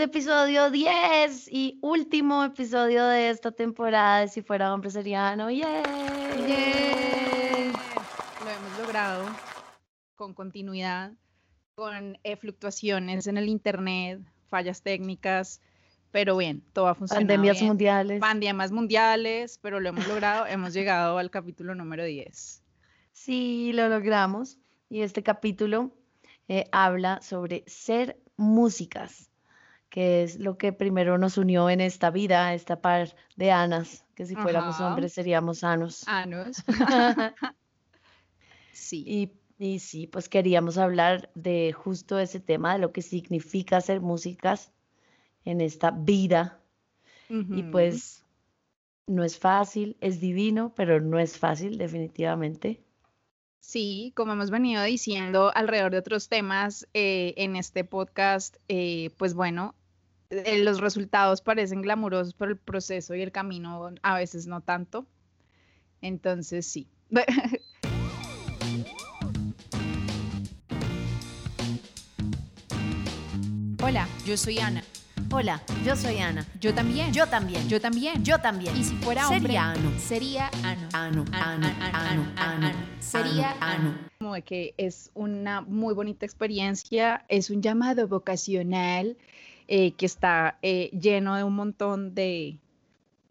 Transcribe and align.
episodio 0.00 0.70
10 0.70 1.48
y 1.50 1.78
último 1.82 2.44
episodio 2.44 3.04
de 3.06 3.30
esta 3.30 3.50
temporada 3.52 4.20
de 4.20 4.28
Si 4.28 4.42
fuera 4.42 4.72
hombre 4.72 4.90
sería 4.90 5.34
no. 5.36 5.50
¡Yay! 5.50 5.62
Lo 8.44 8.50
hemos 8.50 8.78
logrado 8.80 9.26
con 10.14 10.34
continuidad, 10.34 11.12
con 11.74 12.18
eh, 12.22 12.36
fluctuaciones 12.36 13.26
en 13.26 13.38
el 13.38 13.48
internet, 13.48 14.20
fallas 14.48 14.82
técnicas, 14.82 15.60
pero 16.10 16.36
bien, 16.36 16.62
todo 16.72 16.88
ha 16.88 16.94
funcionado. 16.94 17.26
Pandemias 17.26 17.58
bien. 17.58 17.68
mundiales. 17.68 18.20
Pandemias 18.20 18.72
mundiales, 18.72 19.58
pero 19.62 19.80
lo 19.80 19.88
hemos 19.88 20.06
logrado. 20.08 20.46
hemos 20.46 20.72
llegado 20.74 21.18
al 21.18 21.30
capítulo 21.30 21.74
número 21.74 22.04
10. 22.04 22.62
Sí, 23.12 23.72
lo 23.74 23.88
logramos. 23.88 24.58
Y 24.88 25.02
este 25.02 25.22
capítulo 25.22 25.92
eh, 26.48 26.64
habla 26.72 27.20
sobre 27.20 27.64
ser 27.66 28.18
músicas 28.36 29.27
que 29.90 30.22
es 30.22 30.38
lo 30.38 30.58
que 30.58 30.72
primero 30.72 31.18
nos 31.18 31.38
unió 31.38 31.70
en 31.70 31.80
esta 31.80 32.10
vida, 32.10 32.54
esta 32.54 32.80
par 32.80 33.14
de 33.36 33.50
Anas, 33.50 34.04
que 34.14 34.26
si 34.26 34.36
fuéramos 34.36 34.76
Ajá. 34.76 34.88
hombres 34.88 35.12
seríamos 35.12 35.64
Anos. 35.64 36.06
Años. 36.06 36.62
sí. 38.72 39.04
Y, 39.06 39.32
y 39.58 39.78
sí, 39.78 40.06
pues 40.06 40.28
queríamos 40.28 40.78
hablar 40.78 41.30
de 41.34 41.72
justo 41.72 42.18
ese 42.18 42.40
tema, 42.40 42.74
de 42.74 42.80
lo 42.80 42.92
que 42.92 43.02
significa 43.02 43.80
ser 43.80 44.00
músicas 44.00 44.72
en 45.44 45.60
esta 45.60 45.90
vida. 45.90 46.60
Y 47.30 47.62
pues 47.64 48.24
no 49.06 49.22
es 49.22 49.38
fácil, 49.38 49.98
es 50.00 50.18
divino, 50.18 50.72
pero 50.74 50.98
no 50.98 51.18
es 51.18 51.36
fácil 51.36 51.76
definitivamente. 51.76 52.82
Sí, 53.60 54.14
como 54.16 54.32
hemos 54.32 54.50
venido 54.50 54.82
diciendo 54.82 55.52
alrededor 55.54 55.92
de 55.92 55.98
otros 55.98 56.28
temas 56.28 56.88
eh, 56.94 57.34
en 57.36 57.56
este 57.56 57.84
podcast, 57.84 58.56
eh, 58.68 59.10
pues 59.18 59.34
bueno, 59.34 59.74
los 60.30 60.80
resultados 60.80 61.40
parecen 61.40 61.82
glamurosos, 61.82 62.34
pero 62.34 62.50
el 62.50 62.58
proceso 62.58 63.14
y 63.14 63.22
el 63.22 63.32
camino 63.32 63.90
a 64.02 64.14
veces 64.16 64.46
no 64.46 64.60
tanto. 64.60 65.06
Entonces, 66.02 66.66
sí. 66.66 66.86
Hola, 73.82 74.06
yo 74.26 74.36
soy 74.36 74.58
Ana. 74.58 74.82
Hola, 75.30 75.62
yo 75.84 75.96
soy 75.96 76.18
Ana. 76.18 76.46
Yo 76.60 76.74
también. 76.74 77.12
Yo 77.12 77.26
también. 77.26 77.68
Yo 77.68 77.80
también. 77.80 78.24
Yo 78.24 78.38
también. 78.38 78.76
Y 78.76 78.84
si 78.84 78.96
fuera 78.96 79.28
hombre, 79.28 79.40
Sería 79.40 79.70
Ano. 79.70 79.98
sería 79.98 80.50
Ano. 80.62 80.88
Ano, 80.92 81.24
Ano, 81.32 81.66
ano, 81.92 82.26
ano, 82.36 82.72
Sería 83.00 83.52
ano, 83.60 83.90
Ano. 83.90 83.98
como 84.18 84.34
de 84.34 84.42
que 84.42 84.74
es 84.76 85.10
una 85.14 85.60
muy 85.62 85.94
bonita 85.94 86.26
experiencia, 86.26 87.24
es 87.28 87.50
un 87.50 87.62
llamado 87.62 88.08
vocacional 88.08 89.16
eh, 89.68 89.92
que 89.92 90.06
está 90.06 90.58
eh, 90.62 90.90
lleno 90.98 91.36
de 91.36 91.44
un 91.44 91.54
montón 91.54 92.14
de, 92.14 92.58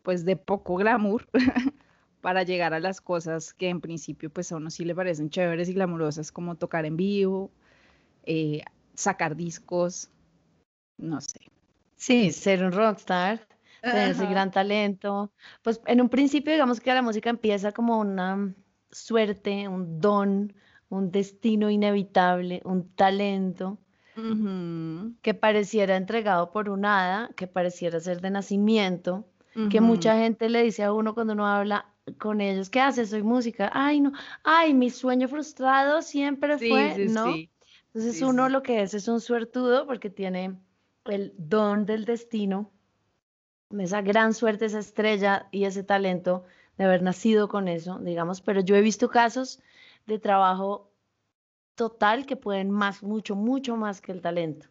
pues, 0.03 0.23
de 0.23 0.35
poco 0.37 0.75
glamour 0.75 1.27
para 2.21 2.43
llegar 2.43 2.75
a 2.75 2.79
las 2.79 3.01
cosas 3.01 3.55
que 3.55 3.69
en 3.69 3.81
principio, 3.81 4.29
pues, 4.29 4.51
a 4.51 4.57
uno 4.57 4.69
sí 4.69 4.85
le 4.85 4.93
parecen 4.93 5.31
chéveres 5.31 5.67
y 5.67 5.73
glamurosas, 5.73 6.31
como 6.31 6.53
tocar 6.53 6.85
en 6.85 6.95
vivo, 6.95 7.49
eh, 8.23 8.61
sacar 8.93 9.35
discos, 9.35 10.11
no 10.97 11.21
sé. 11.21 11.39
Sí, 11.95 12.31
ser 12.31 12.63
un 12.63 12.71
rockstar, 12.71 13.47
tener 13.81 14.11
ese 14.11 14.27
gran 14.27 14.51
talento. 14.51 15.31
Pues 15.63 15.81
en 15.87 16.01
un 16.01 16.09
principio, 16.09 16.53
digamos 16.53 16.79
que 16.79 16.93
la 16.93 17.01
música 17.01 17.31
empieza 17.31 17.71
como 17.71 17.97
una 17.97 18.53
suerte, 18.91 19.67
un 19.67 19.99
don, 19.99 20.53
un 20.89 21.11
destino 21.11 21.71
inevitable, 21.71 22.61
un 22.63 22.87
talento 22.89 23.79
Que 25.21 25.33
pareciera 25.33 25.95
entregado 25.95 26.51
por 26.51 26.69
un 26.69 26.85
hada, 26.85 27.29
que 27.35 27.47
pareciera 27.47 27.99
ser 27.99 28.19
de 28.21 28.29
nacimiento, 28.31 29.25
que 29.69 29.81
mucha 29.81 30.17
gente 30.17 30.49
le 30.49 30.63
dice 30.63 30.83
a 30.83 30.93
uno 30.93 31.13
cuando 31.13 31.33
uno 31.33 31.47
habla 31.47 31.85
con 32.19 32.41
ellos, 32.41 32.69
¿qué 32.69 32.79
haces? 32.79 33.09
Soy 33.09 33.23
música. 33.23 33.69
Ay, 33.73 33.99
no, 34.01 34.11
ay, 34.43 34.73
mi 34.73 34.89
sueño 34.89 35.27
frustrado 35.27 36.01
siempre 36.01 36.57
Sí, 36.57 36.69
fue, 36.69 36.95
sí, 36.95 37.07
¿no? 37.13 37.23
sí. 37.25 37.49
Entonces 37.87 38.21
uno 38.21 38.49
lo 38.49 38.63
que 38.63 38.81
es 38.81 38.93
es 38.93 39.07
un 39.07 39.19
suertudo 39.19 39.85
porque 39.87 40.09
tiene 40.09 40.57
el 41.05 41.33
don 41.37 41.85
del 41.85 42.05
destino, 42.05 42.71
esa 43.77 44.01
gran 44.01 44.33
suerte, 44.33 44.65
esa 44.65 44.79
estrella 44.79 45.47
y 45.51 45.65
ese 45.65 45.83
talento 45.83 46.43
de 46.77 46.85
haber 46.85 47.01
nacido 47.01 47.47
con 47.47 47.67
eso, 47.67 47.99
digamos, 47.99 48.41
pero 48.41 48.61
yo 48.61 48.75
he 48.75 48.81
visto 48.81 49.09
casos 49.09 49.59
de 50.05 50.19
trabajo 50.19 50.86
total 51.77 52.27
que 52.27 52.37
pueden 52.37 52.71
más, 52.71 53.03
mucho, 53.03 53.37
mucho 53.37 53.77
más 53.77 54.01
que 54.01 54.11
el 54.13 54.21
talento. 54.21 54.67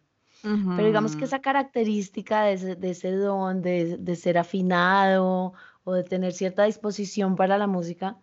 Pero 0.73 0.87
digamos 0.87 1.15
que 1.17 1.25
esa 1.25 1.41
característica 1.41 2.43
de 2.43 2.53
ese, 2.53 2.75
de 2.75 2.91
ese 2.91 3.11
don, 3.13 3.61
de, 3.63 3.97
de 3.97 4.15
ser 4.17 4.37
afinado 4.39 5.53
o 5.85 5.93
de 5.93 6.03
tener 6.05 6.33
cierta 6.33 6.65
disposición 6.65 7.35
para 7.37 7.57
la 7.59 7.67
música, 7.67 8.19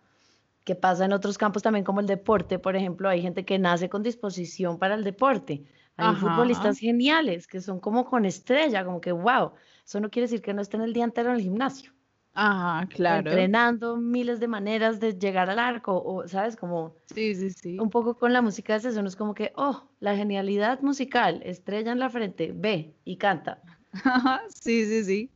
que 0.65 0.75
pasa 0.75 1.05
en 1.05 1.13
otros 1.13 1.37
campos 1.37 1.63
también 1.63 1.85
como 1.85 2.01
el 2.01 2.07
deporte, 2.07 2.59
por 2.59 2.75
ejemplo, 2.75 3.09
hay 3.09 3.21
gente 3.21 3.45
que 3.45 3.59
nace 3.59 3.89
con 3.89 4.03
disposición 4.03 4.79
para 4.79 4.95
el 4.95 5.03
deporte. 5.05 5.65
Hay 5.97 6.11
Ajá. 6.11 6.17
futbolistas 6.17 6.79
geniales 6.79 7.47
que 7.47 7.61
son 7.61 7.79
como 7.81 8.05
con 8.05 8.25
estrella, 8.25 8.85
como 8.85 9.01
que 9.01 9.11
wow, 9.13 9.53
eso 9.85 9.99
no 10.01 10.11
quiere 10.11 10.25
decir 10.27 10.41
que 10.43 10.53
no 10.53 10.61
estén 10.61 10.81
el 10.81 10.93
día 10.93 11.05
entero 11.05 11.29
en 11.31 11.37
el 11.37 11.41
gimnasio, 11.43 11.93
Ajá, 12.35 12.87
claro. 12.87 13.31
entrenando 13.31 13.97
miles 13.97 14.39
de 14.39 14.47
maneras 14.47 14.99
de 14.99 15.17
llegar 15.17 15.49
al 15.49 15.59
arco, 15.59 16.01
o 16.03 16.27
sabes, 16.27 16.55
como 16.55 16.95
Sí, 17.07 17.35
sí, 17.35 17.49
sí. 17.51 17.79
un 17.79 17.89
poco 17.89 18.17
con 18.17 18.33
la 18.33 18.41
música 18.41 18.75
es 18.75 18.85
eso, 18.85 19.01
no 19.01 19.07
es 19.09 19.15
como 19.17 19.33
que, 19.35 19.53
oh, 19.57 19.89
la 19.99 20.15
genialidad 20.15 20.81
musical, 20.81 21.41
estrella 21.45 21.91
en 21.93 21.99
la 21.99 22.09
frente, 22.09 22.51
ve 22.53 22.95
y 23.05 23.17
canta. 23.17 23.63
Sí, 24.61 24.85
sí, 24.85 25.03
sí. 25.03 25.29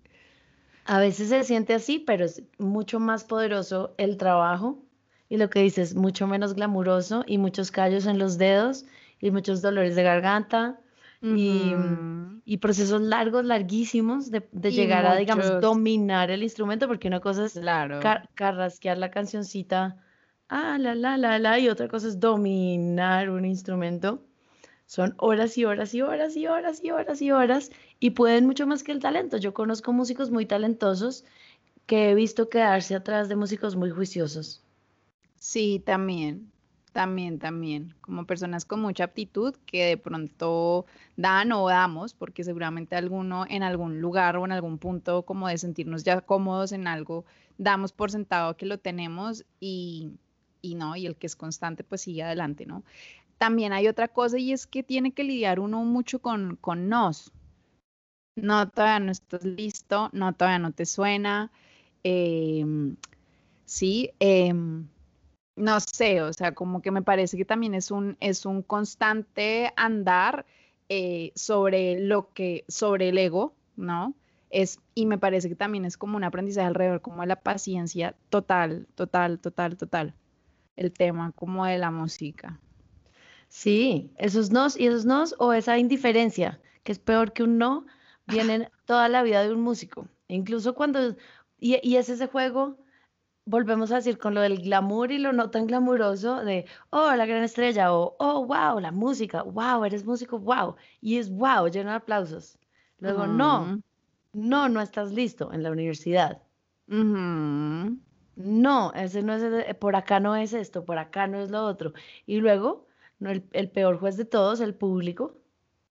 A 0.86 1.00
veces 1.00 1.30
se 1.30 1.44
siente 1.44 1.74
así, 1.74 2.00
pero 2.00 2.26
es 2.26 2.44
mucho 2.58 3.00
más 3.00 3.24
poderoso 3.24 3.94
el 3.98 4.18
trabajo 4.18 4.84
y 5.30 5.38
lo 5.38 5.50
que 5.50 5.62
dices, 5.62 5.96
mucho 5.96 6.28
menos 6.28 6.54
glamuroso 6.56 7.24
y 7.28 7.38
muchos 7.38 7.72
callos 7.72 8.06
en 8.08 8.18
los 8.20 8.38
dedos 8.38 8.86
y 9.22 9.32
muchos 9.32 9.62
dolores 9.62 9.96
de 9.96 10.04
garganta 10.04 10.82
y, 11.22 11.76
y 12.46 12.58
procesos 12.58 13.02
largos, 13.02 13.46
larguísimos 13.46 14.32
de, 14.32 14.48
de 14.52 14.72
llegar 14.72 15.06
a, 15.06 15.16
digamos, 15.16 15.60
dominar 15.60 16.32
el 16.32 16.44
instrumento, 16.44 16.88
porque 16.88 17.08
una 17.08 17.20
cosa 17.20 17.46
es 17.46 17.54
Claro. 17.54 18.00
car- 18.00 18.30
carrasquear 18.36 18.98
la 18.98 19.12
cancioncita, 19.12 20.04
ah, 20.50 20.78
la, 20.80 20.96
la, 20.96 21.18
la, 21.18 21.40
la, 21.40 21.60
y 21.60 21.70
otra 21.70 21.88
cosa 21.88 22.08
es 22.08 22.20
dominar 22.20 23.30
un 23.30 23.46
instrumento. 23.46 24.24
Son 24.88 25.14
horas 25.18 25.58
y 25.58 25.66
horas 25.66 25.94
y 25.94 26.02
horas 26.02 26.36
y 26.36 26.48
horas 26.48 26.84
y 26.84 26.92
horas 26.92 27.22
y 27.22 27.32
horas 27.32 27.72
y 28.00 28.12
pueden 28.12 28.46
mucho 28.48 28.68
más 28.68 28.84
que 28.84 28.92
el 28.92 29.00
talento. 29.00 29.38
Yo 29.38 29.54
conozco 29.54 29.94
músicos 29.94 30.32
muy 30.32 30.46
talentosos 30.46 31.26
que 31.88 32.12
he 32.12 32.16
visto 32.16 32.50
quedarse 32.50 32.96
atrás 32.96 33.30
de 33.30 33.36
músicos 33.36 33.76
muy 33.76 33.92
juiciosos. 33.92 34.64
Sí, 35.38 35.80
también, 35.84 36.52
también, 36.92 37.40
también. 37.40 37.94
Como 38.02 38.26
personas 38.26 38.66
con 38.66 38.82
mucha 38.82 39.06
aptitud 39.06 39.56
que 39.66 39.86
de 39.86 39.98
pronto 39.98 40.86
dan 41.18 41.52
o 41.52 41.68
damos, 41.68 42.14
porque 42.14 42.44
seguramente 42.44 42.96
alguno 42.96 43.46
en 43.50 43.64
algún 43.64 44.02
lugar 44.02 44.38
o 44.38 44.46
en 44.46 44.52
algún 44.52 44.78
punto 44.78 45.24
como 45.24 45.48
de 45.48 45.58
sentirnos 45.58 46.04
ya 46.04 46.22
cómodos 46.22 46.72
en 46.72 46.88
algo, 46.88 47.26
damos 47.58 47.92
por 47.94 48.12
sentado 48.12 48.58
que 48.58 48.66
lo 48.66 48.78
tenemos 48.80 49.46
y, 49.60 50.12
y 50.62 50.76
no, 50.76 50.96
y 50.96 51.06
el 51.06 51.16
que 51.16 51.28
es 51.28 51.36
constante 51.36 51.84
pues 51.84 52.02
sigue 52.02 52.24
adelante, 52.24 52.66
¿no? 52.66 52.84
También 53.38 53.74
hay 53.74 53.88
otra 53.88 54.08
cosa 54.10 54.38
y 54.40 54.52
es 54.54 54.68
que 54.68 54.84
tiene 54.84 55.14
que 55.14 55.24
lidiar 55.24 55.60
uno 55.60 55.84
mucho 55.86 56.20
con, 56.22 56.58
con 56.58 56.90
nos. 56.90 57.32
No, 58.36 58.70
todavía 58.70 59.00
no 59.06 59.12
estás 59.12 59.44
listo, 59.44 60.10
no, 60.14 60.34
todavía 60.34 60.60
no 60.60 60.72
te 60.72 60.86
suena. 60.86 61.52
em, 62.04 62.96
sí, 63.66 64.12
em, 64.20 64.88
no 65.60 65.80
sé, 65.82 66.22
o 66.22 66.32
sea, 66.32 66.54
como 66.54 66.82
que 66.82 66.90
me 66.90 67.02
parece 67.02 67.36
que 67.38 67.46
también 67.46 67.76
es 67.76 67.92
un, 67.92 68.16
es 68.22 68.46
un 68.46 68.64
constante 68.64 69.74
andar 69.76 70.46
eh, 70.88 71.34
sobre 71.36 72.00
lo 72.00 72.34
que, 72.34 72.64
sobre 72.70 73.10
el 73.10 73.18
ego, 73.18 73.54
¿no? 73.76 74.16
Es, 74.50 74.80
y 74.96 75.06
me 75.06 75.18
parece 75.18 75.50
que 75.50 75.56
también 75.56 75.84
es 75.86 75.98
como 75.98 76.16
un 76.16 76.24
aprendizaje 76.24 76.66
alrededor, 76.66 77.02
como 77.02 77.22
de 77.22 77.28
la 77.28 77.42
paciencia 77.42 78.16
total, 78.30 78.88
total, 78.96 79.40
total, 79.40 79.78
total. 79.78 80.16
El 80.78 80.94
tema 80.94 81.34
como 81.34 81.66
de 81.66 81.78
la 81.78 81.92
música. 81.92 82.58
Sí, 83.50 84.12
esos 84.18 84.52
nos 84.52 84.80
y 84.80 84.88
esos 84.88 85.06
nos 85.06 85.36
o 85.40 85.52
esa 85.52 85.78
indiferencia, 85.78 86.62
que 86.84 86.94
es 86.94 87.00
peor 87.00 87.34
que 87.34 87.44
un 87.44 87.58
no, 87.58 87.86
vienen 88.28 88.70
toda 88.86 89.10
la 89.10 89.24
vida 89.24 89.44
de 89.44 89.54
un 89.54 89.62
músico. 89.62 90.08
E 90.30 90.36
incluso 90.36 90.74
cuando, 90.74 91.18
y, 91.60 91.80
y 91.84 91.98
es 91.98 92.08
ese 92.08 92.28
juego, 92.28 92.78
volvemos 93.50 93.92
a 93.92 93.96
decir 93.98 94.18
con 94.18 94.34
lo 94.36 94.42
del 94.42 94.62
glamour 94.62 95.12
y 95.12 95.18
lo 95.20 95.34
no 95.34 95.50
tan 95.52 95.68
glamuroso 95.68 96.44
de, 96.44 96.66
oh, 96.92 97.14
la 97.16 97.26
gran 97.26 97.44
estrella, 97.44 97.94
o, 97.94 98.16
oh, 98.20 98.46
wow, 98.46 98.80
la 98.80 98.92
música, 98.92 99.44
wow, 99.44 99.84
eres 99.86 100.06
músico, 100.06 100.40
wow, 100.40 100.76
y 101.02 101.18
es 101.18 101.30
wow, 101.32 101.68
lleno 101.68 101.90
de 101.92 101.98
aplausos. 101.98 102.58
Luego, 103.00 103.28
no, 103.28 103.54
Ujú, 103.66 103.82
no, 104.34 104.70
no 104.70 104.82
estás 104.82 105.12
listo 105.14 105.52
en 105.54 105.64
la 105.64 105.72
universidad. 105.72 106.44
ujú. 106.88 108.00
No, 108.36 108.92
ese 108.94 109.22
no 109.22 109.34
es, 109.34 109.44
el- 109.44 109.76
por 109.76 109.96
acá 109.96 110.20
no 110.20 110.36
es 110.36 110.54
esto, 110.54 110.84
por 110.86 110.98
acá 110.98 111.28
no 111.28 111.40
es 111.42 111.52
lo 111.52 111.64
otro. 111.66 111.94
Y 112.26 112.40
luego, 112.40 112.88
no, 113.20 113.30
el, 113.32 113.48
el 113.52 113.70
peor 113.72 114.00
juez 114.00 114.18
de 114.18 114.26
todos, 114.26 114.62
el 114.62 114.74
público, 114.76 115.38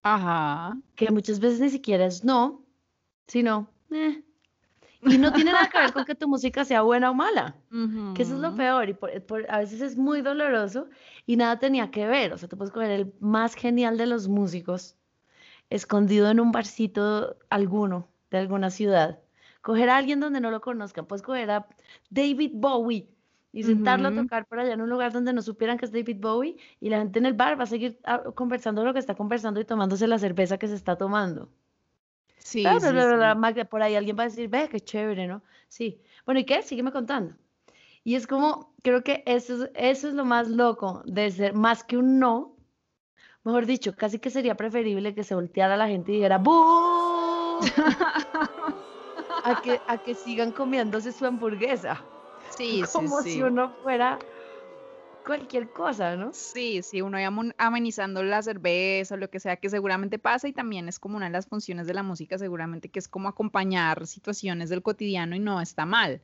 Ajá. 0.03 0.75
que 0.97 1.11
muchas 1.11 1.41
veces 1.41 1.61
ni 1.61 1.71
siquiera 1.71 2.07
es 2.07 2.25
no, 2.25 2.67
sino 3.29 3.71
eh. 3.91 4.25
Y 5.03 5.17
no 5.19 5.33
tiene 5.33 5.53
nada 5.53 5.69
que 5.69 5.79
ver 5.79 5.93
con 5.93 6.05
que 6.05 6.15
tu 6.15 6.27
música 6.29 6.65
sea 6.65 6.83
buena 6.83 7.11
o 7.11 7.15
mala, 7.15 7.55
que 8.15 8.23
eso 8.23 8.35
es 8.35 8.41
lo 8.41 8.55
peor 8.57 8.89
y 8.89 8.95
por- 8.95 9.23
por- 9.23 9.51
a 9.51 9.59
veces 9.59 9.81
es 9.81 9.97
muy 9.97 10.23
doloroso 10.23 10.89
y 11.27 11.37
nada 11.37 11.59
tenía 11.59 11.91
que 11.91 12.07
ver. 12.07 12.33
O 12.33 12.39
sea, 12.39 12.49
tú 12.49 12.57
puedes 12.57 12.73
coger 12.73 12.91
el 12.91 13.13
más 13.21 13.55
genial 13.55 13.97
de 13.97 14.07
los 14.07 14.27
músicos 14.29 14.97
escondido 15.71 16.31
en 16.31 16.41
un 16.41 16.51
barcito 16.53 17.37
alguno 17.51 18.09
de 18.31 18.39
alguna 18.39 18.71
ciudad. 18.71 19.21
Coger 19.61 19.91
a 19.91 19.97
alguien 19.97 20.21
donde 20.21 20.41
no 20.41 20.51
lo 20.51 20.61
conozcan, 20.61 21.07
puedes 21.07 21.23
coger 21.23 21.51
a 21.51 21.67
David 22.11 22.53
Bowie 22.55 23.09
y 23.53 23.63
sentarlo 23.65 24.09
a 24.09 24.11
tocar 24.23 24.47
por 24.47 24.61
allá 24.61 24.75
en 24.75 24.81
un 24.83 24.91
lugar 24.91 25.13
donde 25.13 25.33
no 25.33 25.43
supieran 25.43 25.79
que 25.79 25.85
es 25.87 25.93
David 25.93 26.19
Bowie 26.21 26.57
y 26.81 26.91
la 26.91 26.99
gente 26.99 27.19
en 27.19 27.27
el 27.27 27.35
bar 27.35 27.59
va 27.59 27.65
a 27.65 27.67
seguir 27.67 27.99
ah, 28.05 28.23
conversando 28.35 28.85
lo 28.85 28.93
que 28.93 28.99
está 28.99 29.15
conversando 29.15 29.61
y 29.61 29.65
tomándose 29.65 30.07
la 30.07 30.19
cerveza 30.19 30.59
que 30.59 30.69
se 30.69 30.75
está 30.75 30.97
tomando. 30.97 31.49
Sí, 32.49 32.63
Bla, 32.63 32.79
bla, 32.79 33.35
bla, 33.35 33.53
sí. 33.55 33.65
Por 33.65 33.83
ahí 33.83 33.95
alguien 33.95 34.17
va 34.19 34.23
a 34.23 34.29
decir, 34.29 34.49
ve, 34.49 34.71
qué 34.71 34.81
chévere, 34.81 35.27
¿no? 35.27 35.43
Sí. 35.69 36.01
Bueno, 36.25 36.41
¿y 36.41 36.47
qué? 36.47 36.63
Sígueme 36.63 36.93
contando. 36.93 37.35
Y 38.05 38.15
es 38.15 38.27
como, 38.27 38.73
creo 38.83 39.05
que 39.05 39.23
eso 39.27 39.65
es, 39.65 39.71
eso 39.75 40.09
es 40.09 40.15
lo 40.15 40.25
más 40.25 40.49
loco 40.49 41.03
de 41.05 41.31
ser 41.31 41.53
más 41.53 41.85
que 41.85 41.99
un 41.99 42.19
no. 42.19 42.57
Mejor 43.45 43.67
dicho, 43.67 43.95
casi 43.95 44.19
que 44.19 44.31
sería 44.31 44.57
preferible 44.57 45.15
que 45.15 45.25
se 45.25 45.35
volteara 45.35 45.77
la 45.77 45.89
gente 45.89 46.13
y 46.13 46.15
dijera 46.15 46.39
¡Bú! 46.39 47.59
a 49.45 49.61
que, 49.63 49.79
a 49.87 49.99
que 49.99 50.15
sigan 50.15 50.51
comiéndose 50.51 51.13
su 51.13 51.27
hamburguesa. 51.27 52.03
Sí, 52.57 52.83
sí, 52.87 52.93
Como 52.95 53.21
sí. 53.21 53.33
si 53.33 53.43
uno 53.43 53.75
fuera 53.83 54.19
cualquier 55.29 55.69
cosa, 55.69 56.17
¿no? 56.17 56.31
Sí, 56.33 56.81
sí, 56.83 57.03
uno 57.03 57.19
amun- 57.19 57.55
amenizando 57.59 58.23
la 58.23 58.41
cerveza 58.43 59.15
o 59.15 59.19
lo 59.19 59.29
que 59.29 59.41
sea 59.41 59.57
que 59.57 59.69
seguramente 59.69 60.19
pasa 60.19 60.49
y 60.49 60.55
también 60.55 60.89
es 60.89 60.99
como 60.99 61.19
una 61.19 61.27
de 61.27 61.33
las 61.33 61.47
funciones 61.47 61.87
de 61.87 61.93
la 61.93 62.03
música, 62.03 62.39
seguramente 62.39 62.89
que 62.89 62.99
es 62.99 63.09
como 63.09 63.29
acompañar 63.29 64.07
situaciones 64.07 64.71
del 64.71 64.81
cotidiano 64.83 65.37
y 65.37 65.39
no 65.39 65.61
está 65.61 65.85
mal. 65.85 66.23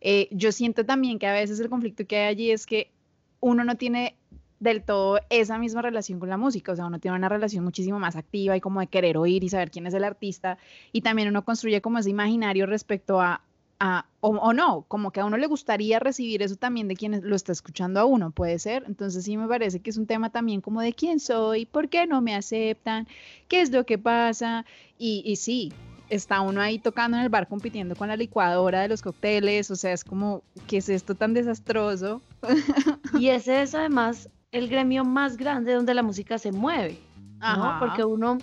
Eh, 0.00 0.26
yo 0.32 0.50
siento 0.50 0.84
también 0.84 1.20
que 1.20 1.28
a 1.28 1.32
veces 1.32 1.60
el 1.60 1.70
conflicto 1.70 2.04
que 2.04 2.16
hay 2.16 2.26
allí 2.26 2.50
es 2.50 2.66
que 2.66 2.90
uno 3.38 3.62
no 3.62 3.76
tiene 3.76 4.16
del 4.58 4.82
todo 4.82 5.20
esa 5.30 5.56
misma 5.58 5.80
relación 5.80 6.18
con 6.18 6.28
la 6.28 6.36
música, 6.36 6.72
o 6.72 6.76
sea, 6.76 6.86
uno 6.86 6.98
tiene 6.98 7.16
una 7.16 7.28
relación 7.28 7.62
muchísimo 7.62 8.00
más 8.00 8.16
activa 8.16 8.56
y 8.56 8.60
como 8.60 8.80
de 8.80 8.88
querer 8.88 9.18
oír 9.18 9.44
y 9.44 9.50
saber 9.50 9.70
quién 9.70 9.86
es 9.86 9.94
el 9.94 10.02
artista 10.02 10.58
y 10.90 11.02
también 11.02 11.28
uno 11.28 11.44
construye 11.44 11.80
como 11.80 12.00
ese 12.00 12.10
imaginario 12.10 12.66
respecto 12.66 13.20
a, 13.20 13.40
a 13.82 14.06
o, 14.20 14.28
o 14.28 14.52
no, 14.52 14.82
como 14.86 15.10
que 15.10 15.18
a 15.18 15.24
uno 15.24 15.36
le 15.36 15.48
gustaría 15.48 15.98
recibir 15.98 16.42
eso 16.42 16.54
también 16.54 16.86
de 16.86 16.94
quien 16.94 17.28
lo 17.28 17.34
está 17.34 17.50
escuchando 17.50 17.98
a 17.98 18.04
uno, 18.04 18.30
puede 18.30 18.60
ser. 18.60 18.84
Entonces 18.86 19.24
sí 19.24 19.36
me 19.36 19.48
parece 19.48 19.80
que 19.80 19.90
es 19.90 19.96
un 19.96 20.06
tema 20.06 20.30
también 20.30 20.60
como 20.60 20.80
de 20.80 20.92
quién 20.92 21.18
soy, 21.18 21.66
por 21.66 21.88
qué 21.88 22.06
no 22.06 22.20
me 22.20 22.36
aceptan, 22.36 23.08
qué 23.48 23.60
es 23.60 23.72
lo 23.72 23.84
que 23.84 23.98
pasa 23.98 24.64
y, 24.96 25.22
y 25.26 25.36
sí. 25.36 25.72
Está 26.08 26.42
uno 26.42 26.60
ahí 26.60 26.78
tocando 26.78 27.16
en 27.16 27.22
el 27.24 27.30
bar 27.30 27.48
compitiendo 27.48 27.96
con 27.96 28.06
la 28.06 28.16
licuadora 28.16 28.82
de 28.82 28.88
los 28.88 29.00
cócteles, 29.00 29.70
o 29.70 29.76
sea, 29.76 29.94
es 29.94 30.04
como, 30.04 30.42
¿qué 30.66 30.76
es 30.76 30.88
esto 30.88 31.14
tan 31.14 31.34
desastroso? 31.34 32.22
Y 33.18 33.28
ese 33.28 33.62
es 33.62 33.74
además 33.74 34.28
el 34.52 34.68
gremio 34.68 35.04
más 35.04 35.36
grande 35.36 35.74
donde 35.74 35.94
la 35.94 36.02
música 36.02 36.38
se 36.38 36.52
mueve. 36.52 36.98
¿no? 37.40 37.46
Ajá. 37.46 37.80
Porque 37.80 38.04
uno, 38.04 38.38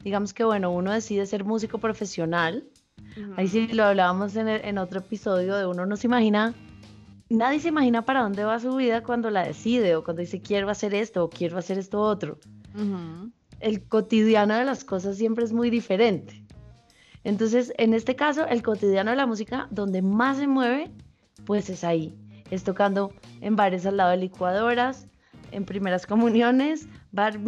digamos 0.00 0.34
que 0.34 0.42
bueno, 0.42 0.72
uno 0.72 0.90
decide 0.90 1.26
ser 1.26 1.44
músico 1.44 1.78
profesional. 1.78 2.64
Ahí 3.36 3.48
sí 3.48 3.68
lo 3.68 3.84
hablábamos 3.84 4.36
en, 4.36 4.48
el- 4.48 4.64
en 4.64 4.78
otro 4.78 5.00
episodio 5.00 5.56
de 5.56 5.66
uno 5.66 5.86
no 5.86 5.96
se 5.96 6.06
imagina, 6.06 6.54
nadie 7.28 7.60
se 7.60 7.68
imagina 7.68 8.04
para 8.04 8.22
dónde 8.22 8.44
va 8.44 8.58
su 8.58 8.74
vida 8.76 9.02
cuando 9.02 9.30
la 9.30 9.44
decide 9.44 9.96
o 9.96 10.04
cuando 10.04 10.20
dice 10.20 10.40
quiero 10.40 10.70
hacer 10.70 10.94
esto 10.94 11.24
o 11.24 11.30
quiero 11.30 11.58
hacer 11.58 11.78
esto 11.78 12.00
otro. 12.00 12.38
El 13.60 13.82
cotidiano 13.86 14.54
de 14.54 14.64
las 14.64 14.84
cosas 14.84 15.16
siempre 15.16 15.44
es 15.44 15.52
muy 15.52 15.70
diferente. 15.70 16.44
Entonces, 17.24 17.72
en 17.78 17.94
este 17.94 18.16
caso, 18.16 18.46
el 18.48 18.62
cotidiano 18.62 19.10
de 19.10 19.16
la 19.16 19.26
música, 19.26 19.68
donde 19.70 20.02
más 20.02 20.38
se 20.38 20.48
mueve, 20.48 20.90
pues 21.46 21.70
es 21.70 21.84
ahí. 21.84 22.14
Es 22.50 22.64
tocando 22.64 23.12
en 23.40 23.54
bares 23.56 23.86
al 23.86 23.96
lado 23.96 24.10
de 24.10 24.16
licuadoras, 24.16 25.06
en 25.52 25.64
primeras 25.64 26.06
comuniones, 26.06 26.88
bar 27.12 27.38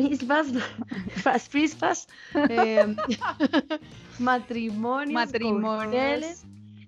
fast 1.23 1.51
frispas, 1.51 2.07
em, 2.49 2.97
matrimonios, 4.19 5.13
Matrimonios. 5.13 6.45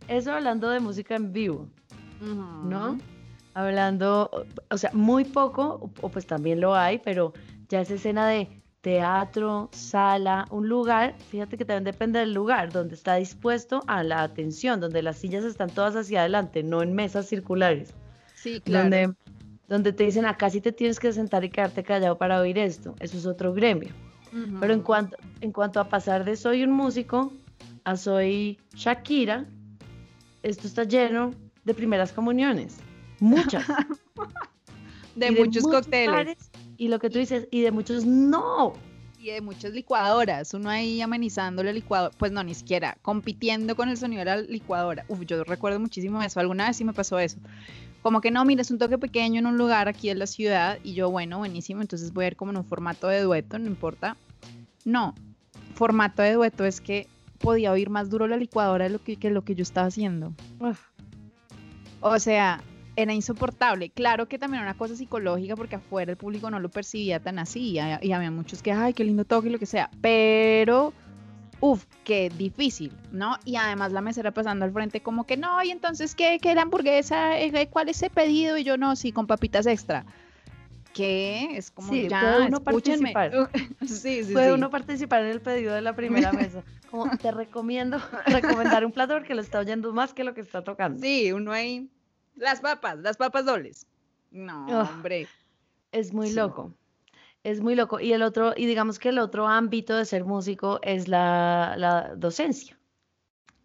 Eso 0.09 0.33
hablando 0.33 0.71
de 0.71 0.79
música 0.81 1.17
en 1.17 1.33
vivo, 1.33 1.69
¿no? 2.63 2.99
Hablando, 3.55 4.31
o- 4.71 4.79
sea, 4.79 4.91
muy 4.93 5.25
poco, 5.25 5.81
o, 5.83 5.91
o 6.07 6.09
pues 6.11 6.27
también 6.27 6.61
lo 6.61 6.75
hay, 6.77 6.99
pero 6.99 7.33
ya 7.69 7.81
es 7.81 7.91
escena 7.91 8.29
de 8.29 8.49
teatro, 8.83 9.69
sala, 9.73 10.47
un 10.51 10.69
lugar, 10.69 11.15
fíjate 11.31 11.57
que 11.59 11.65
también 11.65 11.83
depende 11.85 12.21
del 12.21 12.33
lugar, 12.35 12.71
donde 12.71 12.95
está 12.95 13.17
dispuesto 13.17 13.83
a 13.89 14.05
la 14.05 14.23
atención, 14.23 14.79
donde 14.81 15.03
las 15.03 15.17
sillas 15.17 15.43
están 15.45 15.71
todas 15.71 15.97
hacia 15.97 16.21
adelante, 16.21 16.63
no 16.63 16.83
en 16.83 16.95
mesas 16.95 17.27
circulares, 17.27 17.93
Sí, 18.35 18.61
claro. 18.61 18.85
donde, 18.85 19.15
donde 19.69 19.93
te 19.93 20.05
dicen 20.05 20.27
acá 20.27 20.51
sí 20.51 20.61
te 20.61 20.73
tienes 20.73 21.01
que 21.01 21.13
sentar 21.13 21.45
y 21.45 21.51
quedarte 21.51 21.83
callado 21.83 22.17
para 22.19 22.41
oír 22.41 22.59
esto, 22.59 22.95
eso 23.01 23.17
es 23.17 23.27
otro 23.27 23.53
gremio. 23.53 23.91
Pero 24.61 24.75
en 24.75 24.83
cuanto, 24.83 25.17
en 25.41 25.51
cuanto 25.51 25.81
a 25.81 25.89
pasar 25.89 26.25
de 26.25 26.37
soy 26.37 26.63
un 26.63 26.71
músico 26.71 27.33
a 27.85 27.97
soy 27.97 28.59
Shakira, 28.75 29.47
esto 30.43 30.67
está 30.67 30.85
lleno 30.85 31.33
de 31.65 31.75
primeras 31.75 32.13
comuniones, 32.13 32.77
muchas. 33.19 33.65
de 35.17 35.31
muchos 35.31 35.65
cócteles. 35.65 36.11
bares, 36.11 36.51
y 36.77 36.89
lo 36.89 36.99
que 36.99 37.09
tú 37.09 37.19
dices, 37.19 37.49
y 37.51 37.63
de 37.63 37.71
muchos 37.71 38.05
no. 38.05 38.75
Y 39.19 39.31
de 39.31 39.41
muchas 39.41 39.73
licuadoras, 39.73 40.53
uno 40.55 40.69
ahí 40.69 41.01
amenizando 41.01 41.65
la 41.65 41.73
licuadora, 41.73 42.15
pues 42.17 42.31
no, 42.31 42.45
ni 42.45 42.55
siquiera, 42.55 42.99
compitiendo 43.03 43.75
con 43.75 43.89
el 43.89 43.97
sonido 43.97 44.21
de 44.21 44.25
la 44.27 44.37
licuadora. 44.37 45.05
Uf, 45.09 45.23
yo 45.25 45.43
recuerdo 45.45 45.81
muchísimo 45.81 46.23
eso, 46.23 46.39
alguna 46.39 46.69
vez 46.69 46.77
sí 46.77 46.85
me 46.85 46.93
pasó 46.93 47.19
eso. 47.19 47.39
Como 48.07 48.21
que 48.21 48.31
no, 48.31 48.45
mira, 48.45 48.63
es 48.63 48.71
un 48.71 48.79
toque 48.79 48.99
pequeño 48.99 49.41
en 49.41 49.47
un 49.47 49.59
lugar 49.59 49.89
aquí 49.89 50.11
en 50.11 50.21
la 50.21 50.29
ciudad 50.29 50.79
y 50.85 50.95
yo, 50.95 51.11
bueno, 51.11 51.39
buenísimo, 51.39 51.81
entonces 51.81 52.13
voy 52.13 52.27
a 52.27 52.29
ir 52.29 52.37
como 52.37 52.53
en 52.53 52.59
un 52.59 52.65
formato 52.65 53.09
de 53.09 53.21
dueto, 53.21 53.59
no 53.59 53.67
importa. 53.67 54.17
No, 54.85 55.13
formato 55.75 56.23
de 56.23 56.35
dueto 56.35 56.65
es 56.65 56.81
que 56.81 57.09
podía 57.41 57.73
oír 57.73 57.91
más 57.91 58.09
duro 58.09 58.29
la 58.29 58.37
licuadora 58.37 58.85
de 58.85 58.91
lo 58.91 59.03
que, 59.03 59.17
que 59.17 59.31
lo 59.31 59.43
que 59.43 59.57
yo 59.57 59.65
estaba 59.65 59.89
haciendo. 59.89 60.33
Uf, 60.61 60.81
O 61.99 62.17
sea, 62.21 62.63
era 62.95 63.13
insoportable. 63.13 63.91
Claro 63.91 64.29
que 64.29 64.39
también 64.39 64.63
era 64.63 64.71
una 64.71 64.79
cosa 64.79 64.95
psicológica 64.95 65.57
porque 65.57 65.75
afuera 65.75 66.13
el 66.13 66.17
público 66.17 66.49
no 66.49 66.61
lo 66.61 66.69
percibía 66.69 67.19
tan 67.19 67.41
así 67.41 67.73
y 67.73 67.81
había 67.81 68.31
muchos 68.31 68.63
que, 68.63 68.71
ay, 68.71 68.95
qué 68.95 69.03
lindo 69.03 69.25
toque 69.25 69.49
y 69.49 69.51
lo 69.51 69.59
que 69.59 69.67
sea, 69.67 69.91
pero, 70.01 70.93
uff, 71.61 71.85
qué 72.05 72.29
difícil, 72.31 72.93
¿no? 73.13 73.37
Y 73.45 73.57
además 73.57 73.93
la 73.93 74.01
mesera 74.01 74.31
pasando 74.31 74.65
al 74.65 74.73
frente 74.73 75.01
como 75.01 75.25
que, 75.27 75.37
no, 75.37 75.63
y 75.63 75.71
entonces, 75.71 76.15
¿qué, 76.15 76.39
qué 76.41 76.55
la 76.55 76.63
hamburguesa? 76.63 77.39
Eh, 77.41 77.69
¿Cuál 77.71 77.89
es 77.89 77.97
ese 77.97 78.11
pedido? 78.11 78.57
Y 78.57 78.65
yo, 78.65 78.77
no, 78.77 78.97
sí, 78.97 79.13
con 79.13 79.27
papitas 79.27 79.67
extra. 79.67 80.05
¿Qué? 80.95 81.57
Es 81.57 81.71
como, 81.71 81.93
Sí, 81.93 82.09
ya, 82.09 82.21
puede 82.21 82.47
uno 82.47 82.57
escúchenme. 82.59 83.13
participar. 83.13 83.51
sí, 83.87 84.25
sí, 84.25 84.33
Puede 84.33 84.49
sí. 84.49 84.55
uno 84.55 84.71
participar 84.71 85.23
en 85.23 85.29
el 85.29 85.41
pedido 85.43 85.75
de 85.75 85.83
la 85.83 85.95
primera 85.95 86.33
mesa. 86.33 86.63
Como 86.91 87.11
te 87.17 87.31
recomiendo 87.31 87.99
recomendar 88.27 88.85
un 88.87 88.93
plato 88.93 89.15
porque 89.15 89.35
lo 89.35 89.43
está 89.43 89.59
oyendo 89.59 89.93
más 89.93 90.15
que 90.15 90.25
lo 90.25 90.33
que 90.35 90.41
está 90.41 90.65
tocando. 90.65 91.01
Sí, 91.01 91.33
uno 91.33 91.53
ahí, 91.53 91.91
las 92.35 92.61
papas, 92.61 92.99
las 93.01 93.17
papas 93.17 93.45
dobles. 93.45 93.87
No, 94.31 94.67
Ugh. 94.69 94.89
hombre. 94.91 95.29
Es 95.93 96.13
muy 96.13 96.29
Sí. 96.31 96.37
loco. 96.37 96.73
Es 97.47 97.61
muy 97.61 97.77
loco. 97.77 98.01
Y 98.01 98.13
el 98.13 98.25
otro, 98.25 98.55
y 98.57 98.67
digamos 98.67 98.99
que 98.99 99.11
el 99.11 99.21
otro 99.21 99.47
ámbito 99.47 99.97
de 99.97 100.05
ser 100.05 100.25
músico 100.25 100.81
es 100.83 101.07
la, 101.07 101.77
la 101.79 102.17
docencia. 102.17 102.77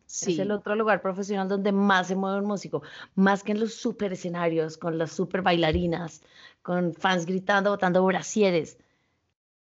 Sí. 0.06 0.34
Es 0.34 0.40
el 0.40 0.52
otro 0.52 0.76
lugar 0.76 1.02
profesional 1.02 1.48
donde 1.48 1.72
más 1.72 2.06
se 2.06 2.16
mueve 2.16 2.42
un 2.42 2.46
músico, 2.46 2.84
más 3.16 3.42
que 3.42 3.54
en 3.54 3.60
los 3.60 3.74
super 3.74 4.14
escenarios, 4.14 4.78
con 4.78 5.00
las 5.00 5.12
super 5.12 5.42
bailarinas, 5.42 6.22
con 6.62 6.94
fans 6.94 7.26
gritando, 7.26 7.72
botando 7.72 8.06
brasieres. 8.06 8.78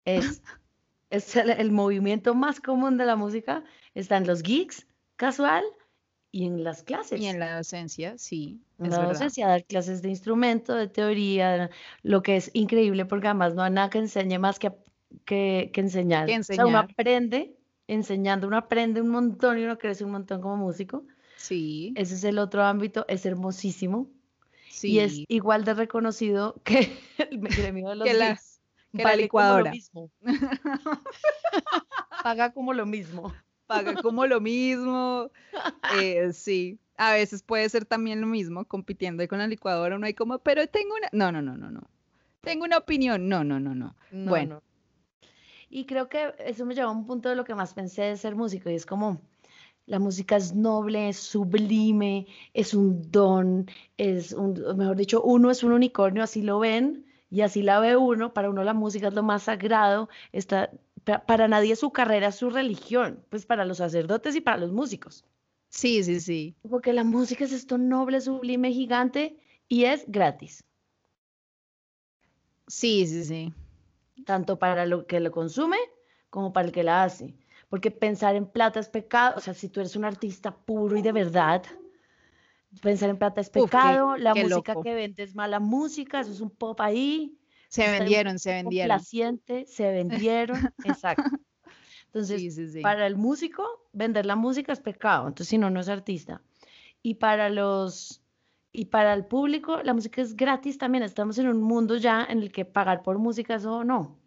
Es, 0.07 0.43
es 1.11 1.37
el, 1.37 1.51
el 1.51 1.71
movimiento 1.71 2.35
más 2.35 2.63
común 2.63 2.97
de 2.97 3.05
la 3.05 3.17
música, 3.17 3.63
está 3.95 4.17
en 4.17 4.27
los 4.27 4.41
gigs, 4.41 4.87
casual, 5.17 5.65
y 6.31 6.47
en 6.47 6.63
las 6.65 6.83
clases. 6.83 7.21
Y 7.21 7.27
en 7.27 7.41
la 7.41 7.57
docencia, 7.57 8.17
sí, 8.19 8.61
En 8.79 8.91
la 8.91 8.99
verdad. 8.99 9.13
docencia, 9.15 9.49
dar 9.49 9.65
clases 9.65 10.03
de 10.03 10.11
instrumento, 10.11 10.75
de 10.75 10.89
teoría, 10.89 11.71
lo 12.03 12.23
que 12.23 12.37
es 12.37 12.51
increíble 12.55 13.05
porque 13.07 13.29
además 13.29 13.55
no 13.55 13.63
hay 13.63 13.71
nada 13.73 13.89
que 13.91 13.99
enseñe 13.99 14.39
más 14.39 14.59
que, 14.59 14.73
que, 15.25 15.71
que 15.73 15.81
enseñar. 15.81 16.27
Que 16.27 16.39
O 16.39 16.43
sea, 16.43 16.67
uno 16.67 16.79
enseñar. 16.79 16.91
aprende 16.91 17.55
enseñando, 17.87 18.47
uno 18.47 18.59
aprende 18.59 19.01
un 19.01 19.09
montón 19.09 19.59
y 19.59 19.65
uno 19.65 19.79
crece 19.79 20.05
un 20.05 20.11
montón 20.13 20.43
como 20.43 20.57
músico. 20.59 21.05
Sí, 21.37 21.95
Ese 21.97 22.15
es 22.17 22.25
el 22.25 22.39
otro 22.39 22.63
ámbito, 22.65 23.07
es 23.09 23.25
hermosísimo 23.25 24.11
sí. 24.69 24.93
y 24.93 24.99
es 24.99 25.25
igual 25.29 25.65
de 25.65 25.73
reconocido 25.75 26.61
que 26.65 26.93
el 27.19 27.39
gremio 27.41 27.89
de 27.91 27.97
los 27.97 28.07
que 28.07 28.13
la, 28.15 28.35
que 28.93 28.99
la 28.99 29.05
Vale 29.05 29.29
como 29.29 29.43
lo 29.55 29.63
licuadora. 29.63 29.71
mismo. 29.71 30.11
Paga 32.23 32.53
como 32.53 32.73
lo 32.75 32.85
mismo. 32.87 33.33
Paga 33.69 33.95
como 34.03 34.27
lo 34.27 34.41
mismo. 34.41 35.31
eh, 36.01 36.33
sí, 36.33 36.81
a 36.97 37.13
veces 37.13 37.43
puede 37.45 37.69
ser 37.69 37.85
también 37.85 38.21
lo 38.21 38.27
mismo, 38.27 38.65
compitiendo 38.65 39.23
ahí 39.23 39.29
con 39.29 39.39
la 39.39 39.47
licuadora, 39.47 39.95
uno 39.95 40.07
hay 40.07 40.15
como, 40.15 40.41
pero 40.41 40.67
tengo 40.67 40.95
una, 40.97 41.09
no, 41.13 41.31
no, 41.31 41.41
no, 41.41 41.57
no, 41.57 41.71
no. 41.71 41.89
Tengo 42.41 42.65
una 42.65 42.79
opinión, 42.79 43.29
no, 43.29 43.45
no, 43.45 43.61
no, 43.61 43.75
no. 43.75 43.95
No, 44.11 44.31
Bueno. 44.31 44.57
no. 44.57 44.63
Y 45.71 45.85
creo 45.85 46.09
que 46.09 46.35
eso 46.39 46.65
me 46.65 46.75
lleva 46.75 46.89
a 46.89 46.93
un 46.93 47.07
punto 47.07 47.29
de 47.29 47.37
lo 47.37 47.45
que 47.45 47.55
más 47.55 47.75
pensé 47.75 48.03
de 48.03 48.17
ser 48.17 48.35
músico 48.35 48.71
y 48.71 48.75
es 48.75 48.87
como 48.87 49.21
la 49.89 49.99
música 49.99 50.37
es 50.37 50.55
noble, 50.55 51.09
es 51.11 51.19
sublime, 51.19 52.27
es 52.55 52.75
un 52.75 53.11
don, 53.11 53.67
es 53.97 54.33
un, 54.33 54.55
mejor 54.77 54.97
dicho, 54.97 55.23
uno 55.23 55.51
es 55.51 55.63
un 55.63 55.73
unicornio, 55.73 56.23
así 56.23 56.43
lo 56.43 56.59
ven 56.59 57.07
y 57.31 57.41
así 57.41 57.63
la 57.63 57.81
ve 57.81 57.97
uno. 57.97 58.33
Para 58.35 58.51
uno 58.51 58.65
la 58.65 58.75
música 58.75 59.09
es 59.09 59.15
lo 59.15 59.23
más 59.23 59.45
sagrado. 59.45 60.09
Está, 60.33 60.71
para 61.05 61.49
nadie 61.49 61.77
su 61.77 61.91
carrera 61.91 62.29
es 62.29 62.37
su 62.37 62.51
religión, 62.51 63.25
pues 63.31 63.47
para 63.47 63.65
los 63.65 63.79
sacerdotes 63.79 64.35
y 64.37 64.41
para 64.41 64.59
los 64.59 64.73
músicos. 64.73 65.25
Sí, 65.69 66.03
sí, 66.03 66.21
sí. 66.21 66.55
Porque 66.69 66.93
la 66.93 67.05
música 67.05 67.45
es 67.45 67.53
esto 67.53 67.79
noble, 67.79 68.21
sublime, 68.21 68.73
gigante 68.73 69.39
y 69.69 69.85
es 69.85 70.05
gratis. 70.09 70.65
Sí, 72.67 73.07
sí, 73.07 73.25
sí. 73.25 73.53
Tanto 74.25 74.59
para 74.59 74.87
lo 74.87 75.07
que 75.07 75.21
lo 75.21 75.31
consume 75.31 75.79
como 76.31 76.53
para 76.53 76.67
el 76.67 76.73
que 76.73 76.83
la 76.83 77.03
hace 77.03 77.35
porque 77.69 77.91
pensar 77.91 78.35
en 78.35 78.47
plata 78.47 78.81
es 78.81 78.89
pecado, 78.89 79.35
o 79.37 79.41
sea, 79.41 79.55
si 79.55 79.69
tú 79.69 79.81
eres 79.81 79.97
un 79.97 80.05
artista 80.05 80.55
puro 80.55 80.97
y 80.97 81.03
de 81.03 81.13
verdad, 81.13 81.63
pensar 82.83 83.11
en 83.11 83.19
plata 83.19 83.41
es 83.41 83.51
pecado, 83.51 84.17
la 84.17 84.35
música 84.35 84.75
que 84.83 84.95
vende 84.95 85.23
es 85.23 85.35
mala 85.35 85.61
música, 85.61 86.21
eso 86.21 86.33
es 86.33 86.41
un 86.41 86.51
pop 86.51 86.81
ahí. 86.81 87.38
Se 87.69 87.91
vendieron, 87.91 88.39
se 88.39 88.53
vendieron. 88.53 88.97
Placiente, 88.97 89.67
se 89.67 89.91
vendieron, 89.93 90.73
exacto. 90.85 91.31
Entonces, 92.07 92.83
para 92.83 93.07
el 93.07 93.17
músico, 93.17 93.65
vender 93.93 94.25
la 94.25 94.37
música 94.37 94.73
es 94.73 94.81
pecado, 94.81 95.29
entonces 95.29 95.49
si 95.49 95.59
no, 95.59 95.69
no 95.71 95.81
es 95.81 95.89
artista. 95.89 96.43
Y 97.03 97.15
para 97.15 97.51
los 97.51 98.23
y 98.73 98.87
para 98.87 99.13
el 99.15 99.27
público, 99.27 99.83
la 99.83 99.95
música 99.95 100.23
es 100.23 100.37
gratis 100.37 100.79
también. 100.79 101.03
Estamos 101.03 101.39
en 101.39 101.49
un 101.49 101.63
mundo 101.63 101.97
ya 101.97 102.27
en 102.29 102.41
el 102.41 102.53
que 102.53 102.65
pagar 102.65 103.03
por 103.03 103.19
música 103.19 103.57
es 103.57 103.65
o 103.65 103.85
no. 103.85 104.19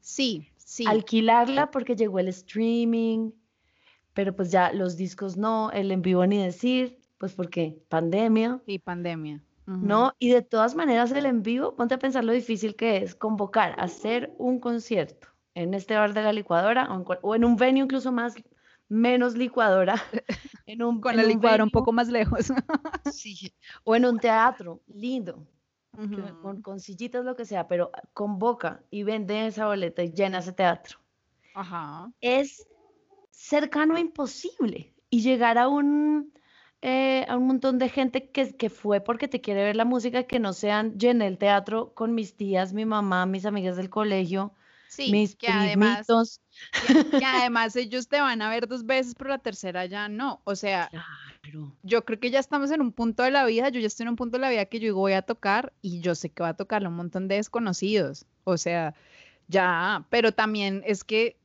Sí, 0.00 0.48
alquilarla 0.86 1.70
porque 1.70 1.96
llegó 1.96 2.18
el 2.18 2.28
streaming, 2.28 3.30
pero 4.14 4.34
pues 4.34 4.50
ya 4.50 4.72
los 4.72 4.96
discos 4.96 5.36
no, 5.36 5.70
el 5.70 5.90
en 5.90 6.02
vivo 6.02 6.26
ni 6.26 6.38
decir, 6.38 6.98
pues 7.18 7.34
porque 7.34 7.82
pandemia. 7.88 8.60
Y 8.66 8.78
pandemia. 8.78 9.42
¿No? 9.66 10.14
Y 10.18 10.30
de 10.30 10.42
todas 10.42 10.74
maneras 10.74 11.12
el 11.12 11.24
en 11.24 11.42
vivo, 11.42 11.76
ponte 11.76 11.94
a 11.94 11.98
pensar 11.98 12.24
lo 12.24 12.32
difícil 12.32 12.74
que 12.74 12.98
es 12.98 13.14
convocar, 13.14 13.74
hacer 13.78 14.34
un 14.38 14.58
concierto 14.58 15.28
en 15.54 15.72
este 15.74 15.96
bar 15.96 16.14
de 16.14 16.22
la 16.22 16.32
licuadora 16.32 16.88
o 17.22 17.34
en, 17.34 17.44
un 17.44 17.56
venue 17.56 17.84
incluso 17.84 18.10
más, 18.10 18.34
menos 18.88 19.36
licuadora. 19.36 19.94
En 20.64 20.80
un, 20.80 21.00
Con 21.00 21.16
la 21.16 21.24
licuadora 21.24 21.64
un 21.64 21.70
poco 21.70 21.92
más 21.92 22.08
lejos. 22.08 22.46
sí. 23.12 23.52
O 23.82 23.96
en 23.96 24.06
un 24.06 24.20
teatro, 24.20 24.80
lindo 24.86 25.44
con, 26.62 26.80
sillitas, 26.80 27.24
lo 27.24 27.36
que 27.36 27.44
sea, 27.44 27.68
pero 27.68 27.90
convoca 28.14 28.82
y 28.90 29.02
vende 29.02 29.46
esa 29.46 29.66
boleta 29.66 30.02
y 30.02 30.12
llena 30.12 30.38
ese 30.38 30.52
teatro. 30.52 30.98
Es 32.20 32.66
cercano 33.30 33.96
a 33.96 34.00
imposible. 34.00 34.94
Y 35.10 35.20
llegar 35.20 35.58
a 35.58 35.68
un, 35.68 36.32
eh, 36.84 37.24
a 37.28 37.36
un 37.36 37.46
montón 37.46 37.78
de 37.78 37.88
gente 37.88 38.28
que, 38.28 38.56
que 38.56 38.68
fue 38.68 39.00
porque 39.00 39.28
te 39.28 39.40
quiere 39.40 39.62
ver 39.62 39.76
la 39.76 39.84
música, 39.84 40.24
que 40.24 40.40
no 40.40 40.52
sean 40.52 40.98
llené 40.98 41.28
el 41.28 41.38
teatro 41.38 41.94
con 41.94 42.12
mis 42.12 42.34
tías, 42.34 42.72
mi 42.72 42.84
mamá, 42.84 43.24
mis 43.24 43.46
amigas 43.46 43.76
del 43.76 43.88
colegio, 43.88 44.52
mis 44.98 45.36
que 45.36 45.46
además, 45.46 46.06
que, 47.18 47.24
además 47.24 47.76
ellos 47.76 48.08
te 48.08 48.20
van 48.20 48.42
a 48.42 48.50
ver 48.50 48.66
dos 48.66 48.84
veces, 48.84 49.14
pero 49.14 49.30
la 49.30 49.38
tercera 49.38 49.86
ya 49.86 50.08
no. 50.08 50.42
O 50.42 50.56
sea, 50.56 50.90
yo 51.84 52.04
creo 52.04 52.18
que 52.18 52.32
ya 52.32 52.40
estamos 52.40 52.72
en 52.72 52.80
un 52.80 52.90
punto 52.90 53.22
de 53.22 53.30
la 53.30 53.44
vida, 53.44 53.68
yo 53.68 53.78
ya 53.78 53.86
estoy 53.86 54.02
en 54.04 54.10
un 54.10 54.16
punto 54.16 54.38
de 54.38 54.42
la 54.42 54.50
vida 54.50 54.64
que 54.64 54.80
yo 54.80 54.86
digo 54.86 54.98
voy 54.98 55.12
a 55.12 55.22
tocar 55.22 55.72
y 55.82 56.00
yo 56.00 56.16
sé 56.16 56.30
que 56.30 56.42
va 56.42 56.50
a 56.50 56.56
tocarle 56.56 56.88
un 56.88 56.96
montón 56.96 57.28
de 57.28 57.36
desconocidos. 57.36 58.26
O 58.42 58.56
sea, 58.56 58.94
ya, 59.46 60.04
pero 60.10 60.32
también 60.32 60.82
es 60.84 61.04
que 61.04 61.36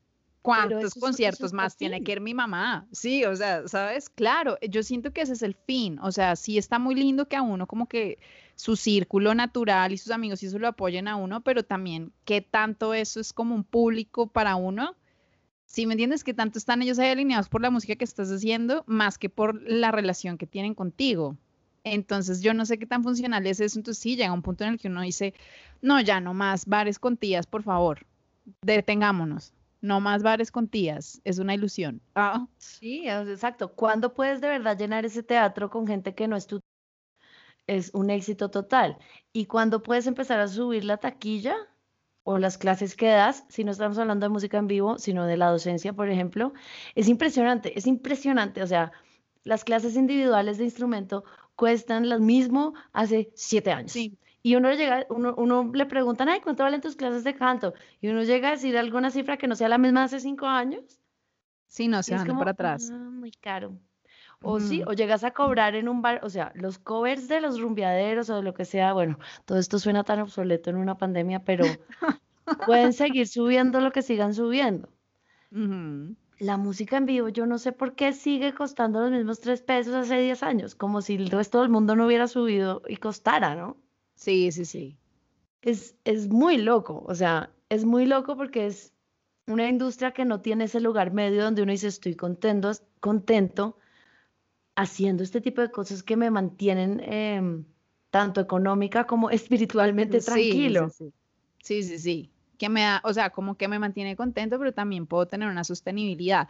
¿Cuántos 0.47 0.93
conciertos 0.93 1.51
más 1.51 1.75
tiene 1.75 2.01
que 2.03 2.13
ir 2.13 2.21
mi 2.21 2.33
mamá? 2.33 2.87
Sí, 2.93 3.25
o 3.25 3.35
sea, 3.35 3.67
¿sabes? 3.67 4.07
Claro, 4.07 4.57
yo 4.61 4.81
siento 4.81 5.11
que 5.11 5.19
ese 5.19 5.33
es 5.33 5.41
el 5.41 5.55
fin. 5.55 5.99
O 5.99 6.13
sea, 6.13 6.37
sí 6.37 6.57
está 6.57 6.79
muy 6.79 6.95
lindo 6.95 7.27
que 7.27 7.35
a 7.35 7.41
uno 7.41 7.67
como 7.67 7.89
que 7.89 8.17
su 8.55 8.77
círculo 8.77 9.35
natural 9.35 9.91
y 9.91 9.97
sus 9.97 10.09
amigos 10.09 10.41
y 10.41 10.45
eso 10.45 10.57
lo 10.57 10.69
apoyen 10.69 11.09
a 11.09 11.17
uno, 11.17 11.41
pero 11.41 11.63
también 11.63 12.13
qué 12.23 12.39
tanto 12.39 12.93
eso 12.93 13.19
es 13.19 13.33
como 13.33 13.55
un 13.55 13.65
público 13.65 14.27
para 14.27 14.55
uno. 14.55 14.95
Si 15.65 15.85
me 15.85 15.95
entiendes, 15.95 16.23
que 16.23 16.33
tanto 16.33 16.59
están 16.59 16.81
ellos 16.81 16.97
ahí 16.97 17.09
alineados 17.09 17.49
por 17.49 17.61
la 17.61 17.69
música 17.69 17.97
que 17.97 18.05
estás 18.05 18.31
haciendo, 18.31 18.85
más 18.87 19.17
que 19.17 19.27
por 19.27 19.61
la 19.69 19.91
relación 19.91 20.37
que 20.37 20.47
tienen 20.47 20.75
contigo. 20.75 21.35
Entonces, 21.83 22.41
yo 22.41 22.53
no 22.53 22.65
sé 22.65 22.79
qué 22.79 22.85
tan 22.85 23.03
funcional 23.03 23.45
es 23.47 23.59
eso. 23.59 23.77
Entonces, 23.77 24.01
sí, 24.01 24.15
llega 24.15 24.31
un 24.31 24.43
punto 24.43 24.63
en 24.63 24.71
el 24.71 24.79
que 24.79 24.87
uno 24.87 25.01
dice, 25.01 25.33
no, 25.81 25.99
ya 25.99 26.21
no 26.21 26.33
más 26.33 26.67
bares 26.67 26.99
con 26.99 27.17
tías, 27.17 27.45
por 27.47 27.63
favor, 27.63 28.05
detengámonos 28.61 29.51
no 29.81 29.99
más 29.99 30.23
bares 30.23 30.51
con 30.51 30.67
tías, 30.67 31.21
es 31.23 31.39
una 31.39 31.53
ilusión. 31.53 32.01
Ah. 32.15 32.47
Sí, 32.57 33.07
exacto. 33.07 33.73
¿Cuándo 33.73 34.13
puedes 34.13 34.41
de 34.41 34.49
verdad 34.49 34.77
llenar 34.77 35.05
ese 35.05 35.23
teatro 35.23 35.69
con 35.69 35.87
gente 35.87 36.15
que 36.15 36.27
no 36.27 36.35
es 36.35 36.47
tu... 36.47 36.59
Es 37.67 37.91
un 37.93 38.09
éxito 38.09 38.49
total. 38.49 38.97
¿Y 39.33 39.45
cuándo 39.45 39.83
puedes 39.83 40.07
empezar 40.07 40.39
a 40.39 40.47
subir 40.47 40.85
la 40.85 40.97
taquilla 40.97 41.55
o 42.23 42.37
las 42.37 42.57
clases 42.57 42.95
que 42.95 43.07
das? 43.07 43.45
Si 43.49 43.63
no 43.63 43.71
estamos 43.71 43.97
hablando 43.97 44.25
de 44.25 44.29
música 44.29 44.57
en 44.57 44.67
vivo, 44.67 44.97
sino 44.97 45.25
de 45.25 45.37
la 45.37 45.49
docencia, 45.49 45.93
por 45.93 46.09
ejemplo. 46.09 46.53
Es 46.95 47.09
impresionante, 47.09 47.77
es 47.77 47.85
impresionante. 47.85 48.63
O 48.63 48.67
sea, 48.67 48.91
las 49.43 49.63
clases 49.63 49.95
individuales 49.95 50.57
de 50.57 50.63
instrumento 50.63 51.25
cuestan 51.55 52.07
lo 52.07 52.19
mismo 52.19 52.73
hace 52.93 53.31
siete 53.35 53.71
años. 53.71 53.91
Sí 53.91 54.17
y 54.43 54.55
uno, 54.55 54.71
llega, 54.73 55.05
uno, 55.09 55.35
uno 55.37 55.71
le 55.73 55.85
preguntan, 55.85 56.29
ay, 56.29 56.41
¿cuánto 56.41 56.63
valen 56.63 56.81
tus 56.81 56.95
clases 56.95 57.23
de 57.23 57.35
canto? 57.35 57.73
Y 58.01 58.09
uno 58.09 58.23
llega 58.23 58.49
a 58.49 58.51
decir 58.51 58.77
alguna 58.77 59.09
cifra 59.09 59.37
que 59.37 59.47
no 59.47 59.55
sea 59.55 59.69
la 59.69 59.77
misma 59.77 60.03
hace 60.03 60.19
cinco 60.19 60.45
años. 60.45 60.99
Sí, 61.67 61.87
no, 61.87 62.01
se 62.01 62.15
van 62.15 62.37
para 62.37 62.51
atrás. 62.51 62.89
Ah, 62.91 62.97
muy 62.97 63.31
caro. 63.31 63.77
O 64.41 64.59
sí, 64.59 64.83
o 64.85 64.93
llegas 64.93 65.23
a 65.23 65.31
cobrar 65.31 65.75
en 65.75 65.89
un 65.89 66.01
bar, 66.01 66.19
o 66.23 66.29
sea, 66.29 66.51
los 66.55 66.77
covers 66.77 67.27
de 67.27 67.41
los 67.41 67.59
rumbeaderos 67.59 68.29
o 68.29 68.35
de 68.35 68.43
lo 68.43 68.53
que 68.53 68.65
sea, 68.65 68.93
bueno, 68.93 69.17
todo 69.45 69.57
esto 69.57 69.79
suena 69.79 70.03
tan 70.03 70.19
obsoleto 70.19 70.69
en 70.69 70.75
una 70.75 70.95
pandemia, 70.95 71.43
pero 71.43 71.65
pueden 72.65 72.93
seguir 72.93 73.27
subiendo 73.27 73.81
lo 73.81 73.91
que 73.91 74.03
sigan 74.03 74.35
subiendo. 74.35 74.89
La 76.37 76.57
música 76.57 76.97
en 76.97 77.07
vivo, 77.07 77.29
yo 77.29 77.47
no 77.47 77.57
sé 77.57 77.71
por 77.71 77.95
qué 77.95 78.13
sigue 78.13 78.53
costando 78.53 79.01
los 79.01 79.11
mismos 79.11 79.39
tres 79.39 79.63
pesos 79.63 79.95
hace 79.95 80.19
diez 80.19 80.43
años, 80.43 80.75
como 80.75 81.01
si 81.01 81.15
el 81.15 81.31
resto 81.31 81.61
del 81.61 81.69
mundo 81.69 81.95
no 81.95 82.05
hubiera 82.05 82.27
subido 82.27 82.83
y 82.87 82.97
costara, 82.97 83.55
¿no? 83.55 83.75
Sí, 84.17 84.51
sí, 84.51 84.65
sí. 84.65 84.97
Es, 85.61 85.95
es 86.03 86.27
muy 86.27 86.57
loco, 86.57 87.05
o 87.07 87.15
sea, 87.15 87.51
es 87.69 87.85
muy 87.85 88.05
loco 88.05 88.35
porque 88.35 88.65
es 88.65 88.93
una 89.47 89.69
industria 89.69 90.11
que 90.11 90.25
no 90.25 90.41
tiene 90.41 90.65
ese 90.65 90.81
lugar 90.81 91.13
medio 91.13 91.43
donde 91.43 91.61
uno 91.61 91.71
dice 91.71 91.87
estoy 91.87 92.15
contento, 92.15 92.71
contento 92.99 93.77
haciendo 94.75 95.23
este 95.23 95.39
tipo 95.39 95.61
de 95.61 95.71
cosas 95.71 96.03
que 96.03 96.17
me 96.17 96.29
mantienen 96.29 96.99
em, 97.01 97.65
tanto 98.09 98.41
económica 98.41 99.05
como 99.07 99.29
espiritualmente 99.29 100.19
tranquilo. 100.21 100.89
Sí 100.89 101.13
sí, 101.67 101.83
sí, 101.83 101.99
sí, 101.99 102.31
Que 102.57 102.69
me 102.69 102.81
da, 102.81 103.01
o 103.03 103.13
sea, 103.13 103.29
como 103.29 103.55
que 103.55 103.67
me 103.67 103.79
mantiene 103.79 104.15
contento, 104.15 104.57
pero 104.57 104.73
también 104.73 105.05
puedo 105.05 105.27
tener 105.27 105.49
una 105.49 105.63
sostenibilidad 105.63 106.47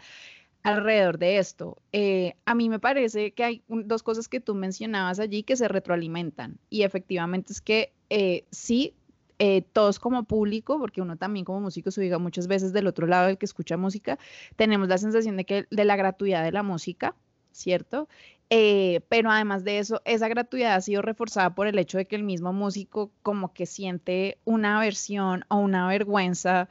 alrededor 0.64 1.18
de 1.18 1.38
esto. 1.38 1.78
Eh, 1.92 2.36
a 2.46 2.56
mí 2.56 2.70
me 2.70 2.80
parece 2.80 3.32
que 3.32 3.44
hay 3.44 3.64
dos 3.68 4.04
cosas 4.04 4.28
que 4.28 4.40
tú 4.40 4.56
mencionabas 4.56 5.20
allí 5.20 5.44
que 5.44 5.56
se 5.56 5.68
retroalimentan 5.68 6.60
y 6.70 6.84
efectivamente 6.84 7.54
es 7.54 7.62
que 7.62 7.94
eh, 8.10 8.46
sí, 8.52 8.94
eh, 9.40 9.62
todos 9.62 10.00
como 10.00 10.24
público, 10.24 10.80
porque 10.80 11.02
uno 11.02 11.16
también 11.16 11.46
como 11.46 11.62
músico 11.62 11.92
se 11.92 12.02
diga 12.02 12.18
muchas 12.18 12.48
veces 12.48 12.74
del 12.74 12.88
otro 12.88 13.08
lado 13.08 13.28
del 13.28 13.38
que 13.38 13.46
escucha 13.46 13.78
música, 13.78 14.18
tenemos 14.56 14.88
la 14.88 14.98
sensación 14.98 15.38
de 15.38 15.46
que 15.46 15.68
de 15.70 15.86
la 15.86 15.96
gratuidad 15.96 16.44
de 16.44 16.52
la 16.52 16.64
música, 16.64 17.16
¿cierto? 17.52 18.08
pero 18.50 19.30
además 19.30 19.66
de 19.66 19.80
eso, 19.80 20.02
esa 20.06 20.30
gratuidad 20.30 20.76
ha 20.76 20.82
sido 20.82 21.02
reforzada 21.02 21.54
por 21.54 21.68
el 21.68 21.78
hecho 21.78 21.98
de 21.98 22.08
que 22.08 22.16
el 22.16 22.24
mismo 22.24 22.54
músico 22.54 23.12
como 23.22 23.54
que 23.54 23.66
siente 23.66 24.38
una 24.46 24.78
aversión 24.78 25.44
o 25.50 25.58
una 25.58 25.86
vergüenza, 25.90 26.70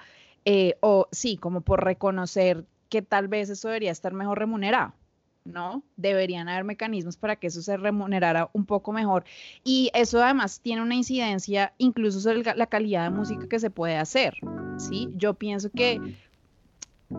o 0.81 1.07
sí, 1.13 1.37
como 1.37 1.61
por 1.61 1.85
reconocer 1.85 2.65
que 2.89 3.03
tal 3.03 3.29
vez 3.29 3.51
eso 3.51 3.69
debería 3.69 3.93
estar 3.93 4.13
mejor 4.13 4.39
remunerado. 4.39 4.95
¿no? 5.47 5.85
Deberían 5.97 6.49
haber 6.49 6.65
mecanismos 6.65 7.17
para 7.17 7.37
que 7.37 7.47
eso 7.47 7.63
se 7.63 7.77
remunerara 7.77 8.51
un 8.53 8.67
poco 8.67 8.93
mejor. 8.93 9.25
Y 9.65 9.91
eso 9.95 10.23
además 10.23 10.61
tiene 10.61 10.83
una 10.83 10.97
incidencia 10.97 11.73
incluso 11.79 12.21
sobre 12.21 12.43
la 12.43 12.67
calidad 12.67 13.05
de 13.05 13.11
música 13.11 13.47
que 13.49 13.61
se 13.61 13.71
puede 13.71 13.97
hacer, 13.97 14.35
¿sí? 14.77 15.09
Yo 15.15 15.35
pienso 15.35 15.71
que 15.71 16.01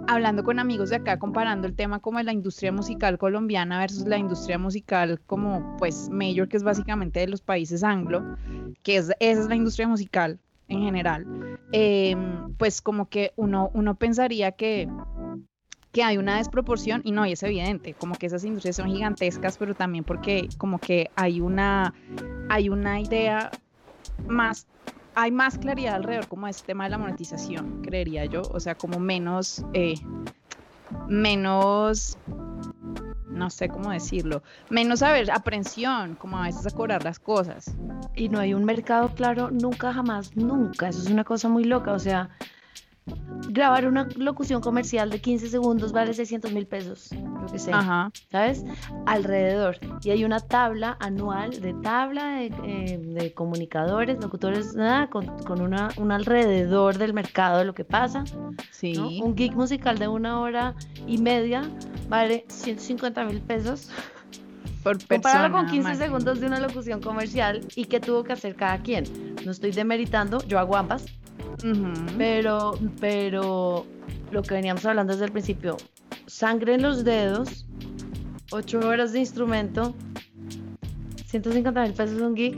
hablando 0.08 0.44
con 0.44 0.60
amigos 0.60 0.90
de 0.90 0.98
acá, 0.98 1.18
comparando 1.18 1.68
el 1.68 1.76
tema 1.76 2.00
como 2.00 2.18
de 2.18 2.26
la 2.26 2.34
industria 2.34 2.72
musical 2.72 3.18
colombiana 3.18 3.80
versus 3.80 4.06
la 4.06 4.18
industria 4.18 4.58
musical 4.58 5.22
como 5.26 5.78
pues 5.78 6.10
mayor, 6.10 6.50
que 6.50 6.58
es 6.58 6.64
básicamente 6.64 7.22
de 7.22 7.28
los 7.28 7.42
países 7.42 7.84
anglo, 7.84 8.38
que 8.84 8.98
es, 8.98 9.12
esa 9.20 9.42
es 9.42 9.48
la 9.48 9.56
industria 9.56 9.88
musical 9.88 10.40
en 10.68 10.82
general, 10.82 11.26
em, 11.72 12.54
pues 12.58 12.82
como 12.82 13.08
que 13.08 13.32
uno, 13.38 13.72
uno 13.74 13.96
pensaría 13.96 14.52
que 14.52 14.90
que 15.98 16.04
hay 16.04 16.20
una 16.20 16.38
desproporción 16.38 17.02
y 17.04 17.12
no, 17.12 17.26
y 17.26 17.32
es 17.32 17.42
evidente, 17.42 17.96
como 17.96 18.20
que 18.20 18.28
esas 18.28 18.44
industrias 18.44 18.76
son 18.76 18.88
gigantescas, 18.88 19.58
pero 19.58 19.74
también 19.74 20.04
porque 20.04 20.48
como 20.60 20.78
que 20.78 21.10
hay 21.16 21.42
una, 21.42 21.92
hay 22.50 22.70
una 22.70 23.02
idea 23.02 23.52
más 24.28 24.68
hay 25.16 25.32
más 25.32 25.58
claridad 25.58 25.96
alrededor 25.96 26.28
como 26.28 26.48
este 26.48 26.68
tema 26.68 26.84
de 26.84 26.92
la 26.92 27.00
monetización, 27.00 27.82
creería 27.82 28.26
yo, 28.26 28.44
o 28.44 28.60
sea, 28.60 28.76
como 28.76 29.00
menos, 29.00 29.66
eh, 29.74 29.96
menos, 31.08 32.20
no 33.28 33.50
sé 33.50 33.68
cómo 33.68 33.90
decirlo, 33.90 34.44
menos, 34.70 35.02
a 35.02 35.12
ver, 35.12 35.32
aprensión, 35.32 36.16
como 36.16 36.38
a 36.38 36.44
veces 36.44 36.68
a 36.68 36.70
cobrar 36.70 37.04
las 37.04 37.18
cosas. 37.18 37.76
Y 38.14 38.30
no 38.30 38.40
hay 38.40 38.54
un 38.54 38.66
mercado 38.66 39.10
claro, 39.16 39.50
nunca, 39.50 39.92
jamás, 39.92 40.36
nunca. 40.36 40.90
Eso 40.90 41.02
es 41.02 41.10
una 41.10 41.24
cosa 41.24 41.50
muy 41.50 41.64
loca. 41.64 41.94
O 41.94 42.00
sea, 42.00 42.30
grabar 43.50 43.88
una 43.88 44.08
locución 44.16 44.62
comercial 44.62 45.10
de 45.10 45.20
15 45.20 45.50
segundos 45.50 45.92
vale 45.92 46.14
600 46.14 46.52
mil 46.52 46.68
pesos, 46.68 47.10
lo 47.12 47.48
que 47.48 47.60
sea, 47.60 47.80
Ajá. 47.80 48.12
¿sabes? 48.32 48.64
Alrededor. 49.06 49.78
Y 50.04 50.12
hay 50.12 50.24
una 50.24 50.40
tabla 50.40 50.98
anual 51.00 51.62
de 51.62 51.74
tabla 51.76 52.38
de, 52.38 52.52
eh, 52.64 52.98
de 52.98 53.34
comunicadores, 53.34 54.22
locutores, 54.22 54.76
nada, 54.76 55.10
con, 55.10 55.26
con 55.44 55.62
una, 55.62 55.90
un 55.98 56.12
alrededor 56.12 56.98
del 56.98 57.14
mercado 57.14 57.60
de 57.60 57.66
lo 57.66 57.74
que 57.74 57.86
pasa. 57.86 58.24
Sí. 58.72 58.94
¿no? 58.94 59.08
Un 59.08 59.36
gig 59.36 59.56
musical 59.56 59.98
de 59.98 60.08
una 60.08 60.40
hora 60.40 60.76
y 61.06 61.18
media 61.18 61.64
vale 62.10 62.46
150 62.50 63.24
mil 63.26 63.42
pesos. 63.42 63.90
Por 64.84 64.98
persona. 64.98 65.08
Compararlo 65.50 65.58
con 65.58 65.66
15 65.68 65.84
máximo. 65.84 66.06
segundos 66.06 66.40
de 66.40 66.48
una 66.48 66.60
locución 66.60 67.02
comercial 67.02 67.62
y 67.76 67.86
qué 67.86 68.00
tuvo 68.00 68.24
que 68.24 68.34
hacer 68.34 68.56
cada 68.56 68.80
quien. 68.82 69.06
No 69.46 69.52
estoy 69.52 69.72
demeritando, 69.72 70.44
yo 70.48 70.60
hago 70.60 70.76
ambas, 70.78 71.06
Ujú. 71.64 71.94
pero, 72.18 72.78
pero 73.00 73.86
lo 74.32 74.42
que 74.42 74.54
veníamos 74.54 74.86
hablando 74.86 75.14
desde 75.14 75.26
el 75.26 75.32
principio, 75.32 75.78
sangre 76.26 76.76
en 76.76 76.82
los 76.82 77.04
dedos, 77.04 77.66
8 78.52 78.80
horas 78.80 79.12
de 79.14 79.20
instrumento, 79.20 79.96
150 81.26 81.82
mil 81.82 81.94
pesos 81.94 82.22
un 82.22 82.36
gig. 82.36 82.56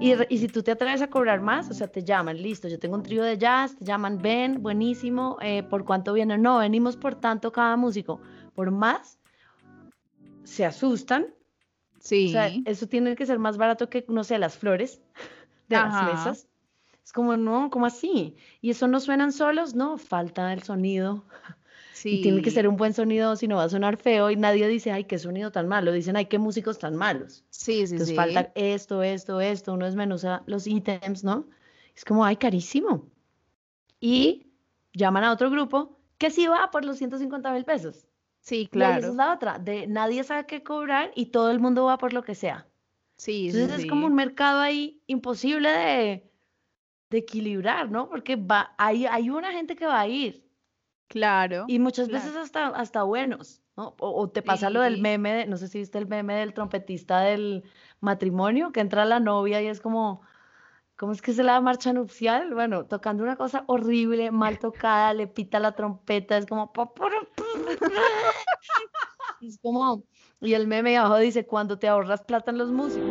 Y, 0.00 0.14
y 0.34 0.38
si 0.38 0.48
tú 0.48 0.64
te 0.64 0.72
atreves 0.72 1.00
a 1.00 1.06
cobrar 1.06 1.40
más, 1.40 1.70
o 1.70 1.74
sea, 1.74 1.86
te 1.86 2.02
llaman, 2.02 2.36
listo, 2.42 2.66
yo 2.66 2.76
tengo 2.78 2.96
un 2.96 3.04
trío 3.04 3.22
de 3.22 3.38
jazz, 3.38 3.76
te 3.76 3.84
llaman, 3.84 4.18
ven, 4.18 4.60
buenísimo, 4.60 5.38
eh, 5.40 5.62
¿por 5.62 5.84
cuánto 5.84 6.12
vienen? 6.12 6.42
No, 6.42 6.58
venimos 6.58 6.96
por 6.96 7.14
tanto 7.14 7.52
cada 7.52 7.76
músico, 7.76 8.20
por 8.56 8.72
más, 8.72 9.20
se 10.42 10.64
asustan 10.64 11.26
Sí. 12.02 12.26
o 12.26 12.30
sea, 12.32 12.52
eso 12.64 12.88
tiene 12.88 13.14
que 13.14 13.26
ser 13.26 13.38
más 13.38 13.56
barato 13.56 13.88
que, 13.88 14.04
no 14.08 14.24
sé, 14.24 14.36
las 14.38 14.58
flores 14.58 15.00
de 15.68 15.76
Ajá. 15.76 15.86
las 15.86 16.26
mesas. 16.26 16.48
Es 17.04 17.12
como, 17.12 17.36
no, 17.36 17.70
¿cómo 17.70 17.86
así? 17.86 18.36
¿Y 18.60 18.70
eso 18.70 18.88
no 18.88 18.98
suenan 19.00 19.32
solos? 19.32 19.74
No, 19.74 19.98
falta 19.98 20.52
el 20.52 20.62
sonido. 20.62 21.24
sí. 21.92 22.10
Y 22.18 22.22
tiene 22.22 22.42
que 22.42 22.50
ser 22.50 22.66
un 22.66 22.76
buen 22.76 22.92
sonido, 22.92 23.36
si 23.36 23.46
no 23.46 23.56
va 23.56 23.64
a 23.64 23.68
sonar 23.68 23.96
feo. 23.96 24.30
Y 24.30 24.36
nadie 24.36 24.66
dice, 24.66 24.90
ay, 24.90 25.04
qué 25.04 25.18
sonido 25.18 25.52
tan 25.52 25.68
malo. 25.68 25.92
Dicen, 25.92 26.16
ay, 26.16 26.26
qué 26.26 26.38
músicos 26.38 26.78
tan 26.78 26.96
malos. 26.96 27.44
Sí, 27.50 27.86
sí, 27.86 27.94
Entonces 27.94 28.08
sí. 28.08 28.14
falta 28.16 28.52
esto, 28.56 29.02
esto, 29.02 29.40
esto. 29.40 29.72
Uno 29.72 29.86
desmenuza 29.86 30.42
los 30.46 30.66
ítems, 30.66 31.22
¿no? 31.22 31.46
Es 31.94 32.04
como, 32.04 32.24
ay, 32.24 32.36
carísimo. 32.36 33.06
Y 34.00 34.48
llaman 34.92 35.24
a 35.24 35.32
otro 35.32 35.50
grupo 35.50 35.96
que 36.18 36.30
sí 36.30 36.46
va 36.48 36.70
por 36.72 36.84
los 36.84 36.98
150 36.98 37.52
mil 37.52 37.64
pesos. 37.64 38.06
Sí, 38.42 38.66
Y 38.72 38.82
ahí 38.82 38.98
esa 38.98 39.08
claro. 39.08 39.10
es 39.10 39.16
la 39.16 39.32
otra, 39.34 39.58
de 39.58 39.86
nadie 39.86 40.24
sabe 40.24 40.46
qué 40.46 40.62
cobrar 40.64 41.12
y 41.14 41.26
todo 41.26 41.50
el 41.50 41.60
mundo 41.60 41.84
va 41.86 41.98
por 41.98 42.12
lo 42.12 42.22
que 42.24 42.34
sea. 42.34 42.68
Sí, 43.16 43.52
sí, 43.52 43.62
Entonces 43.62 43.80
es 43.80 43.86
como 43.86 44.06
un 44.06 44.14
mercado 44.16 44.60
ahí 44.60 45.02
imposible 45.08 45.70
de, 45.70 46.32
de 47.10 47.18
equilibrar, 47.18 47.90
¿no? 47.90 48.08
Porque 48.10 48.36
va, 48.36 48.74
hay, 48.78 49.06
hay 49.06 49.30
una 49.30 49.52
gente 49.52 49.76
que 49.76 49.86
va 49.86 50.00
a 50.00 50.08
ir 50.08 50.50
Claro. 51.08 51.66
y 51.66 51.78
muchas 51.78 52.08
claro. 52.08 52.24
veces 52.24 52.36
hasta, 52.36 52.68
hasta 52.68 53.02
buenos, 53.04 53.62
¿no? 53.76 53.94
O, 54.00 54.20
o 54.22 54.30
te 54.30 54.42
pasa 54.42 54.70
lo 54.70 54.80
del 54.80 54.98
meme, 54.98 55.32
de- 55.32 55.46
no 55.46 55.56
sé 55.56 55.68
si 55.68 55.78
viste 55.78 55.98
el 55.98 56.06
meme 56.06 56.34
del 56.34 56.54
trompetista 56.54 57.20
del 57.20 57.64
matrimonio, 58.00 58.72
que 58.72 58.80
entra 58.80 59.04
la 59.04 59.20
novia 59.20 59.62
y 59.62 59.66
es 59.68 59.80
como, 59.80 60.22
¿cómo 60.96 61.12
es 61.12 61.22
que 61.22 61.32
se 61.32 61.42
la 61.42 61.60
marcha 61.60 61.92
nupcial? 61.92 62.54
Bueno, 62.54 62.86
tocando 62.86 63.22
una 63.22 63.36
cosa 63.36 63.64
horrible, 63.66 64.30
mal 64.30 64.58
tocada, 64.58 65.14
le 65.14 65.26
pita 65.26 65.58
la 65.58 65.72
trompeta, 65.72 66.36
es 66.36 66.46
como... 66.46 66.72
Es 69.40 69.58
como... 69.60 70.04
Y 70.40 70.54
el 70.54 70.66
meme 70.66 70.96
abajo 70.96 71.18
dice, 71.18 71.46
cuando 71.46 71.78
te 71.78 71.88
ahorras 71.88 72.22
plata 72.22 72.50
en 72.50 72.58
los 72.58 72.70
músicos. 72.70 73.08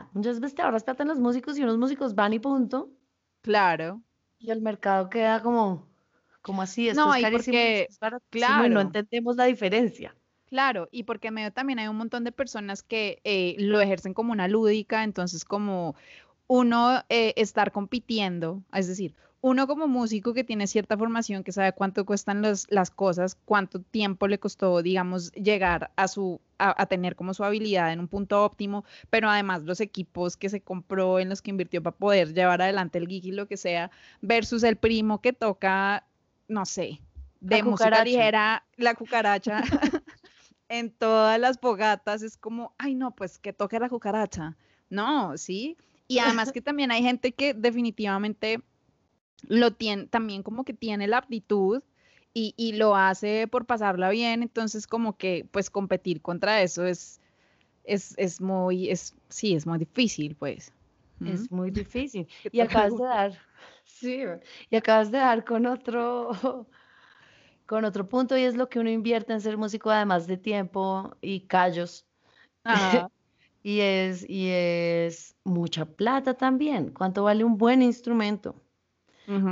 Siquiera. 0.00 0.10
Muchas 0.14 0.40
veces 0.40 0.54
te 0.54 0.62
ahorras 0.62 0.84
plata 0.84 1.02
en 1.02 1.08
los 1.08 1.18
músicos 1.18 1.58
y 1.58 1.62
unos 1.62 1.78
músicos 1.78 2.14
van 2.14 2.32
y 2.32 2.38
punto. 2.38 2.90
Claro. 3.42 4.00
Y 4.38 4.50
el 4.50 4.60
mercado 4.62 5.08
queda 5.10 5.42
como, 5.42 5.86
como 6.42 6.62
así, 6.62 6.88
esto 6.88 7.04
No, 7.04 7.14
es 7.14 7.20
y 7.20 7.22
carísimo, 7.22 7.54
porque- 7.56 7.86
es 7.88 7.98
baratísimo 7.98 8.52
y 8.52 8.68
no 8.68 8.74
claro. 8.74 8.80
entendemos 8.80 9.36
la 9.36 9.44
diferencia. 9.44 10.14
Claro, 10.46 10.88
y 10.90 11.04
porque 11.04 11.30
medio 11.30 11.52
también 11.52 11.78
hay 11.78 11.86
un 11.88 11.96
montón 11.96 12.24
de 12.24 12.32
personas 12.32 12.82
que 12.82 13.20
eh, 13.22 13.54
lo 13.58 13.80
ejercen 13.80 14.14
como 14.14 14.32
una 14.32 14.48
lúdica, 14.48 15.04
entonces 15.04 15.44
como 15.44 15.94
uno 16.48 17.02
eh, 17.08 17.34
estar 17.36 17.70
compitiendo, 17.70 18.64
es 18.72 18.88
decir, 18.88 19.14
uno 19.42 19.66
como 19.66 19.88
músico 19.88 20.34
que 20.34 20.44
tiene 20.44 20.66
cierta 20.66 20.96
formación, 20.98 21.42
que 21.44 21.52
sabe 21.52 21.72
cuánto 21.72 22.04
cuestan 22.04 22.42
los- 22.42 22.66
las 22.70 22.90
cosas, 22.90 23.36
cuánto 23.46 23.80
tiempo 23.80 24.28
le 24.28 24.38
costó, 24.38 24.82
digamos, 24.82 25.32
llegar 25.32 25.90
a 25.96 26.08
su 26.08 26.40
a, 26.58 26.74
a 26.82 26.84
tener 26.86 27.16
como 27.16 27.32
su 27.32 27.42
habilidad 27.42 27.90
en 27.90 28.00
un 28.00 28.08
punto 28.08 28.44
óptimo, 28.44 28.84
pero 29.08 29.30
además 29.30 29.62
los 29.62 29.80
equipos 29.80 30.36
que 30.36 30.50
se 30.50 30.60
compró, 30.60 31.18
en 31.18 31.30
los 31.30 31.40
que 31.40 31.50
invirtió 31.50 31.82
para 31.82 31.96
poder 31.96 32.34
llevar 32.34 32.60
adelante 32.60 32.98
el 32.98 33.06
gig 33.08 33.24
y 33.26 33.32
lo 33.32 33.46
que 33.48 33.56
sea, 33.56 33.90
versus 34.20 34.62
el 34.62 34.76
primo 34.76 35.22
que 35.22 35.32
toca, 35.32 36.04
no 36.48 36.66
sé, 36.66 37.00
La 37.40 37.56
de 37.56 37.62
música 37.62 37.86
cucaracha. 37.86 38.04
ligera, 38.04 38.64
la 38.76 38.94
cucaracha. 38.94 39.62
en 40.68 40.90
todas 40.90 41.40
las 41.40 41.58
fogatas 41.58 42.20
es 42.22 42.36
como, 42.36 42.74
ay 42.76 42.94
no, 42.94 43.14
pues 43.14 43.38
que 43.38 43.54
toque 43.54 43.78
la 43.80 43.88
cucaracha. 43.88 44.56
No, 44.90 45.38
sí. 45.38 45.78
Y 46.08 46.18
además 46.18 46.52
que 46.52 46.60
también 46.60 46.90
hay 46.90 47.02
gente 47.02 47.32
que 47.32 47.54
definitivamente 47.54 48.60
lo 49.48 49.72
tiene, 49.72 50.06
también 50.06 50.42
como 50.42 50.64
que 50.64 50.74
tiene 50.74 51.06
la 51.06 51.18
aptitud 51.18 51.82
y, 52.32 52.54
y 52.56 52.72
lo 52.72 52.96
hace 52.96 53.48
por 53.48 53.66
pasarla 53.66 54.10
bien, 54.10 54.42
entonces 54.42 54.86
como 54.86 55.16
que 55.16 55.46
pues 55.50 55.70
competir 55.70 56.22
contra 56.22 56.62
eso 56.62 56.84
es, 56.84 57.20
es, 57.84 58.14
es 58.18 58.40
muy, 58.40 58.90
es, 58.90 59.14
sí, 59.28 59.54
es 59.54 59.66
muy 59.66 59.78
difícil, 59.78 60.36
pues. 60.36 60.72
Es 61.24 61.50
muy 61.50 61.70
difícil. 61.70 62.28
Y 62.50 62.60
acabas 62.60 62.96
de 62.96 63.04
dar, 63.04 63.38
sí, 63.84 64.22
y 64.70 64.76
acabas 64.76 65.10
de 65.10 65.18
dar 65.18 65.44
con 65.44 65.66
otro, 65.66 66.30
con 67.66 67.84
otro 67.84 68.08
punto 68.08 68.36
y 68.36 68.42
es 68.42 68.54
lo 68.54 68.68
que 68.68 68.78
uno 68.78 68.90
invierte 68.90 69.32
en 69.32 69.40
ser 69.40 69.56
músico 69.56 69.90
además 69.90 70.26
de 70.26 70.36
tiempo 70.36 71.16
y 71.20 71.40
callos. 71.40 72.06
Ajá. 72.64 73.10
Y 73.62 73.80
es, 73.80 74.28
y 74.28 74.48
es 74.48 75.36
mucha 75.44 75.84
plata 75.84 76.34
también. 76.34 76.92
¿Cuánto 76.92 77.24
vale 77.24 77.44
un 77.44 77.58
buen 77.58 77.82
instrumento? 77.82 78.54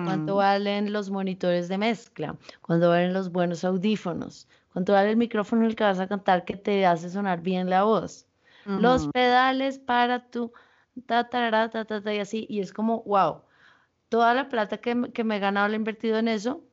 ¿Cuánto 0.02 0.32
Ujú. 0.32 0.38
valen 0.38 0.92
los 0.92 1.10
monitores 1.10 1.68
de 1.68 1.78
mezcla? 1.78 2.36
¿Cuánto 2.62 2.88
valen 2.88 3.12
los 3.14 3.30
buenos 3.32 3.64
audífonos? 3.64 4.48
¿Cuánto 4.72 4.92
vale 4.92 5.10
el 5.10 5.16
micrófono 5.16 5.62
en 5.62 5.68
el 5.68 5.76
que 5.76 5.84
vas 5.84 6.00
a 6.00 6.08
cantar 6.08 6.44
que 6.44 6.56
te 6.56 6.86
hace 6.86 7.10
sonar 7.10 7.40
bien 7.42 7.68
la 7.70 7.84
voz? 7.84 8.26
Los 8.74 9.08
pedales 9.08 9.78
para 9.78 10.30
tu 10.30 10.52
ta, 11.06 11.28
ta, 11.28 11.70
ta, 11.70 11.84
ta, 11.84 12.14
y 12.14 12.18
así. 12.20 12.46
Y 12.48 12.60
es 12.60 12.72
como, 12.72 13.02
wow, 13.04 13.42
toda 14.10 14.34
la 14.34 14.48
plata 14.50 14.78
que, 14.78 14.94
me- 14.94 15.12
que 15.12 15.24
me 15.24 15.36
he 15.36 15.40
ganado 15.40 15.68
la 15.68 15.74
he 15.74 15.78
invertido 15.78 16.18
en 16.18 16.28
eso 16.28 16.64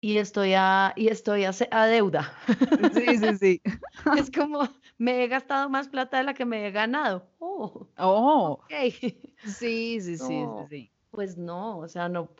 y 0.00 0.18
estoy 0.18 0.54
a, 0.54 0.92
y 0.96 1.08
estoy 1.08 1.44
a, 1.44 1.86
deuda. 1.86 2.32
Sí, 2.92 3.18
sí, 3.18 3.36
sí. 3.38 3.62
Es 4.12 4.30
como, 4.30 4.68
me 4.98 5.22
he 5.24 5.28
gastado 5.28 5.68
más 5.68 5.88
plata 5.88 6.18
de 6.18 6.24
la 6.24 6.34
que 6.34 6.44
me 6.44 6.66
he 6.66 6.70
ganado. 6.70 7.28
Oh, 7.38 7.86
Oh, 7.98 8.52
ok. 8.54 8.70
sí, 9.42 10.08
sí, 10.08 10.16
sí, 10.18 10.48
sí, 10.48 10.66
sí. 10.68 10.92
Pues 11.10 11.36
no, 11.36 11.78
o 11.78 11.88
sea, 11.88 12.08
no. 12.08 12.30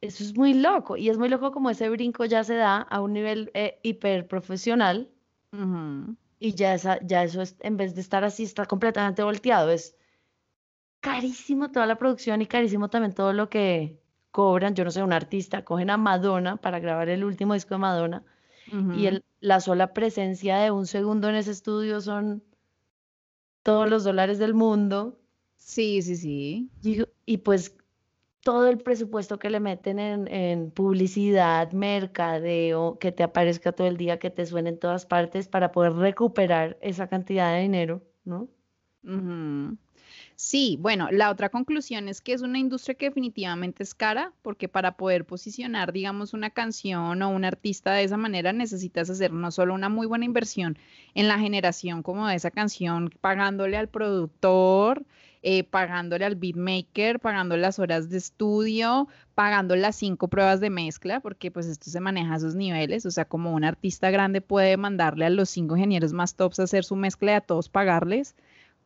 Eso 0.00 0.22
es 0.22 0.36
muy 0.36 0.54
loco. 0.54 0.96
Y 0.96 1.08
es 1.08 1.18
muy 1.18 1.28
loco 1.28 1.50
como 1.52 1.70
ese 1.70 1.88
brinco 1.90 2.24
ya 2.24 2.44
se 2.44 2.54
da 2.54 2.78
a 2.82 3.00
un 3.00 3.12
nivel 3.12 3.50
eh, 3.54 3.78
hiper 3.82 4.28
profesional 4.28 5.10
Ujú. 5.52 6.16
y 6.38 6.54
ya, 6.54 6.74
esa, 6.74 7.00
ya 7.04 7.24
eso 7.24 7.42
es, 7.42 7.56
en 7.60 7.76
vez 7.76 7.94
de 7.94 8.00
estar 8.00 8.22
así, 8.24 8.44
está 8.44 8.66
completamente 8.66 9.22
volteado. 9.22 9.70
Es 9.70 9.96
carísimo 11.00 11.70
toda 11.70 11.86
la 11.86 11.96
producción 11.98 12.42
y 12.42 12.46
carísimo 12.46 12.88
también 12.90 13.14
todo 13.14 13.32
lo 13.32 13.48
que 13.48 14.00
cobran. 14.30 14.74
Yo 14.74 14.84
no 14.84 14.90
sé, 14.90 15.02
un 15.02 15.12
artista, 15.12 15.64
cogen 15.64 15.90
a 15.90 15.96
Madonna 15.96 16.56
para 16.56 16.78
grabar 16.78 17.08
el 17.08 17.24
último 17.24 17.54
disco 17.54 17.74
de 17.74 17.78
Madonna 17.78 18.24
y 18.66 18.76
Ujú. 18.76 19.06
el- 19.06 19.24
la 19.40 19.60
sola 19.60 19.92
presencia 19.94 20.58
de 20.58 20.70
un 20.70 20.86
segundo 20.86 21.28
en 21.28 21.36
ese 21.36 21.52
estudio 21.52 22.00
son 22.00 22.42
todos 23.62 23.88
los 23.88 24.04
dólares 24.04 24.38
del 24.38 24.54
mundo. 24.54 25.18
Sí, 25.56 26.02
sí, 26.02 26.16
sí. 26.16 26.70
Y, 26.82 27.02
y 27.26 27.38
pues 27.38 27.76
todo 28.42 28.68
el 28.68 28.78
presupuesto 28.78 29.38
que 29.38 29.50
le 29.50 29.60
meten 29.60 29.98
en, 29.98 30.70
publicidad, 30.70 31.72
mercadeo, 31.72 32.98
que 32.98 33.12
te 33.12 33.22
aparezca 33.22 33.72
todo 33.72 33.86
el 33.86 33.96
día, 33.96 34.18
que 34.18 34.30
te 34.30 34.46
suene 34.46 34.70
en 34.70 34.78
todas 34.78 35.06
partes 35.06 35.48
para 35.48 35.72
poder 35.72 35.94
recuperar 35.94 36.78
esa 36.80 37.08
cantidad 37.08 37.52
de 37.52 37.62
dinero, 37.62 38.02
¿no? 38.24 38.48
Sí, 40.36 40.78
bueno, 40.80 41.08
la 41.10 41.30
otra 41.30 41.48
conclusión 41.48 42.08
es 42.08 42.20
que 42.20 42.32
es 42.32 42.42
una 42.42 42.58
industria 42.58 42.94
que 42.94 43.06
definitivamente 43.06 43.82
es 43.82 43.94
cara, 43.94 44.32
porque 44.42 44.68
para 44.68 44.96
poder 44.96 45.24
posicionar, 45.24 45.92
digamos, 45.92 46.32
una 46.32 46.50
canción 46.50 47.22
o 47.22 47.30
un 47.30 47.44
artista 47.44 47.92
de 47.92 48.04
esa 48.04 48.16
manera 48.16 48.52
necesitas 48.52 49.10
hacer 49.10 49.32
no 49.32 49.50
solo 49.50 49.74
una 49.74 49.88
muy 49.88 50.06
buena 50.06 50.24
inversión 50.24 50.78
en 51.14 51.26
la 51.26 51.38
generación 51.38 52.04
como 52.04 52.28
de 52.28 52.36
esa 52.36 52.52
canción, 52.52 53.10
pagándole 53.20 53.76
al 53.76 53.88
productor, 53.88 55.04
eh, 55.42 55.64
pagándole 55.64 56.24
al 56.24 56.36
beatmaker, 56.36 57.20
pagando 57.20 57.56
las 57.56 57.78
horas 57.78 58.10
de 58.10 58.18
estudio, 58.18 59.08
pagando 59.34 59.76
las 59.76 59.96
cinco 59.96 60.28
pruebas 60.28 60.60
de 60.60 60.70
mezcla, 60.70 61.20
porque 61.20 61.50
pues 61.50 61.66
esto 61.66 61.90
se 61.90 62.00
maneja 62.00 62.34
a 62.34 62.36
esos 62.36 62.54
niveles, 62.54 63.06
o 63.06 63.10
sea, 63.10 63.24
como 63.24 63.52
un 63.52 63.64
artista 63.64 64.10
grande 64.10 64.40
puede 64.40 64.76
mandarle 64.76 65.26
a 65.26 65.30
los 65.30 65.48
cinco 65.48 65.76
ingenieros 65.76 66.12
más 66.12 66.34
tops 66.34 66.60
a 66.60 66.64
hacer 66.64 66.84
su 66.84 66.96
mezcla 66.96 67.32
y 67.32 67.34
a 67.34 67.40
todos 67.40 67.68
pagarles 67.68 68.34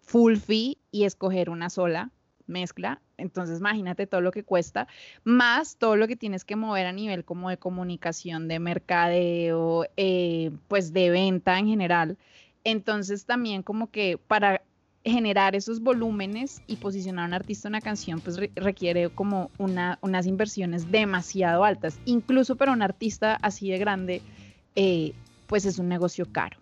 full 0.03 0.37
fee 0.37 0.79
y 0.91 1.05
escoger 1.05 1.49
una 1.49 1.71
sola 1.71 2.11
mezcla. 2.47 3.01
Entonces, 3.17 3.61
imagínate 3.61 4.07
todo 4.07 4.21
lo 4.21 4.33
que 4.33 4.45
cuesta, 4.45 4.89
más 5.25 5.77
todo 5.77 5.97
lo 5.97 6.09
que 6.09 6.17
tienes 6.17 6.45
que 6.45 6.57
mover 6.57 6.87
a 6.87 6.93
nivel 6.93 7.25
como 7.25 7.51
de 7.51 7.57
comunicación, 7.57 8.49
de 8.49 8.59
mercadeo, 8.59 9.87
eh, 9.97 10.51
pues 10.69 10.93
de 10.93 11.11
venta 11.11 11.59
en 11.59 11.69
general. 11.69 12.19
Entonces, 12.65 13.25
también 13.25 13.63
como 13.63 13.91
que 13.91 14.19
para 14.19 14.63
generar 15.05 15.57
esos 15.57 15.81
volúmenes 15.81 16.63
y 16.67 16.77
posicionar 16.77 17.25
a 17.25 17.29
un 17.29 17.35
artista 17.35 17.69
en 17.69 17.73
una 17.73 17.81
canción, 17.81 18.21
pues 18.21 18.37
re- 18.37 18.51
requiere 18.55 19.09
como 19.11 19.51
una, 19.59 19.99
unas 20.01 20.27
inversiones 20.27 20.91
demasiado 20.93 21.65
altas. 21.65 21.99
Incluso 22.05 22.57
para 22.57 22.73
un 22.73 22.83
artista 22.83 23.35
así 23.43 23.71
de 23.71 23.79
grande, 23.79 24.23
eh, 24.77 25.13
pues 25.47 25.65
es 25.67 25.79
un 25.79 25.89
negocio 25.89 26.27
caro. 26.31 26.59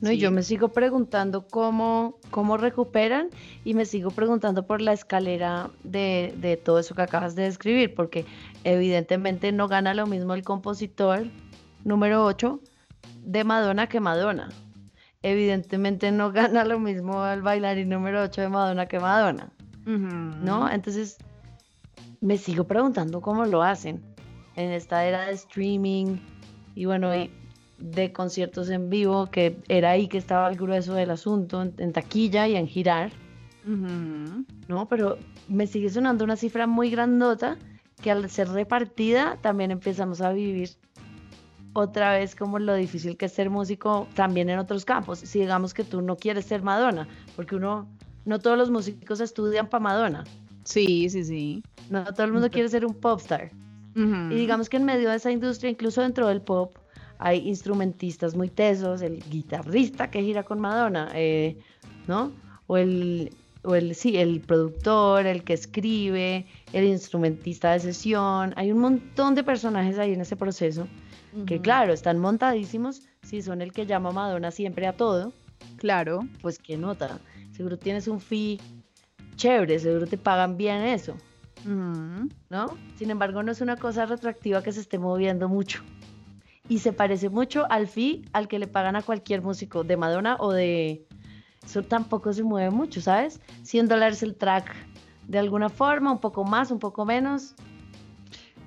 No, 0.00 0.10
y 0.10 0.18
yo 0.18 0.32
me 0.32 0.42
sigo 0.42 0.70
preguntando 0.70 1.46
cómo, 1.46 2.18
cómo 2.32 2.56
recuperan 2.56 3.28
y 3.64 3.74
me 3.74 3.84
sigo 3.84 4.10
preguntando 4.10 4.66
por 4.66 4.80
la 4.80 4.92
escalera 4.92 5.70
de, 5.84 6.34
de 6.38 6.56
todo 6.56 6.80
eso 6.80 6.96
que 6.96 7.02
acabas 7.02 7.36
de 7.36 7.44
describir, 7.44 7.94
porque 7.94 8.24
evidentemente 8.64 9.52
no 9.52 9.68
gana 9.68 9.94
lo 9.94 10.08
mismo 10.08 10.34
el 10.34 10.42
compositor 10.42 11.26
número 11.84 12.24
8 12.24 12.60
de 13.24 13.44
Madonna 13.44 13.86
que 13.88 14.00
Madonna. 14.00 14.48
Evidentemente 15.22 16.10
no 16.12 16.32
gana 16.32 16.64
lo 16.64 16.78
mismo 16.78 17.24
el 17.26 17.42
bailarín 17.42 17.88
número 17.88 18.22
8 18.22 18.40
de 18.40 18.48
Madonna 18.48 18.86
que 18.86 18.98
Madonna, 18.98 19.52
¿no? 19.84 20.68
Entonces 20.70 21.18
me 22.20 22.36
sigo 22.38 22.64
preguntando 22.64 23.20
cómo 23.20 23.44
lo 23.44 23.62
hacen 23.62 24.02
en 24.56 24.70
esta 24.70 25.04
era 25.04 25.26
de 25.26 25.32
streaming 25.32 26.18
y 26.74 26.84
bueno, 26.86 27.14
y 27.14 27.30
de 27.78 28.12
conciertos 28.12 28.70
en 28.70 28.90
vivo, 28.90 29.26
que 29.26 29.56
era 29.68 29.90
ahí 29.90 30.06
que 30.08 30.18
estaba 30.18 30.48
el 30.48 30.56
grueso 30.56 30.94
del 30.94 31.10
asunto, 31.10 31.62
en, 31.62 31.74
en 31.78 31.92
taquilla 31.92 32.46
y 32.46 32.56
en 32.56 32.66
girar. 32.66 33.10
¿no? 34.68 34.88
Pero 34.88 35.18
me 35.48 35.66
sigue 35.66 35.88
sonando 35.90 36.24
una 36.24 36.36
cifra 36.36 36.66
muy 36.66 36.90
grandota 36.90 37.56
que 38.00 38.10
al 38.10 38.28
ser 38.30 38.48
repartida 38.48 39.38
también 39.40 39.70
empezamos 39.70 40.20
a 40.20 40.32
vivir 40.32 40.70
otra 41.72 42.12
vez 42.12 42.34
como 42.34 42.58
lo 42.58 42.74
difícil 42.74 43.16
que 43.16 43.26
es 43.26 43.32
ser 43.32 43.50
músico 43.50 44.06
también 44.14 44.50
en 44.50 44.58
otros 44.58 44.84
campos. 44.84 45.20
Si 45.20 45.40
digamos 45.40 45.74
que 45.74 45.84
tú 45.84 46.02
no 46.02 46.16
quieres 46.16 46.44
ser 46.46 46.62
Madonna, 46.62 47.08
porque 47.36 47.56
uno, 47.56 47.86
no 48.24 48.38
todos 48.38 48.58
los 48.58 48.70
músicos 48.70 49.20
estudian 49.20 49.68
para 49.68 49.82
Madonna, 49.82 50.24
Sí, 50.64 51.08
sí, 51.10 51.24
sí. 51.24 51.62
no 51.90 52.04
todo 52.04 52.24
el 52.24 52.32
mundo 52.32 52.50
quiere 52.50 52.68
ser 52.68 52.84
un 52.86 52.94
popstar. 52.94 53.50
Ujú. 53.96 54.32
Y 54.32 54.36
digamos 54.36 54.68
que 54.68 54.76
en 54.76 54.84
medio 54.84 55.10
de 55.10 55.16
esa 55.16 55.30
industria, 55.30 55.70
incluso 55.70 56.02
dentro 56.02 56.28
del 56.28 56.40
pop, 56.40 56.76
hay 57.18 57.48
instrumentistas 57.48 58.34
muy 58.34 58.48
tesos, 58.48 59.02
el 59.02 59.22
guitarrista 59.30 60.10
que 60.10 60.22
gira 60.22 60.42
con 60.42 60.60
Madonna, 60.60 61.10
eh, 61.14 61.56
¿no? 62.06 62.32
O 62.66 62.76
el, 62.76 63.32
o 63.64 63.74
el, 63.74 63.94
sí, 63.94 64.16
el 64.16 64.40
productor, 64.40 65.26
el 65.26 65.44
que 65.44 65.52
escribe, 65.52 66.46
el 66.72 66.84
instrumentista 66.84 67.72
de 67.72 67.80
sesión. 67.80 68.52
Hay 68.56 68.72
un 68.72 68.78
montón 68.78 69.34
de 69.34 69.44
personajes 69.44 69.98
ahí 69.98 70.12
en 70.12 70.20
ese 70.20 70.36
proceso 70.36 70.88
que, 71.46 71.60
claro, 71.60 71.92
están 71.92 72.18
montadísimos. 72.18 73.02
Si 73.22 73.40
son 73.40 73.62
el 73.62 73.72
que 73.72 73.86
llama 73.86 74.10
a 74.10 74.12
Madonna 74.12 74.50
siempre 74.50 74.86
a 74.86 74.92
todo, 74.94 75.32
Claro. 75.76 76.20
pues 76.42 76.58
qué 76.58 76.76
nota. 76.76 77.20
Seguro 77.52 77.78
tienes 77.78 78.08
un 78.08 78.20
fee 78.20 78.60
chévere, 79.36 79.78
seguro 79.78 80.06
te 80.06 80.18
pagan 80.18 80.56
bien 80.56 80.82
eso. 80.82 81.16
¿no? 82.50 82.76
Sin 82.96 83.10
embargo, 83.10 83.42
no 83.42 83.52
es 83.52 83.60
una 83.60 83.76
cosa 83.76 84.06
retroactiva 84.06 84.62
que 84.62 84.72
se 84.72 84.80
esté 84.80 84.98
moviendo 84.98 85.48
mucho. 85.48 85.82
Y 86.68 86.78
se 86.78 86.92
parece 86.92 87.28
mucho 87.28 87.66
al 87.70 87.86
fee 87.88 88.24
al 88.32 88.48
que 88.48 88.58
le 88.58 88.66
pagan 88.66 88.96
a 88.96 89.02
cualquier 89.02 89.42
músico 89.42 89.84
de 89.84 89.96
Madonna 89.96 90.36
o 90.38 90.52
de... 90.52 91.06
Eso 91.64 91.82
tampoco 91.82 92.32
se 92.32 92.42
mueve 92.42 92.70
mucho, 92.70 93.00
¿sabes? 93.00 93.40
100 93.62 93.88
dólares 93.88 94.22
el 94.22 94.34
track 94.34 94.74
de 95.28 95.38
alguna 95.38 95.68
forma, 95.68 96.12
un 96.12 96.20
poco 96.20 96.44
más, 96.44 96.70
un 96.70 96.78
poco 96.78 97.04
menos. 97.04 97.54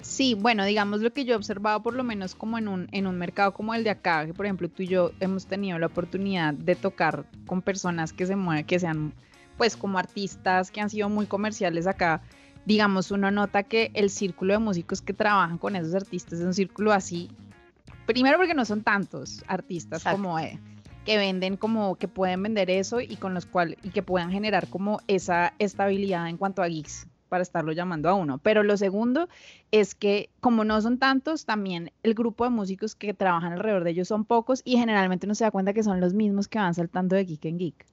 Sí, 0.02 0.36
bueno, 0.36 0.64
digamos 0.66 1.02
lo 1.02 1.12
que 1.12 1.26
yo 1.26 1.34
he 1.34 1.36
observado 1.36 1.82
por 1.82 1.96
lo 1.96 2.04
menos 2.04 2.36
como 2.36 2.60
en 2.60 2.68
un, 2.68 2.88
en 2.92 3.08
un 3.08 3.18
mercado 3.18 3.54
como 3.54 3.74
el 3.74 3.84
de 3.84 3.90
acá, 3.90 4.26
que 4.26 4.36
por 4.36 4.46
ejemplo 4.46 4.70
tú 4.70 4.84
y 4.84 4.88
yo 4.88 5.12
hemos 5.20 5.48
tenido 5.48 5.80
la 5.80 5.88
oportunidad 5.88 6.54
de 6.54 6.76
tocar 6.76 7.26
con 7.48 7.64
personas 7.64 8.14
que 8.14 8.28
se 8.28 8.36
mueven, 8.36 8.66
que 8.66 8.80
sean 8.80 9.14
pues 9.58 9.76
como 9.76 9.98
artistas 9.98 10.70
que 10.70 10.80
han 10.80 10.90
sido 10.90 11.10
muy 11.10 11.26
comerciales 11.26 11.88
acá. 11.88 12.22
Digamos, 12.66 13.12
uno 13.12 13.32
nota 13.32 13.64
que 13.64 13.92
el 13.94 14.10
círculo 14.10 14.54
de 14.54 14.60
músicos 14.60 15.02
que 15.02 15.14
trabajan 15.14 15.58
con 15.58 15.76
esos 15.76 15.96
artistas 15.96 16.40
es 16.40 16.46
un 16.46 16.54
círculo 16.54 16.94
así. 16.94 17.30
Primero 18.06 18.38
porque 18.38 18.54
no 18.54 18.66
son 18.66 18.82
tantos 18.82 19.44
artistas 19.48 20.02
Exacto. 20.02 20.22
como 20.22 20.38
eh, 20.40 20.60
que 21.06 21.18
venden 21.18 21.56
como 21.56 21.96
que 21.96 22.08
pueden 22.08 22.44
vender 22.44 22.70
eso 22.70 23.00
y 23.00 23.16
con 23.16 23.34
los 23.34 23.46
cuales 23.46 23.78
y 23.84 23.90
que 23.90 24.04
puedan 24.04 24.32
generar 24.32 24.68
como 24.68 25.00
esa 25.08 25.54
estabilidad 25.60 26.28
en 26.28 26.38
cuanto 26.38 26.62
a 26.62 26.68
gigs 26.68 27.08
para 27.30 27.44
estarlo 27.44 27.72
llamando 27.72 28.10
a 28.10 28.14
uno. 28.14 28.40
Pero 28.40 28.64
lo 28.64 28.76
segundo 28.78 29.30
es 29.72 29.96
que 29.96 30.30
como 30.42 30.64
no 30.64 30.82
son 30.82 30.98
tantos, 30.98 31.46
también 31.46 31.92
el 32.04 32.14
grupo 32.14 32.44
de 32.44 32.50
músicos 32.50 32.96
que 32.96 33.14
trabajan 33.14 33.54
alrededor 33.54 33.84
de 33.84 33.92
ellos 33.92 34.08
son 34.08 34.26
pocos 34.26 34.62
y 34.66 34.78
generalmente 34.78 35.28
uno 35.28 35.36
se 35.36 35.44
da 35.44 35.52
cuenta 35.52 35.74
que 35.74 35.84
son 35.84 36.00
los 36.02 36.14
mismos 36.14 36.48
que 36.48 36.60
van 36.60 36.74
saltando 36.74 37.16
de 37.16 37.26
geek 37.26 37.46
en 37.46 37.58
geek. 37.58 37.86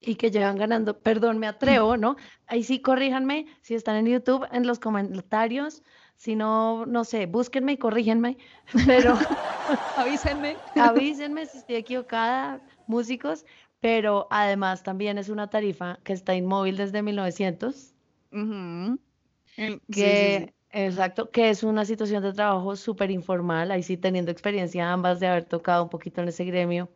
Y 0.00 0.16
que 0.16 0.30
llevan 0.30 0.56
ganando, 0.56 0.98
perdón, 0.98 1.38
me 1.38 1.46
atrevo, 1.46 1.96
¿no? 1.96 2.16
Ahí 2.46 2.62
sí, 2.62 2.80
corríjanme, 2.80 3.46
si 3.62 3.74
están 3.74 3.96
en 3.96 4.06
YouTube, 4.06 4.46
en 4.52 4.66
los 4.66 4.78
comentarios, 4.78 5.82
si 6.16 6.36
no, 6.36 6.86
no 6.86 7.04
sé, 7.04 7.26
búsquenme 7.26 7.72
y 7.72 7.78
corríjanme, 7.78 8.38
pero... 8.86 9.14
Avísenme. 9.96 10.58
Avísenme 10.76 11.46
si 11.46 11.58
estoy 11.58 11.76
equivocada, 11.76 12.60
músicos, 12.86 13.44
pero 13.80 14.26
además 14.30 14.82
también 14.82 15.18
es 15.18 15.28
una 15.28 15.48
tarifa 15.50 15.98
que 16.04 16.12
está 16.12 16.34
inmóvil 16.34 16.76
desde 16.76 17.02
1900, 17.02 17.94
Ujú. 18.32 18.98
El- 19.56 19.80
sí, 19.90 20.14
sí, 20.16 20.30
que, 20.30 20.46
sí. 20.46 20.54
exacto, 20.70 21.30
que 21.30 21.50
es 21.50 21.62
una 21.62 21.84
situación 21.84 22.22
de 22.22 22.32
trabajo 22.32 22.76
súper 22.76 23.10
informal, 23.10 23.70
ahí 23.70 23.82
sí 23.82 23.96
teniendo 23.96 24.30
experiencia 24.30 24.92
ambas 24.92 25.20
de 25.20 25.28
haber 25.28 25.44
tocado 25.46 25.84
un 25.84 25.90
poquito 25.90 26.20
en 26.22 26.28
ese 26.28 26.44
gremio, 26.44 26.90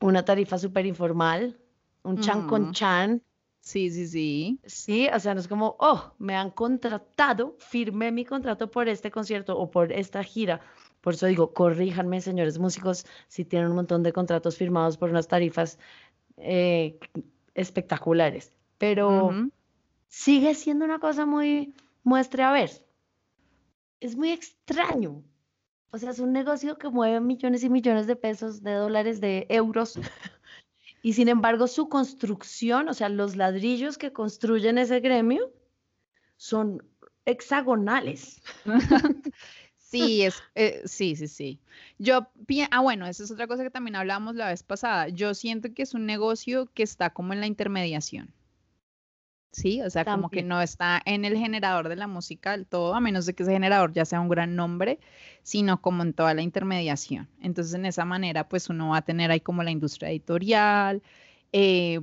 una 0.00 0.24
tarifa 0.24 0.58
súper 0.58 0.86
informal, 0.86 1.58
un 2.02 2.18
chan 2.18 2.42
con 2.42 2.70
chan, 2.70 3.22
Sí, 3.60 3.90
sí, 3.90 4.06
sí. 4.06 4.58
sí, 4.64 5.08
o 5.14 5.20
sea, 5.20 5.34
no 5.34 5.40
es 5.40 5.46
como, 5.48 5.76
oh, 5.78 6.14
me 6.18 6.34
han 6.34 6.50
contratado, 6.50 7.56
firmé 7.58 8.10
mi 8.10 8.24
contrato 8.24 8.70
por 8.70 8.88
este 8.88 9.10
concierto 9.10 9.56
o 9.58 9.70
por 9.70 9.92
esta 9.92 10.24
gira. 10.24 10.60
Por 11.02 11.14
eso 11.14 11.26
digo, 11.26 11.52
corríjanme, 11.52 12.20
señores 12.20 12.58
músicos, 12.58 13.06
si 13.28 13.44
tienen 13.44 13.68
un 13.68 13.76
montón 13.76 14.02
de 14.02 14.12
contratos 14.12 14.56
firmados 14.56 14.96
por 14.96 15.10
unas 15.10 15.28
tarifas 15.28 15.78
eh, 16.38 16.98
espectaculares. 17.54 18.52
Pero 18.78 19.30
sigue 20.08 20.54
siendo 20.54 20.84
una 20.84 20.98
cosa 20.98 21.26
muy 21.26 21.74
muestre 22.02 22.42
a 22.42 22.52
ver. 22.52 22.70
Es 24.00 24.16
muy 24.16 24.30
extraño. 24.30 25.22
O 25.92 25.98
sea, 25.98 26.10
es 26.10 26.18
un 26.18 26.32
negocio 26.32 26.78
que 26.78 26.88
mueve 26.88 27.20
millones 27.20 27.64
y 27.64 27.68
millones 27.68 28.06
de 28.06 28.16
pesos, 28.16 28.62
de 28.62 28.72
dólares, 28.72 29.20
de 29.20 29.46
euros. 29.48 29.98
Y 31.02 31.14
sin 31.14 31.28
embargo, 31.28 31.66
su 31.66 31.88
construcción, 31.88 32.88
o 32.88 32.94
sea, 32.94 33.08
los 33.08 33.36
ladrillos 33.36 33.98
que 33.98 34.12
construyen 34.12 34.78
ese 34.78 35.00
gremio 35.00 35.52
son 36.36 36.82
hexagonales. 37.24 38.42
Sí, 39.90 40.22
es, 40.22 40.40
eh, 40.54 40.82
sí, 40.84 41.16
sí, 41.16 41.26
sí. 41.26 41.60
Yo, 41.98 42.28
ah, 42.70 42.80
bueno, 42.80 43.06
esa 43.06 43.24
es 43.24 43.30
otra 43.32 43.48
cosa 43.48 43.64
que 43.64 43.70
también 43.70 43.96
hablábamos 43.96 44.36
la 44.36 44.46
vez 44.46 44.62
pasada. 44.62 45.08
Yo 45.08 45.34
siento 45.34 45.74
que 45.74 45.82
es 45.82 45.94
un 45.94 46.06
negocio 46.06 46.70
que 46.74 46.84
está 46.84 47.10
como 47.10 47.32
en 47.32 47.40
la 47.40 47.48
intermediación. 47.48 48.32
Sí, 49.52 49.82
o 49.82 49.90
sea, 49.90 50.04
como 50.04 50.30
que 50.30 50.44
no 50.44 50.62
está 50.62 51.02
en 51.04 51.24
el 51.24 51.36
generador 51.36 51.88
de 51.88 51.96
la 51.96 52.06
música 52.06 52.52
del 52.52 52.66
todo, 52.66 52.94
a 52.94 53.00
menos 53.00 53.26
de 53.26 53.34
que 53.34 53.42
ese 53.42 53.52
generador 53.52 53.92
ya 53.92 54.04
sea 54.04 54.20
un 54.20 54.28
gran 54.28 54.54
nombre, 54.54 55.00
sino 55.42 55.82
como 55.82 56.04
en 56.04 56.12
toda 56.12 56.34
la 56.34 56.42
intermediación. 56.42 57.28
Entonces, 57.42 57.74
en 57.74 57.84
esa 57.84 58.04
manera, 58.04 58.48
pues 58.48 58.70
uno 58.70 58.90
va 58.90 58.98
a 58.98 59.02
tener 59.02 59.30
ahí 59.32 59.40
como 59.40 59.64
la 59.64 59.72
industria 59.72 60.10
editorial, 60.10 61.02
eh, 61.52 62.00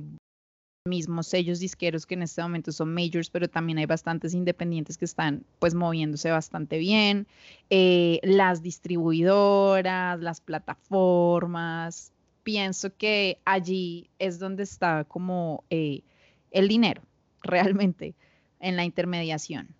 mismos 0.84 1.26
sellos 1.28 1.58
disqueros 1.60 2.06
que 2.06 2.14
en 2.14 2.22
este 2.22 2.42
momento 2.42 2.70
son 2.72 2.92
majors, 2.92 3.30
pero 3.30 3.48
también 3.48 3.78
hay 3.78 3.86
bastantes 3.86 4.34
independientes 4.34 4.98
que 4.98 5.04
están 5.04 5.44
pues 5.58 5.74
moviéndose 5.74 6.30
bastante 6.30 6.78
bien, 6.78 7.26
eh, 7.70 8.20
las 8.22 8.62
distribuidoras, 8.62 10.20
las 10.20 10.40
plataformas. 10.40 12.12
Pienso 12.42 12.94
que 12.96 13.38
allí 13.44 14.10
es 14.18 14.38
donde 14.38 14.62
está 14.64 15.04
como 15.04 15.64
eh, 15.70 16.02
el 16.50 16.68
dinero 16.68 17.07
realmente 17.42 18.14
en 18.60 18.76
la 18.76 18.84
intermediación. 18.84 19.74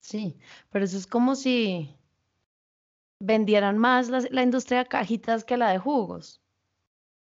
Sí, 0.00 0.36
pero 0.70 0.84
eso 0.84 0.96
es 0.96 1.06
como 1.06 1.34
si 1.34 1.94
vendieran 3.18 3.78
más 3.78 4.08
la, 4.08 4.22
la 4.30 4.42
industria 4.42 4.78
de 4.78 4.86
cajitas 4.86 5.44
que 5.44 5.56
la 5.56 5.70
de 5.70 5.78
jugos. 5.78 6.40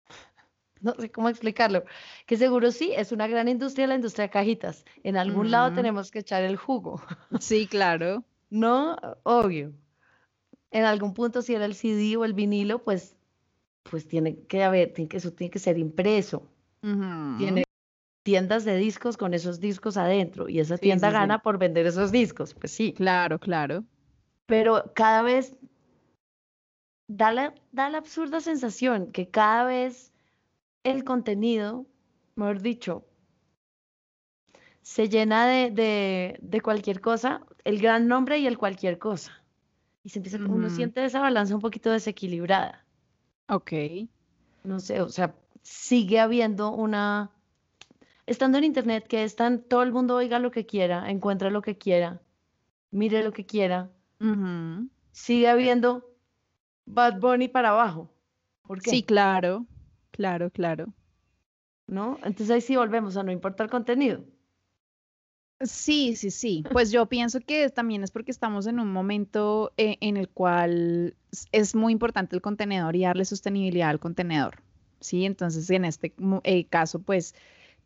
No 0.79 0.93
sé 0.93 1.09
cómo 1.11 1.27
explicarlo. 1.27 1.83
Que 2.27 2.37
seguro 2.37 2.71
sí, 2.71 2.93
es 2.95 3.11
una 3.11 3.27
gran 3.27 3.47
industria 3.47 3.87
la 3.87 3.95
industria 3.95 4.25
de 4.25 4.29
cajitas. 4.29 4.85
En 5.01 5.17
algún 5.17 5.49
lado 5.49 5.73
tenemos 5.73 6.11
que 6.11 6.19
echar 6.19 6.43
el 6.43 6.55
jugo. 6.55 7.01
Sí, 7.41 7.65
claro. 7.65 8.23
No, 8.51 8.95
obvio. 9.23 9.73
En 10.69 10.83
algún 10.83 11.15
punto, 11.15 11.41
si 11.41 11.55
era 11.55 11.65
el 11.65 11.73
CD 11.73 12.15
o 12.17 12.25
el 12.25 12.33
vinilo, 12.33 12.83
pues, 12.83 13.15
pues 13.89 14.07
tiene 14.07 14.37
que 14.43 14.63
haber, 14.63 14.93
tiene 14.93 15.09
que, 15.09 15.17
eso 15.17 15.31
tiene 15.31 15.49
que 15.49 15.57
ser 15.57 15.79
impreso. 15.79 16.47
Tiene 16.81 17.63
tiendas 18.27 18.65
de 18.65 18.75
discos 18.75 19.15
con 19.15 19.33
esos 19.33 19.61
discos 19.61 19.95
adentro 19.95 20.49
y 20.49 20.59
esa 20.59 20.77
tienda 20.77 21.07
sí, 21.07 21.11
sí. 21.11 21.13
gana 21.13 21.41
por 21.41 21.57
vender 21.57 21.85
esos 21.87 22.11
discos. 22.11 22.53
Pues 22.53 22.73
sí. 22.73 22.91
Claro, 22.91 23.39
claro. 23.39 23.85
pero 24.47 24.91
cada 24.93 25.21
vez 25.21 25.55
da 27.07 27.31
la, 27.31 27.53
da 27.71 27.89
la 27.89 27.99
absurda 27.99 28.41
sensación 28.41 29.13
que 29.13 29.29
cada 29.29 29.63
vez 29.63 30.11
el 30.83 31.05
contenido, 31.05 31.85
mejor 32.35 32.59
dicho, 32.61 33.05
se 34.81 35.07
llena 35.07 35.47
de, 35.47 35.71
de, 35.71 36.37
de 36.41 36.61
cualquier 36.61 36.99
cosa, 36.99 37.45
el 37.63 37.79
gran 37.79 38.09
nombre 38.09 38.39
y 38.39 38.45
el 38.47 38.57
cualquier 38.57 38.99
cosa. 38.99 39.41
Y 40.03 40.09
se 40.09 40.19
empieza, 40.19 40.37
uno 40.37 40.67
Ujú. 40.67 40.75
siente 40.75 41.05
esa 41.05 41.21
balanza 41.21 41.55
un 41.55 41.61
poquito 41.61 41.91
desequilibrada. 41.91 42.85
Ok. 43.47 43.71
No 44.65 44.81
sé, 44.81 44.99
o 45.01 45.07
sea, 45.07 45.33
sigue 45.61 46.19
habiendo 46.19 46.71
una... 46.73 47.31
Estando 48.27 48.57
en 48.57 48.65
internet, 48.65 49.07
que 49.07 49.23
es 49.23 49.35
tan, 49.35 49.61
todo 49.61 49.83
el 49.83 49.91
mundo 49.91 50.15
oiga 50.15 50.37
lo 50.37 50.51
que 50.51 50.65
quiera, 50.65 51.09
encuentre 51.09 51.49
lo 51.49 51.61
que 51.61 51.77
quiera, 51.77 52.21
mire 52.91 53.23
lo 53.23 53.31
que 53.31 53.45
quiera, 53.45 53.89
sigue 55.11 55.47
habiendo 55.47 56.05
Bad 56.85 57.19
Bunny 57.19 57.47
para 57.47 57.69
abajo. 57.69 58.11
¿Por 58.63 58.81
qué? 58.81 58.89
Sí, 58.89 59.03
claro. 59.03 59.65
Claro, 60.11 60.49
claro. 60.49 60.87
¿No? 61.87 62.17
Entonces 62.17 62.49
ahí 62.49 62.61
sí 62.61 62.75
volvemos 62.75 63.15
a 63.15 63.23
no 63.23 63.31
importa 63.31 63.63
el 63.63 63.69
contenido. 63.69 64.23
Sí, 65.61 66.15
sí, 66.15 66.29
sí. 66.29 66.63
Pues 66.71 66.91
yo 66.91 67.05
pienso 67.07 67.39
que 67.39 67.69
también 67.69 68.03
es 68.03 68.11
porque 68.11 68.31
estamos 68.31 68.67
en 68.67 68.79
un 68.79 68.91
momento 68.91 69.73
eh, 69.77 69.97
en 70.01 70.17
el 70.17 70.29
cual 70.29 71.15
es 71.51 71.75
muy 71.75 71.93
importante 71.93 72.35
el 72.35 72.41
contenedor 72.41 72.95
y 72.95 73.03
darle 73.03 73.25
sostenibilidad 73.25 73.89
al 73.89 73.99
contenedor. 73.99 74.61
Sí, 74.99 75.25
entonces 75.25 75.69
en 75.69 75.85
este 75.85 76.13
eh, 76.43 76.65
caso, 76.65 76.99
pues 76.99 77.33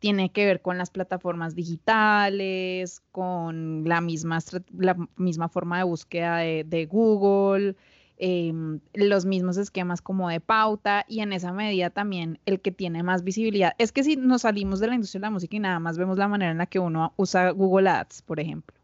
tiene 0.02 0.32
que 0.32 0.44
ver 0.44 0.60
con 0.62 0.78
las 0.78 0.90
plataformas 0.90 1.54
digitales, 1.54 3.00
con 3.12 3.84
la 3.86 4.00
misma, 4.00 4.40
la 4.76 4.96
misma 5.16 5.48
forma 5.48 5.78
de 5.78 5.84
búsqueda 5.84 6.38
de, 6.38 6.64
de 6.64 6.86
Google, 6.86 7.76
em, 8.16 8.80
los 8.94 9.24
mismos 9.26 9.56
esquemas 9.58 10.02
como 10.02 10.28
de 10.28 10.40
pauta 10.40 11.04
y 11.08 11.20
en 11.20 11.32
esa 11.32 11.52
medida 11.52 11.90
también 11.90 12.40
el 12.46 12.60
que 12.60 12.72
tiene 12.72 13.04
más 13.04 13.22
visibilidad. 13.22 13.74
Es 13.78 13.92
que 13.92 14.02
si 14.02 14.16
nos 14.16 14.42
salimos 14.42 14.80
de 14.80 14.88
la 14.88 14.94
industria 14.96 15.20
de 15.20 15.26
la 15.26 15.30
música 15.30 15.54
y 15.56 15.60
nada 15.60 15.78
más 15.78 15.96
vemos 15.98 16.18
la 16.18 16.26
manera 16.28 16.50
en 16.50 16.58
la 16.58 16.66
que 16.66 16.80
uno 16.80 17.12
usa 17.16 17.50
Google 17.50 17.88
Ads, 17.88 18.22
por 18.22 18.40
ejemplo, 18.40 18.76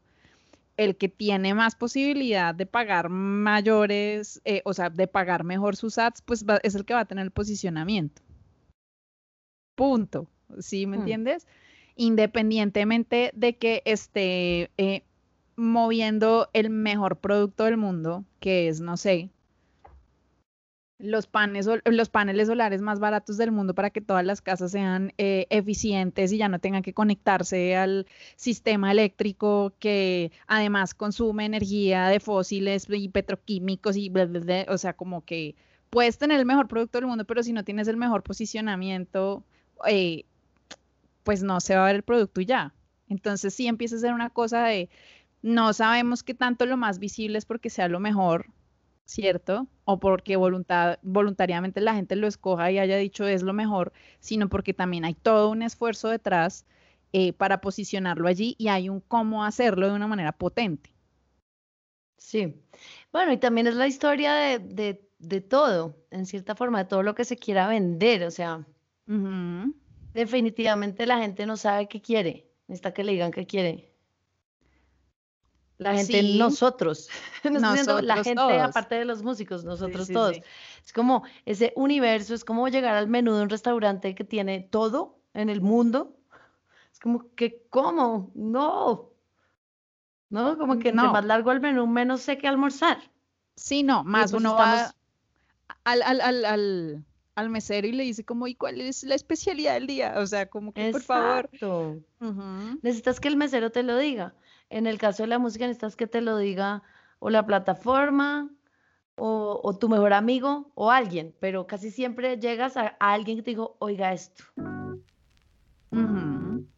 el 0.79 0.97
que 0.97 1.09
tiene 1.09 1.55
más 1.55 1.75
posibilidad 1.75 2.55
de 2.55 2.67
pagar 2.67 3.09
mayores, 3.11 4.41
eh, 4.45 4.63
o 4.65 4.73
sea, 4.73 4.91
de 4.91 5.09
pagar 5.09 5.45
mejor 5.45 5.77
sus 5.77 5.99
ads, 5.99 6.23
pues 6.23 6.45
va- 6.47 6.61
es 6.63 6.75
el 6.77 6.85
que 6.87 6.95
va 6.95 7.01
a 7.01 7.05
tener 7.07 7.25
el 7.25 7.33
posicionamiento. 7.33 8.23
Punto. 9.75 10.29
¿Sí 10.61 10.87
me 10.87 10.97
Hmm. 10.97 11.01
entiendes? 11.01 11.47
Independientemente 11.97 13.31
de 13.35 13.57
que 13.57 13.83
esté 13.85 14.71
eh, 14.79 15.03
moviendo 15.57 16.49
el 16.53 16.71
mejor 16.71 17.17
producto 17.17 17.65
del 17.65 17.77
mundo, 17.77 18.25
que 18.41 18.69
es, 18.69 18.81
no 18.81 18.97
sé, 18.97 19.31
los 20.99 21.29
panes, 21.29 21.67
sol- 21.67 21.83
los 21.85 22.09
paneles 22.09 22.49
solares 22.49 22.81
más 22.83 22.99
baratos 22.99 23.37
del 23.37 23.53
mundo 23.53 23.73
para 23.75 23.91
que 23.91 24.01
todas 24.01 24.25
las 24.25 24.43
casas 24.43 24.73
sean 24.73 25.13
eh, 25.19 25.47
eficientes 25.51 26.33
y 26.33 26.39
ya 26.39 26.49
no 26.49 26.59
tengan 26.59 26.83
que 26.83 26.93
conectarse 26.93 27.77
al 27.77 28.07
sistema 28.37 28.91
eléctrico 28.91 29.73
que 29.79 30.33
además 30.49 30.95
consume 30.95 31.45
energía 31.47 32.09
de 32.09 32.19
fósiles 32.21 32.87
y 32.91 33.09
petroquímicos 33.11 33.97
y 33.97 34.09
bla, 34.09 34.25
bla, 34.27 34.41
bla. 34.41 34.67
O 34.71 34.79
sea, 34.79 34.93
como 34.95 35.25
que 35.25 35.55
puedes 35.91 36.19
tener 36.19 36.41
el 36.41 36.47
mejor 36.47 36.67
producto 36.69 36.99
del 36.99 37.07
mundo, 37.07 37.25
pero 37.25 37.43
si 37.45 37.53
no 37.53 37.65
tienes 37.65 37.87
el 37.87 37.97
mejor 37.97 38.23
posicionamiento, 38.25 39.45
eh, 39.87 40.25
pues 41.29 41.43
no 41.43 41.61
se 41.61 41.77
va 41.77 41.83
a 41.83 41.87
ver 41.89 41.97
el 41.97 42.05
producto 42.05 42.41
y 42.41 42.47
ya. 42.47 42.75
Entonces 43.07 43.53
sí 43.53 43.67
empieza 43.67 43.97
a 43.97 43.99
ser 43.99 44.15
una 44.15 44.31
cosa 44.31 44.65
de 44.65 44.89
no 45.43 45.75
sabemos 45.75 46.23
qué 46.23 46.33
tanto 46.33 46.65
lo 46.65 46.79
más 46.79 46.99
visible 46.99 47.37
es 47.37 47.45
porque 47.45 47.69
sea 47.69 47.87
lo 47.87 48.01
mejor, 48.01 48.47
¿cierto? 49.05 49.67
O 49.85 50.01
porque 50.01 50.37
voluntad, 50.37 50.99
voluntariamente 51.03 51.83
la 51.83 51.93
gente 51.93 52.17
lo 52.17 52.29
escoja 52.29 52.71
y 52.71 52.79
haya 52.79 52.97
dicho 52.97 53.29
es 53.29 53.43
lo 53.43 53.53
mejor, 53.53 53.93
sino 54.21 54.49
porque 54.49 54.73
también 54.73 55.05
hay 55.05 55.13
todo 55.13 55.51
un 55.51 55.61
esfuerzo 55.61 56.09
detrás 56.09 56.65
eh, 57.13 57.35
para 57.35 57.61
posicionarlo 57.61 58.27
allí 58.27 58.57
y 58.57 58.69
hay 58.69 58.89
un 58.89 59.01
cómo 59.01 59.45
hacerlo 59.45 59.87
de 59.87 59.97
una 59.97 60.07
manera 60.07 60.33
potente. 60.33 60.95
Sí. 62.17 62.55
Bueno, 63.13 63.35
y 63.35 63.37
también 63.37 63.67
es 63.67 63.75
la 63.75 63.87
historia 63.87 64.33
de, 64.33 64.61
de, 64.61 65.11
de 65.19 65.43
todo, 65.43 65.95
en 66.11 66.25
cierta 66.25 66.55
forma, 66.55 66.79
de 66.79 66.89
todo 66.89 67.03
lo 67.03 67.15
que 67.15 67.27
se 67.27 67.37
quiera 67.37 67.69
vender. 67.69 68.25
O 68.25 68.31
sea. 68.31 68.67
Definitivamente 70.15 71.07
la 71.07 71.19
gente 71.19 71.47
no 71.47 71.57
sabe 71.57 71.89
qué 71.89 72.01
quiere. 72.01 72.51
Necesita 72.67 72.93
que 72.93 73.05
le 73.05 73.13
digan 73.13 73.31
qué 73.31 73.47
quiere. 73.47 73.93
La 75.79 75.95
gente, 75.95 76.21
Sí. 76.21 76.39
nosotros, 76.39 77.09
no 77.45 77.57
estoy 77.59 77.71
diciendo 77.71 78.01
la 78.03 78.17
Nosotros 78.17 78.25
gente 78.25 78.35
todos. 78.43 78.63
aparte 78.71 78.95
de 78.97 79.05
los 79.05 79.23
músicos, 79.23 79.65
nosotros 79.65 80.09
sí, 80.09 80.13
todos. 80.13 80.37
Es 80.85 80.93
como 80.93 81.23
ese 81.47 81.73
universo, 81.77 82.35
es 82.35 82.45
como 82.45 82.67
llegar 82.69 82.97
al 82.97 83.07
menú 83.07 83.35
de 83.35 83.43
un 83.43 83.49
restaurante 83.49 84.15
que 84.17 84.25
tiene 84.25 84.61
todo 84.61 85.21
en 85.35 85.51
el 85.51 85.61
mundo. 85.61 86.17
Es 86.93 86.99
como 86.99 87.33
que, 87.37 87.63
¿cómo? 87.71 88.33
No. 88.35 89.11
No, 90.31 90.59
como 90.59 90.79
que 90.81 90.89
entre 90.89 91.05
No. 91.07 91.13
más 91.13 91.25
largo 91.25 91.53
el 91.53 91.61
menú, 91.61 91.87
menos 91.87 92.23
sé 92.23 92.39
qué 92.39 92.49
almorzar. 92.49 92.99
Sí, 93.55 93.83
no, 93.85 94.03
más 94.05 94.33
pues 94.33 94.41
uno 94.43 94.51
estamos- 94.59 94.81
va 94.81 94.95
al, 95.85 96.03
al, 96.03 96.21
al, 96.21 96.45
al, 96.45 97.05
al 97.39 97.51
mesero 97.51 97.87
y 97.87 97.93
le 97.93 98.05
dice 98.05 98.25
como, 98.25 98.47
¿y 98.47 98.55
cuál 98.55 98.81
es 98.81 99.05
la 99.05 99.15
especialidad 99.15 99.75
del 99.75 99.87
día? 99.87 100.15
O 100.17 100.27
sea, 100.27 100.47
como 100.47 100.73
que 100.73 100.91
por 100.91 101.03
favor. 101.03 101.51
Necesitas 102.83 103.21
que 103.21 103.29
el 103.29 103.37
mesero 103.37 103.71
te 103.71 103.83
lo 103.83 103.97
diga. 103.97 104.35
En 104.71 104.87
el 104.87 104.99
caso 104.99 105.23
de 105.23 105.29
la 105.29 105.39
música, 105.39 105.67
necesitas 105.67 105.97
que 105.97 106.07
te 106.07 106.21
lo 106.21 106.37
diga 106.37 106.83
o 107.21 107.31
la 107.31 107.47
plataforma 107.47 108.51
o, 109.17 109.61
o 109.63 109.77
tu 109.77 109.89
mejor 109.89 110.13
amigo 110.13 110.71
o 110.75 110.91
alguien, 110.91 111.35
pero 111.41 111.67
casi 111.67 111.91
siempre 111.91 112.39
llegas 112.39 112.77
a, 112.77 112.97
a 113.01 113.13
alguien 113.13 113.39
que 113.39 113.43
te 113.43 113.51
dijo, 113.51 113.77
oiga 113.79 114.13
esto. 114.13 114.45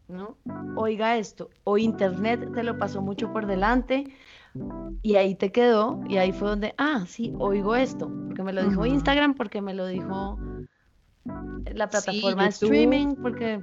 ¿no? 0.08 0.36
Oiga 0.76 1.16
esto. 1.16 1.50
O 1.64 1.78
internet 1.78 2.52
te 2.54 2.62
lo 2.62 2.76
pasó 2.78 3.00
mucho 3.00 3.32
por 3.32 3.46
delante 3.46 4.12
y 5.02 5.16
ahí 5.16 5.34
te 5.34 5.52
quedó 5.52 6.00
y 6.08 6.16
ahí 6.18 6.32
fue 6.32 6.48
donde, 6.48 6.74
ah, 6.78 7.04
sí, 7.06 7.32
oigo 7.38 7.76
esto, 7.76 8.10
porque 8.26 8.42
me 8.42 8.52
lo 8.52 8.68
dijo. 8.68 8.86
Instagram, 8.86 9.34
porque 9.34 9.60
me 9.62 9.74
lo 9.74 9.86
dijo 9.86 10.38
la 11.74 11.88
Sí, 11.88 11.90
plataforma 11.90 12.42
de 12.44 12.48
streaming, 12.50 13.14
porque 13.22 13.60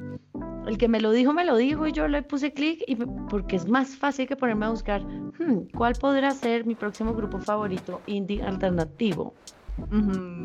el 0.68 0.78
que 0.78 0.88
me 0.88 1.00
lo 1.00 1.12
dijo, 1.12 1.34
me 1.34 1.46
lo 1.46 1.56
dijo 1.56 1.88
y 1.88 1.92
yo 1.92 2.08
le 2.08 2.22
puse 2.24 2.54
clic 2.54 2.84
y 2.88 2.96
porque 2.96 3.56
es 3.56 3.68
más 3.68 3.96
fácil 3.96 4.28
que 4.28 4.36
ponerme 4.36 4.66
a 4.66 4.70
buscar 4.70 5.02
"Hmm, 5.04 5.68
cuál 5.76 5.94
podrá 5.96 6.32
ser 6.32 6.66
mi 6.66 6.76
próximo 6.76 7.14
grupo 7.14 7.40
favorito 7.40 8.02
indie 8.06 8.42
alternativo. 8.44 9.34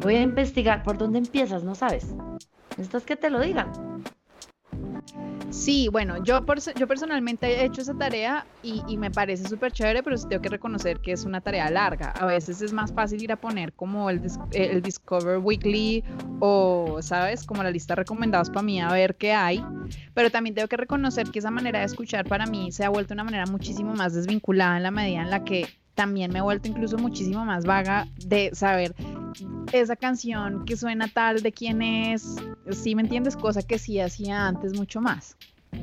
Voy 0.01 0.17
a 0.17 0.23
investigar 0.23 0.83
por 0.83 0.99
dónde 0.99 1.19
empiezas, 1.19 1.65
no 1.65 1.75
sabes. 1.75 2.15
Necesitas 2.77 3.05
que 3.05 3.17
te 3.17 3.31
lo 3.31 3.41
digan. 3.41 3.71
Sí, 5.53 5.89
bueno, 5.93 6.25
yo, 6.25 6.47
por, 6.47 6.61
yo 6.61 6.89
personalmente 6.89 7.47
he 7.47 7.67
hecho 7.67 7.83
esa 7.83 7.93
tarea 7.93 8.47
y, 8.63 8.97
me 8.97 9.11
parece 9.11 9.47
súper 9.47 9.71
chévere, 9.71 10.03
pero 10.03 10.17
sí 10.17 10.27
tengo 10.27 10.41
que 10.41 10.49
reconocer 10.49 10.99
que 11.01 11.13
es 11.13 11.25
una 11.25 11.43
tarea 11.43 11.71
larga. 11.71 12.11
A 12.11 12.25
veces 12.25 12.63
es 12.63 12.73
más 12.73 12.93
fácil 12.93 13.23
ir 13.23 13.33
a 13.33 13.37
poner 13.37 13.75
como 13.75 14.09
el, 14.09 14.23
el 14.53 14.81
Discover 14.81 15.39
Weekly 15.39 16.05
o, 16.41 16.99
¿sabes? 17.03 17.45
Como 17.45 17.63
la 17.63 17.71
lista 17.71 17.93
de 17.95 17.97
recomendados 17.97 18.49
para 18.49 18.63
mí 18.63 18.81
a 18.81 18.91
ver 18.91 19.17
qué 19.17 19.35
hay. 19.35 19.63
Pero 20.15 20.31
también 20.31 20.55
tengo 20.55 20.69
que 20.69 20.79
reconocer 20.79 21.31
que 21.31 21.41
esa 21.41 21.51
manera 21.51 21.81
de 21.81 21.85
escuchar 21.85 22.27
para 22.27 22.47
mí 22.47 22.73
se 22.73 22.85
ha 22.85 22.89
vuelto 22.89 23.13
una 23.13 23.25
manera 23.25 23.45
muchísimo 23.45 23.95
más 23.95 24.15
desvinculada 24.15 24.79
en 24.79 24.83
la 24.85 24.91
medida 24.91 25.21
en 25.21 25.31
la 25.31 25.45
que 25.45 25.69
también 25.95 26.33
me 26.33 26.39
he 26.39 26.43
vuelto 26.43 26.69
incluso 26.69 26.97
muchísimo 26.99 27.45
más 27.45 27.65
vaga 27.65 28.07
de 28.27 28.51
saber 28.55 28.95
esa 29.73 29.97
canción 29.97 30.65
que 30.65 30.77
suena 30.77 31.09
tal, 31.09 31.43
de 31.43 31.53
quién 31.53 31.83
es, 31.83 32.37
si 32.71 32.95
me 32.95 33.03
entiendes, 33.03 33.37
cosa 33.37 33.63
que 33.63 33.79
sí 33.79 34.01
hacía 34.01 34.47
antes 34.47 34.75
mucho 34.75 35.01
más. 35.01 35.37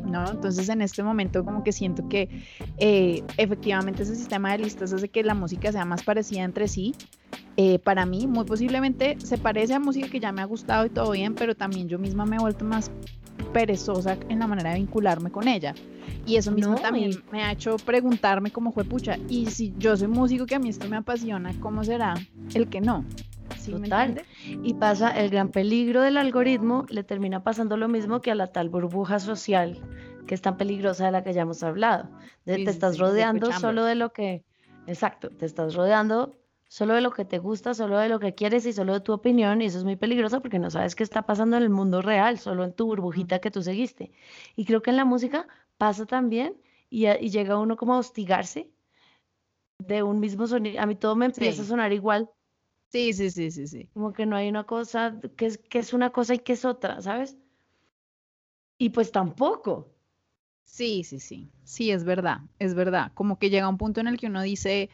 ¿No? 0.06 0.30
Entonces 0.30 0.70
en 0.70 0.84
este 0.84 1.02
momento 1.02 1.44
como 1.44 1.64
que 1.64 1.72
siento 1.72 2.08
que 2.08 2.30
eh, 2.78 3.24
efectivamente 3.38 4.04
ese 4.04 4.16
sistema 4.16 4.52
de 4.52 4.60
listas 4.60 4.94
hace 4.94 5.10
que 5.10 5.24
la 5.24 5.34
música 5.34 5.72
sea 5.72 5.84
más 5.84 6.04
parecida 6.04 6.44
entre 6.44 6.68
sí. 6.68 6.94
Eh, 7.58 7.80
para 7.80 8.06
mí 8.06 8.28
muy 8.28 8.46
posiblemente 8.46 9.18
se 9.20 9.40
parece 9.40 9.74
a 9.74 9.80
música 9.80 10.08
que 10.08 10.20
ya 10.20 10.32
me 10.32 10.42
ha 10.42 10.46
gustado 10.46 10.86
y 10.86 10.90
todo 10.92 11.12
bien, 11.12 11.34
pero 11.34 11.56
también 11.56 11.90
yo 11.90 11.98
misma 11.98 12.26
me 12.26 12.36
he 12.36 12.40
vuelto 12.40 12.66
más 12.66 12.92
perezosa 13.52 14.16
en 14.30 14.40
la 14.40 14.48
manera 14.48 14.70
de 14.72 14.78
vincularme 14.78 15.32
con 15.32 15.48
ella. 15.48 15.74
Y 16.30 16.38
eso 16.38 16.52
mismo 16.52 16.76
también 16.76 17.24
me 17.32 17.44
ha 17.44 17.52
hecho 17.52 17.78
preguntarme 17.78 18.52
cómo 18.52 18.72
fue 18.72 18.84
pucha. 18.84 19.18
Y 19.28 19.48
si 19.48 19.74
yo 19.80 19.98
soy 19.98 20.08
músico 20.08 20.46
que 20.46 20.54
a 20.54 20.60
mí 20.60 20.70
esto 20.70 20.88
me 20.88 20.98
apasiona, 20.98 21.60
¿cómo 21.60 21.84
será 21.84 22.14
el 22.54 22.70
que 22.70 22.82
no? 22.82 23.04
¿Sí 23.58 23.72
Total. 23.72 24.22
y 24.64 24.76
pasa 24.76 25.10
el 25.10 25.32
gran 25.32 25.50
peligro 25.50 26.02
del 26.02 26.18
algoritmo, 26.18 26.86
le 26.90 27.04
termina 27.04 27.44
pasando 27.44 27.78
lo 27.78 27.88
mismo 27.88 28.22
que 28.22 28.30
a 28.30 28.36
la 28.36 28.46
tal 28.48 28.70
burbuja 28.70 29.20
social, 29.20 29.80
que 30.28 30.36
es 30.36 30.42
tan 30.42 30.56
peligrosa 30.56 31.06
de 31.06 31.12
la 31.12 31.24
que 31.24 31.34
ya 31.34 31.42
hemos 31.42 31.64
hablado. 31.64 32.10
De, 32.46 32.64
te 32.64 32.70
estás 32.70 33.00
rodeando 33.00 33.52
solo 33.52 33.84
de 33.84 33.96
lo 33.96 34.14
que, 34.14 34.44
exacto, 34.86 35.32
te 35.32 35.48
estás 35.48 35.74
rodeando 35.74 36.38
solo 36.68 36.94
de 36.94 37.02
lo 37.02 37.10
que 37.10 37.26
te 37.26 37.40
gusta, 37.40 37.74
solo 37.74 37.98
de 37.98 38.08
lo 38.08 38.20
que 38.20 38.36
quieres 38.36 38.68
y 38.68 38.74
solo 38.74 38.94
de 38.94 39.00
tu 39.00 39.14
opinión, 39.14 39.64
y 39.64 39.66
eso 39.66 39.80
es 39.80 39.84
muy 39.84 39.96
peligroso 39.96 40.42
porque 40.42 40.60
no 40.60 40.70
sabes 40.70 40.96
qué 40.96 41.04
está 41.04 41.24
pasando 41.24 41.58
en 41.58 41.64
el 41.64 41.70
mundo 41.72 42.04
real, 42.04 42.38
solo 42.38 42.64
en 42.64 42.74
tu 42.74 42.86
burbujita 42.86 43.40
que 43.40 43.50
tú 43.50 43.64
seguiste. 43.64 44.12
Y 44.56 44.66
creo 44.66 44.84
que 44.84 44.92
en 44.92 44.98
la 44.98 45.06
música 45.06 45.48
pasa 45.80 46.06
también 46.06 46.62
y, 46.92 47.08
llega 47.30 47.58
uno 47.58 47.78
como 47.78 47.96
a 47.96 48.00
hostigarse 48.00 48.70
de 49.80 50.04
un 50.04 50.20
mismo 50.20 50.46
sonido. 50.46 50.80
A 50.82 50.86
mí 50.86 50.96
todo 50.96 51.16
me 51.16 51.26
empieza 51.26 51.64
a 51.64 51.66
sonar 51.66 51.94
igual. 51.94 52.30
Sí, 52.90 53.14
sí, 53.14 53.32
sí, 53.32 53.50
sí, 53.50 53.66
sí. 53.66 53.90
Como 53.94 54.12
que 54.14 54.26
no 54.26 54.36
hay 54.36 54.50
una 54.50 54.66
cosa 54.66 55.20
que 55.38 55.46
es, 55.46 55.58
que 55.58 55.80
es 55.80 55.94
una 55.94 56.12
cosa 56.12 56.36
y 56.36 56.40
que 56.40 56.54
es 56.54 56.66
otra, 56.66 57.02
¿sabes? 57.02 57.38
Y 58.78 58.90
pues 58.90 59.12
tampoco. 59.12 59.88
Sí, 60.66 61.04
sí, 61.04 61.20
sí. 61.20 61.50
Sí, 61.64 61.92
es 61.92 62.04
verdad, 62.04 62.40
es 62.60 62.74
verdad. 62.76 63.12
Como 63.14 63.40
que 63.40 63.50
llega 63.50 63.70
un 63.70 63.78
punto 63.78 64.02
en 64.02 64.08
el 64.08 64.20
que 64.20 64.28
uno 64.28 64.42
dice, 64.42 64.90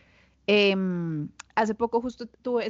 em, 0.45 1.29
hace 1.55 1.73
poco 1.73 1.99
justo 1.99 2.27
tuve 2.27 2.67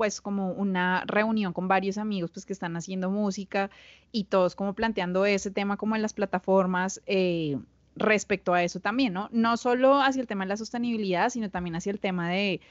pues 0.00 0.22
como 0.22 0.52
una 0.52 1.04
reunión 1.06 1.52
con 1.52 1.68
varios 1.68 1.98
amigos 1.98 2.30
pues 2.30 2.46
que 2.46 2.54
están 2.54 2.74
haciendo 2.74 3.10
música 3.10 3.68
y 4.12 4.24
todos 4.24 4.54
como 4.54 4.72
planteando 4.72 5.26
ese 5.26 5.50
tema 5.50 5.76
como 5.76 5.94
en 5.94 6.00
las 6.00 6.14
plataformas 6.14 7.02
eh, 7.04 7.58
respecto 7.96 8.54
a 8.54 8.62
eso 8.62 8.80
también, 8.80 9.12
¿no? 9.12 9.28
No 9.30 9.58
solo 9.58 10.00
hacia 10.00 10.22
el 10.22 10.26
tema 10.26 10.44
de 10.44 10.48
la 10.48 10.56
sostenibilidad, 10.56 11.28
sino 11.28 11.50
también 11.50 11.76
hacia 11.76 11.92
el 11.92 12.00
tema 12.00 12.30
de, 12.30 12.62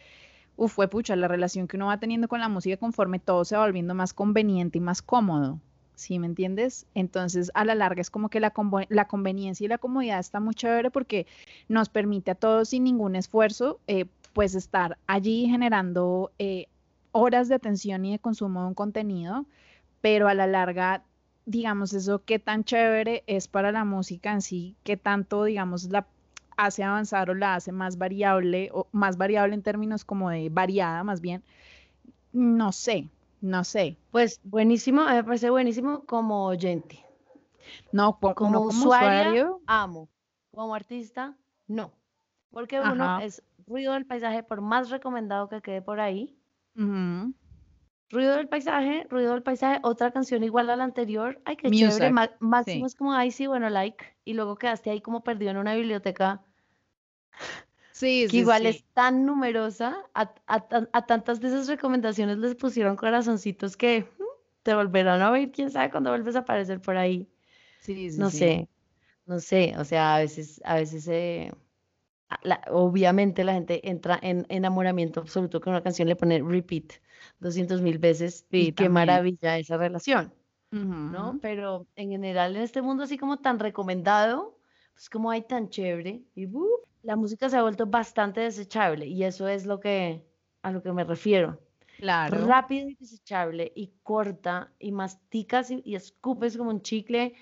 uf, 0.55 0.73
fue 0.73 0.87
pucha, 0.87 1.15
la 1.15 1.27
relación 1.27 1.67
que 1.67 1.77
uno 1.77 1.85
va 1.85 1.99
teniendo 1.99 2.27
con 2.27 2.39
la 2.39 2.49
música 2.49 2.77
conforme 2.77 3.19
todo 3.19 3.45
se 3.45 3.55
va 3.55 3.63
volviendo 3.63 3.93
más 3.93 4.11
conveniente 4.11 4.79
y 4.79 4.81
más 4.81 5.03
cómodo. 5.03 5.59
¿sí 5.93 6.17
me 6.17 6.25
entiendes? 6.25 6.87
Entonces, 6.95 7.51
a 7.53 7.63
la 7.63 7.75
larga 7.75 8.01
es 8.01 8.09
como 8.09 8.29
que 8.29 8.39
la, 8.39 8.51
la, 8.89 9.05
conveniencia 9.05 9.65
y 9.65 9.67
la 9.67 9.77
comodidad 9.77 10.17
está 10.17 10.39
muy 10.39 10.55
chévere 10.55 10.89
porque 10.89 11.27
nos 11.67 11.89
permite 11.89 12.31
a 12.31 12.35
todos 12.35 12.69
sin 12.69 12.85
ningún 12.85 13.15
esfuerzo, 13.15 13.79
eh, 13.85 14.05
pues 14.33 14.55
estar 14.55 14.97
allí 15.05 15.47
generando 15.47 16.31
eh, 16.39 16.67
horas 17.11 17.47
de 17.47 17.55
atención 17.55 18.05
y 18.05 18.13
de 18.13 18.19
consumo 18.19 18.61
de 18.61 18.67
un 18.67 18.73
contenido, 18.73 19.45
pero 20.01 20.27
a 20.27 20.33
la 20.33 20.47
larga, 20.47 21.03
digamos, 21.45 21.93
eso 21.93 22.23
qué 22.23 22.39
tan 22.39 22.63
chévere 22.63 23.23
es 23.27 23.47
para 23.47 23.71
la 23.71 23.85
música 23.85 24.31
en 24.31 24.41
sí, 24.41 24.75
qué 24.83 24.97
tanto, 24.97 25.43
digamos, 25.43 25.85
la 25.85 26.07
hace 26.57 26.83
avanzar 26.83 27.29
o 27.29 27.33
la 27.33 27.55
hace 27.55 27.71
más 27.71 27.97
variable, 27.97 28.69
o 28.73 28.87
más 28.91 29.17
variable 29.17 29.55
en 29.55 29.63
términos 29.63 30.03
como 30.03 30.29
de 30.29 30.49
variada 30.49 31.03
más 31.03 31.21
bien, 31.21 31.43
no 32.33 32.71
sé, 32.71 33.09
no 33.41 33.63
sé. 33.63 33.97
Pues 34.11 34.39
buenísimo, 34.43 35.05
me 35.05 35.23
parece 35.23 35.49
buenísimo 35.49 36.05
como 36.05 36.45
oyente. 36.45 37.03
No, 37.91 38.19
como, 38.19 38.35
como, 38.35 38.61
usuario, 38.61 39.61
amo. 39.65 40.09
Como 40.53 40.75
artista, 40.75 41.35
no. 41.67 41.91
Porque 42.51 42.79
uno 42.79 43.19
es 43.19 43.43
ruido 43.67 43.93
del 43.93 44.05
paisaje, 44.05 44.43
por 44.43 44.61
más 44.61 44.89
recomendado 44.89 45.49
que 45.49 45.61
quede 45.61 45.81
por 45.81 45.99
ahí, 45.99 46.38
Ruido 48.11 48.35
del 48.35 48.47
paisaje, 48.47 49.05
ruido 49.09 49.33
del 49.33 49.43
paisaje, 49.43 49.79
otra 49.83 50.11
canción 50.11 50.43
igual 50.43 50.69
a 50.69 50.75
la 50.75 50.83
anterior. 50.83 51.39
Ay, 51.45 51.57
qué 51.57 51.69
chévere. 51.69 52.11
máximo 52.39 52.85
es 52.87 52.95
como, 52.95 53.13
ay, 53.13 53.29
sí, 53.31 53.45
bueno, 53.45 53.69
like. 53.69 54.03
Y 54.25 54.33
luego 54.33 54.55
quedaste 54.55 54.89
ahí 54.89 55.01
como 55.01 55.23
perdido 55.23 55.51
en 55.51 55.57
una 55.57 55.75
biblioteca. 55.75 56.43
Sí, 57.91 58.27
que 58.29 58.37
igual 58.37 58.65
es 58.65 58.83
tan 58.93 59.25
numerosa. 59.25 59.97
A, 60.13 61.05
tantas 61.05 61.39
de 61.39 61.49
esas 61.49 61.67
recomendaciones 61.67 62.37
les 62.37 62.55
pusieron 62.55 62.95
corazoncitos 62.95 63.77
que 63.77 64.01
mm, 64.01 64.23
te 64.63 64.73
volverán 64.73 65.21
a 65.21 65.29
ver, 65.29 65.51
quién 65.51 65.69
sabe 65.69 65.91
cuándo 65.91 66.09
vuelves 66.09 66.35
a 66.35 66.39
aparecer 66.39 66.81
por 66.81 66.97
ahí. 66.97 67.29
Sí, 67.79 68.09
sí, 68.09 68.19
no 68.19 68.29
sé, 68.29 68.67
no 69.25 69.39
sé. 69.39 69.75
O 69.77 69.83
sea, 69.83 70.15
a 70.15 70.19
veces, 70.19 70.61
a 70.65 70.75
veces 70.75 71.07
eh, 71.07 71.51
obviamente 72.69 73.43
la 73.43 73.53
gente 73.53 73.87
entra 73.89 74.19
en 74.21 74.45
enamoramiento 74.49 75.19
absoluto 75.19 75.59
con 75.59 75.73
una 75.73 75.83
canción, 75.83 76.07
le 76.07 76.15
pone 76.15 76.41
repeat 76.41 76.93
200 77.39 77.81
mil 77.81 77.97
veces 77.97 78.45
y 78.51 78.71
qué 78.71 78.89
maravilla 78.89 79.57
esa 79.57 79.77
relación, 79.77 80.33
¿no? 80.71 81.39
Pero 81.41 81.87
en 81.95 82.09
general 82.11 82.55
en 82.55 82.61
este 82.61 82.81
mundo 82.81 83.03
así 83.03 83.17
como 83.17 83.37
tan 83.37 83.59
recomendado, 83.59 84.59
pues 84.93 85.09
como 85.09 85.31
hay 85.31 85.41
tan 85.41 85.69
chévere 85.69 86.23
y 86.35 86.47
la 87.01 87.15
música 87.15 87.49
se 87.49 87.57
ha 87.57 87.61
vuelto 87.61 87.87
bastante 87.87 88.41
desechable 88.41 89.07
y 89.07 89.23
eso 89.23 89.47
es 89.47 89.65
lo 89.65 89.79
que 89.79 90.25
a 90.61 90.71
lo 90.71 90.83
que 90.83 90.91
me 90.91 91.03
refiero. 91.03 91.59
Claro. 91.97 92.47
Rápido 92.47 92.87
y 92.87 92.95
desechable 92.95 93.71
y 93.75 93.93
corta 94.03 94.71
y 94.79 94.91
masticas 94.91 95.69
y 95.71 95.95
escupes 95.95 96.57
como 96.57 96.69
un 96.69 96.81
chicle 96.81 97.33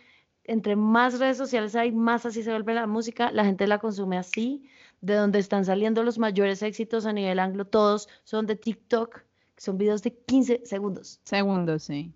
entre 0.47 0.75
más 0.75 1.19
redes 1.19 1.38
sociales 1.38 1.75
hay, 1.75 1.91
más 1.91 2.25
así 2.25 2.41
se 2.41 2.51
vuelve 2.51 2.73
la 2.73 2.88
música, 2.88 3.31
la 3.31 3.45
gente 3.45 3.67
la 3.67 3.79
consume 3.79 4.17
así, 4.17 4.67
de 5.01 5.15
donde 5.15 5.39
están 5.39 5.65
saliendo 5.65 6.03
los 6.03 6.17
mayores 6.17 6.63
éxitos 6.63 7.05
a 7.05 7.13
nivel 7.13 7.39
anglo, 7.39 7.65
todos 7.67 8.10
son 8.23 8.47
de 8.47 8.55
TikTok, 8.55 9.23
son 9.57 9.77
videos 9.77 10.01
de 10.01 10.15
15 10.15 10.62
segundos. 10.65 11.19
Segundos, 11.23 11.83
sí. 11.83 12.13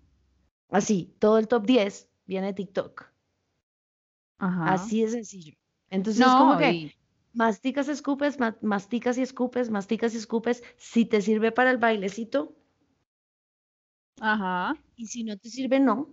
Así, 0.70 1.14
todo 1.18 1.38
el 1.38 1.46
top 1.46 1.66
10 1.66 2.08
viene 2.26 2.48
de 2.48 2.52
TikTok. 2.54 3.12
Ajá. 4.38 4.72
Así 4.72 5.02
de 5.02 5.08
sencillo. 5.08 5.54
Entonces, 5.90 6.26
es 6.26 6.32
como 6.32 6.56
que 6.56 6.96
masticas, 7.34 7.88
escupes, 7.88 8.38
masticas 8.62 9.18
y 9.18 9.22
escupes, 9.22 9.70
masticas 9.70 10.14
y 10.14 10.16
escupes. 10.16 10.62
Si 10.76 11.04
te 11.04 11.20
sirve 11.20 11.52
para 11.52 11.70
el 11.70 11.76
bailecito. 11.76 12.56
Ajá. 14.20 14.74
Y 14.96 15.06
si 15.06 15.22
no 15.22 15.36
te 15.36 15.50
sirve, 15.50 15.78
no. 15.78 16.08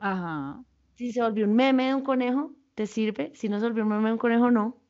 Ajá. 0.00 0.64
Si 1.02 1.10
se 1.10 1.20
volvió 1.20 1.46
un 1.46 1.54
meme 1.56 1.88
de 1.88 1.94
un 1.96 2.02
conejo, 2.02 2.52
te 2.76 2.86
sirve. 2.86 3.32
Si 3.34 3.48
no 3.48 3.58
se 3.58 3.66
volvió 3.66 3.82
un 3.82 3.88
meme 3.88 4.04
de 4.06 4.12
un 4.12 4.18
conejo, 4.18 4.52
no. 4.52 4.80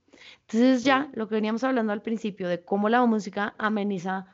Entonces 0.42 0.84
ya, 0.84 1.10
lo 1.14 1.26
que 1.26 1.36
veníamos 1.36 1.64
hablando 1.64 1.90
al 1.90 2.02
principio 2.02 2.48
de 2.48 2.62
cómo 2.62 2.90
la 2.90 3.02
música 3.06 3.54
ameniza 3.56 4.26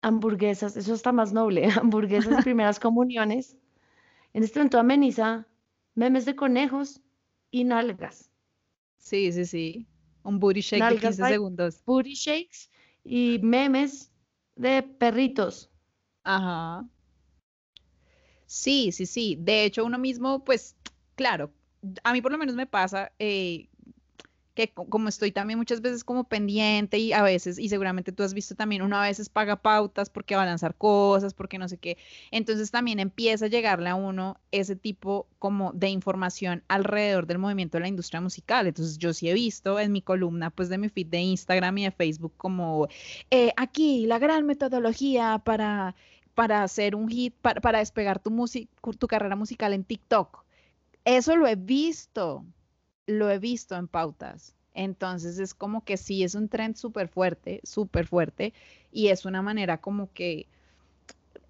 hamburguesas, 0.00 0.74
eso 0.74 0.94
está 0.94 1.12
más 1.12 1.34
noble, 1.34 1.68
hamburguesas 1.82 2.42
primeras 2.44 2.80
comuniones. 2.80 3.58
En 4.32 4.42
este 4.42 4.58
momento 4.58 4.78
ameniza 4.78 5.46
memes 5.94 6.24
de 6.24 6.34
conejos 6.34 7.02
y 7.50 7.64
nalgas. 7.64 8.30
Sí, 8.96 9.32
sí, 9.32 9.44
sí. 9.44 9.86
Un 10.22 10.40
booty 10.40 10.62
shake 10.62 10.94
de 10.94 10.96
15 10.96 11.26
segundos. 11.26 11.84
Booty 11.84 12.14
shakes 12.14 12.70
y 13.04 13.38
memes 13.42 14.10
de 14.54 14.82
perritos. 14.82 15.68
Ajá. 16.24 16.88
Sí, 18.46 18.92
sí, 18.92 19.06
sí. 19.06 19.36
De 19.38 19.64
hecho, 19.64 19.84
uno 19.84 19.98
mismo, 19.98 20.44
pues, 20.44 20.75
claro, 21.16 21.52
a 22.04 22.12
mí 22.12 22.22
por 22.22 22.32
lo 22.32 22.38
menos 22.38 22.54
me 22.54 22.66
pasa 22.66 23.12
eh, 23.18 23.68
que 24.56 24.72
como 24.72 25.08
estoy 25.08 25.32
también 25.32 25.58
muchas 25.58 25.82
veces 25.82 26.02
como 26.02 26.24
pendiente 26.24 26.98
y 26.98 27.12
a 27.12 27.22
veces, 27.22 27.58
y 27.58 27.68
seguramente 27.68 28.10
tú 28.10 28.22
has 28.22 28.32
visto 28.32 28.54
también, 28.54 28.80
uno 28.80 28.96
a 28.96 29.02
veces 29.02 29.28
paga 29.28 29.56
pautas 29.56 30.08
porque 30.08 30.34
va 30.34 30.42
a 30.42 30.46
lanzar 30.46 30.74
cosas, 30.74 31.34
porque 31.34 31.58
no 31.58 31.68
sé 31.68 31.76
qué, 31.76 31.98
entonces 32.30 32.70
también 32.70 32.98
empieza 32.98 33.44
a 33.44 33.48
llegarle 33.48 33.90
a 33.90 33.94
uno 33.94 34.40
ese 34.52 34.74
tipo 34.74 35.28
como 35.38 35.72
de 35.72 35.90
información 35.90 36.64
alrededor 36.68 37.26
del 37.26 37.38
movimiento 37.38 37.76
de 37.76 37.82
la 37.82 37.88
industria 37.88 38.22
musical. 38.22 38.66
Entonces 38.66 38.96
yo 38.96 39.12
sí 39.12 39.28
he 39.28 39.34
visto 39.34 39.78
en 39.78 39.92
mi 39.92 40.00
columna 40.00 40.50
pues 40.50 40.70
de 40.70 40.78
mi 40.78 40.88
feed 40.88 41.08
de 41.08 41.18
Instagram 41.20 41.76
y 41.78 41.84
de 41.84 41.90
Facebook 41.90 42.32
como 42.38 42.88
eh, 43.30 43.52
aquí 43.58 44.06
la 44.06 44.18
gran 44.18 44.46
metodología 44.46 45.40
para 45.44 45.94
para 46.34 46.62
hacer 46.62 46.94
un 46.94 47.08
hit, 47.08 47.34
para, 47.40 47.78
despegar 47.78 48.18
tu, 48.18 48.30
tu 48.98 49.06
carrera 49.06 49.36
musical 49.36 49.72
en 49.72 49.84
TikTok. 49.84 50.45
Eso 51.06 51.36
lo 51.36 51.46
he 51.46 51.54
visto, 51.54 52.44
lo 53.06 53.30
he 53.30 53.38
visto 53.38 53.76
en 53.76 53.86
pautas. 53.86 54.56
Entonces 54.74 55.38
es 55.38 55.54
como 55.54 55.84
que 55.84 55.96
sí, 55.96 56.24
es 56.24 56.34
un 56.34 56.48
trend 56.48 56.74
súper 56.74 57.06
fuerte, 57.06 57.60
súper 57.62 58.08
fuerte, 58.08 58.52
y 58.90 59.08
es 59.08 59.24
una 59.24 59.40
manera 59.40 59.80
como 59.80 60.12
que 60.12 60.48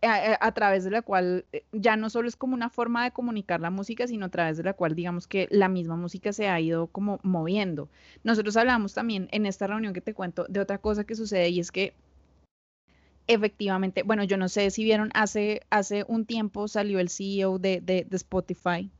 a, 0.02 0.52
través 0.52 0.84
de 0.84 0.90
la 0.90 1.00
cual 1.00 1.46
eh, 1.52 1.64
ya 1.72 1.96
no 1.96 2.10
solo 2.10 2.28
es 2.28 2.36
como 2.36 2.52
una 2.54 2.68
forma 2.68 3.04
de 3.04 3.12
comunicar 3.12 3.60
la 3.60 3.70
música, 3.70 4.06
sino 4.06 4.26
a 4.26 4.28
través 4.28 4.58
de 4.58 4.62
la 4.62 4.74
cual 4.74 4.94
digamos 4.94 5.26
que 5.26 5.48
la 5.50 5.70
misma 5.70 5.96
música 5.96 6.34
se 6.34 6.48
ha 6.48 6.60
ido 6.60 6.88
como 6.88 7.18
moviendo. 7.22 7.88
Nosotros 8.24 8.58
hablamos 8.58 8.92
también 8.92 9.26
en 9.32 9.46
esta 9.46 9.66
reunión 9.66 9.94
que 9.94 10.02
te 10.02 10.12
cuento 10.12 10.44
de 10.50 10.60
otra 10.60 10.78
cosa 10.78 11.04
que 11.04 11.14
sucede 11.14 11.48
y 11.48 11.60
es 11.60 11.72
que 11.72 11.94
efectivamente, 13.26 14.02
bueno, 14.02 14.22
yo 14.24 14.36
no 14.36 14.50
sé 14.50 14.70
si 14.70 14.84
vieron, 14.84 15.10
hace, 15.14 15.62
hace 15.70 16.04
un 16.06 16.26
tiempo 16.26 16.68
salió 16.68 17.00
el 17.00 17.08
CEO 17.08 17.58
de, 17.58 17.80
de 17.80 18.06
Spotify 18.12 18.90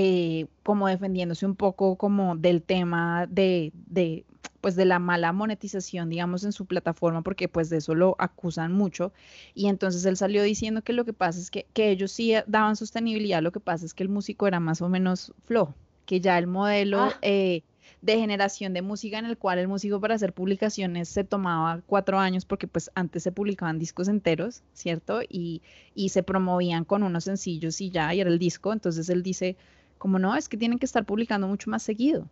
eh, 0.00 0.46
como 0.62 0.86
defendiéndose 0.86 1.44
un 1.44 1.56
poco 1.56 1.96
como 1.96 2.36
del 2.36 2.62
tema 2.62 3.26
de, 3.26 3.72
de, 3.74 4.24
pues 4.60 4.76
de 4.76 4.84
la 4.84 5.00
mala 5.00 5.32
monetización, 5.32 6.08
digamos, 6.08 6.44
en 6.44 6.52
su 6.52 6.66
plataforma, 6.66 7.22
porque 7.22 7.48
pues 7.48 7.68
de 7.68 7.78
eso 7.78 7.96
lo 7.96 8.14
acusan 8.20 8.72
mucho. 8.72 9.12
Y 9.54 9.66
entonces 9.66 10.04
él 10.04 10.16
salió 10.16 10.44
diciendo 10.44 10.82
que 10.82 10.92
lo 10.92 11.04
que 11.04 11.12
pasa 11.12 11.40
es 11.40 11.50
que, 11.50 11.66
que 11.72 11.90
ellos 11.90 12.12
sí 12.12 12.32
daban 12.46 12.76
sostenibilidad, 12.76 13.42
lo 13.42 13.50
que 13.50 13.58
pasa 13.58 13.84
es 13.86 13.92
que 13.92 14.04
el 14.04 14.08
músico 14.08 14.46
era 14.46 14.60
más 14.60 14.82
o 14.82 14.88
menos 14.88 15.32
flojo, 15.42 15.74
que 16.06 16.20
ya 16.20 16.38
el 16.38 16.46
modelo... 16.46 17.00
Ah. 17.00 17.18
Eh, 17.22 17.62
de 18.02 18.16
generación 18.16 18.74
de 18.74 18.82
música 18.82 19.18
en 19.18 19.24
el 19.24 19.36
cual 19.36 19.58
el 19.58 19.66
músico 19.66 20.00
para 20.00 20.14
hacer 20.14 20.32
publicaciones 20.32 21.08
se 21.08 21.24
tomaba 21.24 21.80
cuatro 21.86 22.18
años 22.18 22.44
porque 22.44 22.68
pues 22.68 22.90
antes 22.94 23.24
se 23.24 23.32
publicaban 23.32 23.78
discos 23.78 24.06
enteros, 24.06 24.62
¿cierto? 24.72 25.20
Y, 25.28 25.62
y 25.94 26.10
se 26.10 26.22
promovían 26.22 26.84
con 26.84 27.02
unos 27.02 27.24
sencillos 27.24 27.80
y 27.80 27.90
ya, 27.90 28.14
y 28.14 28.20
era 28.20 28.30
el 28.30 28.38
disco, 28.38 28.72
entonces 28.72 29.08
él 29.08 29.22
dice, 29.24 29.56
como 29.98 30.18
no, 30.18 30.34
es 30.36 30.48
que 30.48 30.56
tienen 30.56 30.78
que 30.78 30.86
estar 30.86 31.04
publicando 31.04 31.46
mucho 31.48 31.70
más 31.70 31.82
seguido. 31.82 32.28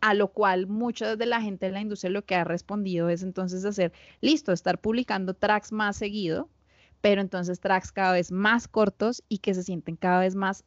A 0.00 0.12
lo 0.12 0.28
cual 0.28 0.66
mucha 0.66 1.16
de 1.16 1.26
la 1.26 1.40
gente 1.40 1.66
de 1.66 1.72
la 1.72 1.80
industria 1.80 2.10
lo 2.10 2.24
que 2.24 2.34
ha 2.34 2.44
respondido 2.44 3.08
es 3.08 3.22
entonces 3.22 3.64
hacer, 3.64 3.92
listo, 4.20 4.52
estar 4.52 4.78
publicando 4.78 5.32
tracks 5.34 5.72
más 5.72 5.96
seguido, 5.96 6.48
pero 7.00 7.20
entonces 7.22 7.58
tracks 7.60 7.90
cada 7.90 8.12
vez 8.12 8.30
más 8.30 8.68
cortos 8.68 9.22
y 9.28 9.38
que 9.38 9.54
se 9.54 9.62
sienten 9.62 9.96
cada 9.96 10.20
vez 10.20 10.34
más 10.34 10.64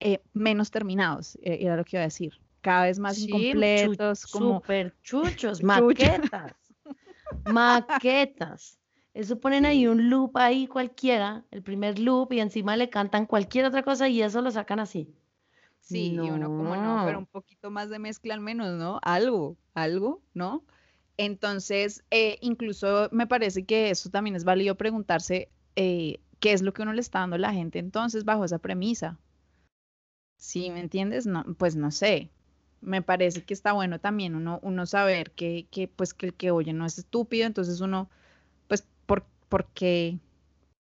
eh, 0.00 0.20
menos 0.32 0.70
terminados, 0.70 1.36
eh, 1.42 1.58
era 1.60 1.76
lo 1.76 1.84
que 1.84 1.96
iba 1.96 2.02
a 2.02 2.06
decir, 2.06 2.32
cada 2.60 2.84
vez 2.84 2.98
más 2.98 3.18
Sí, 3.18 3.26
incompletos, 3.26 4.22
chu- 4.22 4.30
como 4.30 4.54
Súper 4.60 4.94
chuchos, 5.02 5.58
Chucho. 5.58 5.66
maquetas. 5.66 6.54
maquetas. 7.46 8.78
Eso 9.14 9.40
ponen 9.40 9.66
ahí 9.66 9.86
un 9.86 10.08
loop 10.08 10.38
ahí 10.38 10.66
cualquiera, 10.66 11.44
el 11.50 11.62
primer 11.62 11.98
loop, 11.98 12.32
y 12.32 12.40
encima 12.40 12.76
le 12.76 12.88
cantan 12.88 13.26
cualquier 13.26 13.66
otra 13.66 13.82
cosa 13.82 14.08
y 14.08 14.22
eso 14.22 14.40
lo 14.40 14.50
sacan 14.50 14.80
así. 14.80 15.14
Sí, 15.80 16.14
y 16.14 16.30
uno 16.30 16.46
como 16.46 16.76
no, 16.76 17.02
pero 17.04 17.18
un 17.18 17.26
poquito 17.26 17.70
más 17.70 17.90
de 17.90 17.98
mezcla 17.98 18.34
al 18.34 18.40
menos, 18.40 18.78
¿no? 18.78 19.00
Algo, 19.02 19.56
algo, 19.74 20.22
¿no? 20.32 20.64
Entonces, 21.16 22.04
eh, 22.10 22.38
incluso 22.40 23.08
me 23.12 23.26
parece 23.26 23.64
que 23.64 23.90
eso 23.90 24.08
también 24.08 24.36
es 24.36 24.44
válido 24.44 24.76
preguntarse 24.76 25.50
eh, 25.76 26.20
qué 26.40 26.52
es 26.52 26.62
lo 26.62 26.72
que 26.72 26.82
uno 26.82 26.92
le 26.92 27.00
está 27.00 27.20
dando 27.20 27.36
a 27.36 27.40
la 27.40 27.52
gente 27.52 27.78
entonces 27.78 28.24
bajo 28.24 28.44
esa 28.44 28.58
premisa. 28.58 29.18
¿Sí 30.36 30.70
me 30.70 30.80
entiendes? 30.80 31.26
No, 31.26 31.44
pues 31.56 31.76
no 31.76 31.90
sé. 31.90 32.30
Me 32.80 33.02
parece 33.02 33.44
que 33.44 33.54
está 33.54 33.72
bueno 33.72 34.00
también 34.00 34.34
uno, 34.34 34.58
uno 34.62 34.86
saber 34.86 35.30
que, 35.32 35.66
que, 35.70 35.86
pues, 35.86 36.14
que 36.14 36.26
el 36.26 36.34
que 36.34 36.50
oye 36.50 36.72
no 36.72 36.84
es 36.86 36.98
estúpido, 36.98 37.46
entonces 37.46 37.80
uno, 37.80 38.10
porque, 39.52 40.18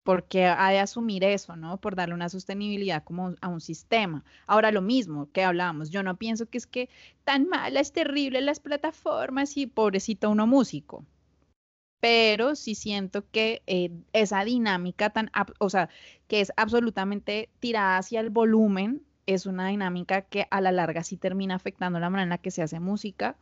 porque 0.05 0.45
ha 0.47 0.71
de 0.71 0.79
asumir 0.81 1.25
eso, 1.25 1.57
¿no? 1.57 1.79
Por 1.81 1.97
darle 1.97 2.15
una 2.15 2.29
sostenibilidad 2.29 3.03
como 3.05 3.35
a 3.41 3.49
un 3.49 3.63
sistema. 3.63 4.25
Ahora, 4.47 4.73
lo 4.73 4.83
mismo 4.83 5.31
que 5.33 5.43
hablábamos, 5.45 5.91
yo 5.91 6.03
no 6.03 6.17
pienso 6.19 6.47
que 6.47 6.59
es 6.59 6.67
que 6.67 6.91
tan 7.25 7.49
mala, 7.49 7.81
es 7.81 7.93
terrible 7.93 8.43
las 8.43 8.61
plataformas 8.61 9.57
y 9.57 9.67
pobrecito 9.69 10.31
uno 10.31 10.47
músico. 10.47 11.07
Pero 12.01 12.57
sí 12.57 12.75
siento 12.75 13.25
que 13.31 13.63
eh, 13.67 13.91
esa 14.13 14.45
dinámica 14.45 15.11
tan, 15.11 15.31
o 15.61 15.71
sea, 15.71 15.89
que 16.29 16.41
es 16.43 16.53
absolutamente 16.57 17.49
tirada 17.61 17.99
hacia 17.99 18.21
el 18.21 18.31
volumen, 18.31 19.03
es 19.27 19.47
una 19.47 19.69
dinámica 19.69 20.23
que 20.23 20.47
a 20.51 20.61
la 20.61 20.73
larga 20.73 21.05
sí 21.05 21.17
termina 21.17 21.55
afectando 21.57 22.01
la 22.01 22.11
manera 22.11 22.25
en 22.25 22.31
la 22.31 22.39
que 22.39 22.51
se 22.53 22.63
hace 22.63 22.81
música 22.81 23.37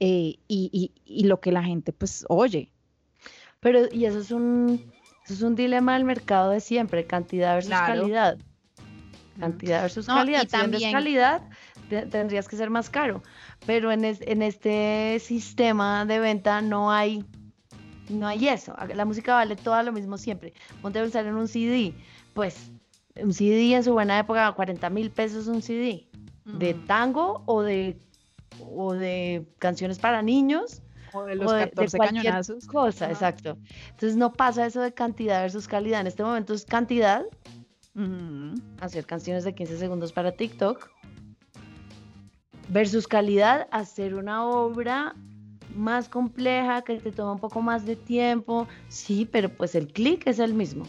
eh, 0.00 0.36
y, 0.48 0.70
y- 0.72 0.92
y 1.04 1.24
lo 1.24 1.40
que 1.40 1.52
la 1.52 1.64
gente 1.64 1.92
pues 1.92 2.24
oye. 2.28 2.72
Pero, 3.60 3.80
y 3.92 4.06
eso 4.06 4.18
es 4.18 4.30
un, 4.30 4.92
eso 5.24 5.34
es 5.34 5.42
un 5.42 5.54
dilema 5.54 5.94
del 5.94 6.04
mercado 6.04 6.50
de 6.50 6.60
siempre, 6.60 7.06
cantidad 7.06 7.54
versus 7.54 7.70
Claro. 7.70 8.00
calidad. 8.02 8.38
Cantidad 9.38 9.82
versus 9.82 10.08
No, 10.08 10.14
y 10.14 10.16
calidad. 10.18 10.40
Si 10.42 10.46
también- 10.48 10.92
calidad, 10.92 11.42
te- 11.88 12.06
tendrías 12.06 12.48
que 12.48 12.56
ser 12.56 12.70
más 12.70 12.90
caro. 12.90 13.22
Pero 13.66 13.92
en, 13.92 14.04
es- 14.04 14.20
en 14.22 14.42
este 14.42 15.18
sistema 15.20 16.04
de 16.06 16.18
venta 16.18 16.60
no 16.62 16.90
hay, 16.90 17.24
no 18.08 18.26
hay 18.26 18.48
eso. 18.48 18.74
La 18.94 19.04
música 19.04 19.34
vale 19.34 19.56
todo 19.56 19.82
lo 19.82 19.92
mismo 19.92 20.16
siempre. 20.18 20.52
Ponte 20.82 20.98
a 20.98 21.02
pensar 21.02 21.26
en 21.26 21.34
un 21.34 21.48
CD. 21.48 21.94
Pues 22.34 22.70
un 23.16 23.32
CD 23.34 23.74
en 23.74 23.84
su 23.84 23.92
buena 23.92 24.18
época, 24.18 24.50
40 24.52 24.88
mil 24.90 25.10
pesos 25.10 25.46
un 25.48 25.62
CD. 25.62 26.06
¿De 26.44 26.74
tango 26.74 27.42
o 27.46 27.62
de, 27.62 28.00
o 28.58 28.94
de 28.94 29.46
canciones 29.58 29.98
para 29.98 30.20
niños? 30.22 30.82
O 31.12 31.24
de 31.24 31.34
los 31.36 31.50
de- 31.52 31.58
de 31.58 31.68
14 31.70 31.96
cualquier 31.96 32.22
cañonazos. 32.24 32.66
Cosa, 32.66 33.10
exacto. 33.10 33.56
Entonces 33.90 34.16
no 34.16 34.32
pasa 34.32 34.66
eso 34.66 34.80
de 34.80 34.92
cantidad 34.92 35.42
versus 35.42 35.66
calidad. 35.68 36.00
En 36.00 36.06
este 36.06 36.22
momento 36.22 36.54
es 36.54 36.64
cantidad, 36.64 37.24
Ujú. 37.94 38.54
hacer 38.80 39.06
canciones 39.06 39.44
de 39.44 39.54
15 39.54 39.76
segundos 39.78 40.12
para 40.12 40.32
TikTok, 40.32 40.90
versus 42.68 43.06
calidad, 43.08 43.66
hacer 43.72 44.14
una 44.14 44.46
obra 44.46 45.14
más 45.74 46.08
compleja 46.08 46.82
que 46.82 46.98
te 46.98 47.12
toma 47.12 47.32
un 47.32 47.38
poco 47.38 47.60
más 47.62 47.86
de 47.86 47.96
tiempo. 47.96 48.66
Sí, 48.88 49.28
pero 49.30 49.48
pues 49.48 49.74
el 49.74 49.88
clic 49.92 50.26
es 50.26 50.38
el 50.38 50.54
mismo. 50.54 50.86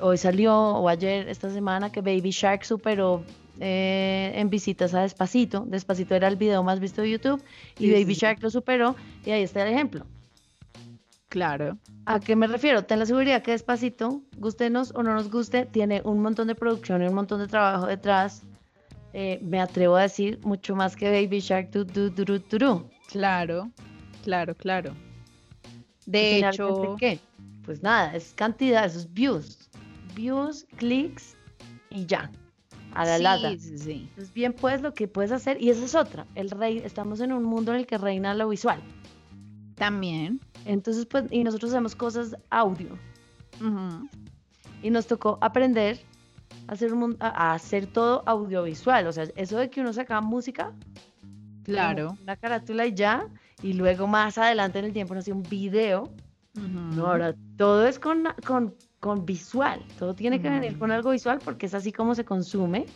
Hoy 0.00 0.16
salió, 0.16 0.56
o 0.56 0.88
ayer, 0.88 1.28
esta 1.28 1.50
semana, 1.50 1.90
que 1.90 2.00
Baby 2.00 2.30
Shark 2.30 2.64
superó 2.64 3.24
eh, 3.60 4.32
en 4.34 4.50
visitas 4.50 4.94
a 4.94 5.02
Despacito. 5.02 5.64
Despacito 5.66 6.14
era 6.14 6.28
el 6.28 6.36
video 6.36 6.62
más 6.62 6.80
visto 6.80 7.02
de 7.02 7.10
YouTube 7.10 7.42
y 7.78 7.86
Sí, 7.86 7.92
Baby 7.92 8.14
sí. 8.14 8.20
Shark 8.20 8.42
lo 8.42 8.50
superó 8.50 8.96
y 9.24 9.30
ahí 9.30 9.42
está 9.42 9.66
el 9.66 9.72
ejemplo. 9.74 10.06
Claro. 11.28 11.76
¿A 12.06 12.20
qué 12.20 12.36
me 12.36 12.46
refiero? 12.46 12.84
Ten 12.84 12.98
la 12.98 13.06
seguridad 13.06 13.42
que 13.42 13.50
Despacito, 13.50 14.22
gustenos 14.38 14.92
o 14.94 15.02
no 15.02 15.12
nos 15.12 15.30
guste, 15.30 15.66
tiene 15.66 16.00
un 16.04 16.22
montón 16.22 16.48
de 16.48 16.54
producción 16.54 17.02
y 17.02 17.06
un 17.06 17.14
montón 17.14 17.40
de 17.40 17.46
trabajo 17.48 17.86
detrás. 17.86 18.42
Eh, 19.12 19.38
me 19.42 19.60
atrevo 19.60 19.96
a 19.96 20.02
decir 20.02 20.38
mucho 20.42 20.74
más 20.74 20.96
que 20.96 21.10
Baby 21.10 21.40
Shark. 21.40 21.70
Tu, 21.70 21.84
tu, 21.84 22.10
turu, 22.10 22.40
turu. 22.40 22.88
Claro, 23.08 23.70
claro, 24.22 24.54
claro. 24.54 24.94
De 26.06 26.38
hecho, 26.38 26.96
¿qué? 26.98 27.18
Pues 27.64 27.82
nada, 27.82 28.14
es 28.14 28.32
cantidad, 28.34 28.86
esos 28.86 29.12
views. 29.12 29.68
Views, 30.14 30.66
clics 30.76 31.36
y 31.90 32.06
ya. 32.06 32.30
A 32.94 33.04
la 33.04 33.16
sí, 33.16 33.22
lata. 33.22 33.50
sí, 33.58 33.78
sí. 33.78 33.92
Entonces, 34.08 34.32
bien, 34.34 34.52
pues 34.52 34.80
lo 34.82 34.94
que 34.94 35.08
puedes 35.08 35.30
hacer, 35.32 35.60
y 35.62 35.70
esa 35.70 35.84
es 35.84 35.94
otra. 35.94 36.26
El 36.34 36.50
rey, 36.50 36.78
estamos 36.84 37.20
en 37.20 37.32
un 37.32 37.44
mundo 37.44 37.72
en 37.72 37.78
el 37.78 37.86
que 37.86 37.98
reina 37.98 38.34
lo 38.34 38.48
visual. 38.48 38.80
También. 39.76 40.40
Entonces, 40.64 41.06
pues, 41.06 41.24
y 41.30 41.44
nosotros 41.44 41.70
hacemos 41.72 41.94
cosas 41.94 42.36
audio. 42.50 42.98
Ujú. 43.60 44.08
y 44.82 44.90
nos 44.90 45.08
tocó 45.08 45.38
aprender 45.40 45.98
a 46.68 46.72
hacer, 46.74 46.92
un 46.92 47.16
a, 47.18 47.52
hacer 47.54 47.86
todo 47.86 48.22
audiovisual. 48.26 49.06
O 49.08 49.12
sea, 49.12 49.24
eso 49.34 49.58
de 49.58 49.68
que 49.70 49.80
uno 49.80 49.92
saca 49.92 50.20
música, 50.20 50.72
Claro. 51.64 52.16
una 52.22 52.36
carátula 52.36 52.86
y 52.86 52.94
ya, 52.94 53.26
y 53.62 53.72
luego 53.72 54.06
más 54.06 54.38
adelante 54.38 54.78
en 54.78 54.84
el 54.86 54.92
tiempo 54.92 55.14
nos 55.14 55.22
hacía 55.24 55.34
un 55.34 55.42
video. 55.42 56.04
Ujú. 56.56 56.96
No, 56.96 57.06
ahora 57.06 57.34
todo 57.56 57.86
es 57.86 57.98
con, 57.98 58.24
con, 58.46 58.74
con 59.00 59.24
visual, 59.24 59.80
todo 59.98 60.14
tiene 60.14 60.40
que 60.40 60.50
venir 60.50 60.78
con 60.78 60.90
algo 60.90 61.10
visual 61.10 61.38
porque 61.44 61.66
es 61.66 61.74
así 61.74 61.92
como 61.92 62.14
se 62.14 62.24
consume. 62.24 62.86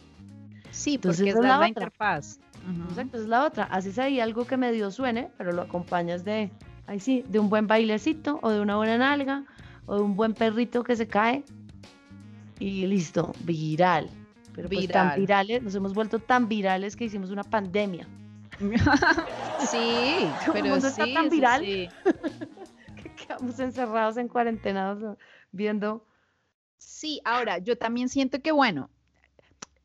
Sí, 0.70 0.94
Entonces, 0.94 1.26
porque 1.26 1.38
es 1.38 1.44
la, 1.46 1.58
la 1.58 1.68
interfaz. 1.68 2.40
Ujú. 2.68 2.88
Exacto, 2.90 3.16
esa 3.16 3.22
es 3.24 3.28
la 3.28 3.44
otra. 3.44 3.64
Haces 3.64 3.98
ahí 3.98 4.20
algo 4.20 4.46
que 4.46 4.56
medio 4.56 4.90
suene, 4.90 5.30
pero 5.36 5.52
lo 5.52 5.62
acompañas 5.62 6.24
de, 6.24 6.50
ahí 6.86 6.98
sí, 6.98 7.24
de 7.28 7.38
un 7.38 7.48
buen 7.50 7.66
bailecito, 7.66 8.38
o 8.42 8.50
de 8.50 8.60
una 8.60 8.76
buena 8.76 8.98
nalga, 8.98 9.44
o 9.86 9.96
de 9.96 10.02
un 10.02 10.16
buen 10.16 10.32
perrito 10.34 10.82
que 10.82 10.96
se 10.96 11.06
cae. 11.06 11.44
Y 12.58 12.86
listo, 12.86 13.32
viral. 13.44 14.08
Pero 14.54 14.68
pues 14.68 14.86
tan 14.88 15.06
Viral. 15.08 15.20
virales, 15.20 15.62
nos 15.62 15.74
hemos 15.74 15.94
vuelto 15.94 16.18
tan 16.18 16.48
virales 16.48 16.94
que 16.96 17.04
hicimos 17.04 17.30
una 17.30 17.42
pandemia. 17.42 18.06
sí, 19.58 20.28
Todo 20.46 20.54
el 20.54 20.62
pero 20.62 20.68
mundo 20.74 20.88
sí, 20.90 21.00
está 21.00 21.12
tan 21.14 21.28
viral. 21.28 21.62
sí. 21.64 21.88
Que 23.02 23.10
quedamos 23.16 23.58
encerrados 23.58 24.16
en 24.16 24.28
cuarentena 24.28 24.92
o 24.92 24.96
sea, 24.98 25.16
viendo. 25.52 26.06
Sí, 26.78 27.20
ahora 27.24 27.58
yo 27.58 27.78
también 27.78 28.08
siento 28.08 28.40
que, 28.40 28.52
bueno, 28.52 28.90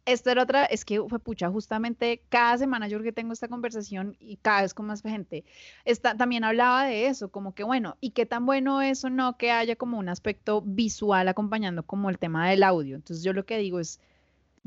esta 0.07 0.31
era 0.31 0.43
otra, 0.43 0.65
es 0.65 0.85
que 0.85 1.01
fue 1.07 1.19
pucha, 1.19 1.49
justamente 1.49 2.21
cada 2.29 2.57
semana 2.57 2.87
yo 2.87 3.03
que 3.03 3.11
tengo 3.11 3.33
esta 3.33 3.49
conversación 3.49 4.15
y 4.19 4.37
cada 4.37 4.61
vez 4.61 4.73
con 4.73 4.85
más 4.85 5.01
gente. 5.01 5.43
Esta, 5.83 6.15
también 6.15 6.45
hablaba 6.45 6.85
de 6.85 7.07
eso, 7.07 7.29
como 7.29 7.53
que 7.53 7.63
bueno, 7.63 7.97
y 7.99 8.11
qué 8.11 8.25
tan 8.25 8.45
bueno 8.45 8.81
es 8.81 9.03
o 9.03 9.09
no 9.09 9.37
que 9.37 9.51
haya 9.51 9.75
como 9.75 9.99
un 9.99 10.07
aspecto 10.07 10.61
visual 10.61 11.27
acompañando 11.27 11.83
como 11.83 12.09
el 12.09 12.19
tema 12.19 12.49
del 12.49 12.63
audio. 12.63 12.95
Entonces 12.95 13.23
yo 13.23 13.33
lo 13.33 13.45
que 13.45 13.57
digo 13.57 13.81
es, 13.81 13.99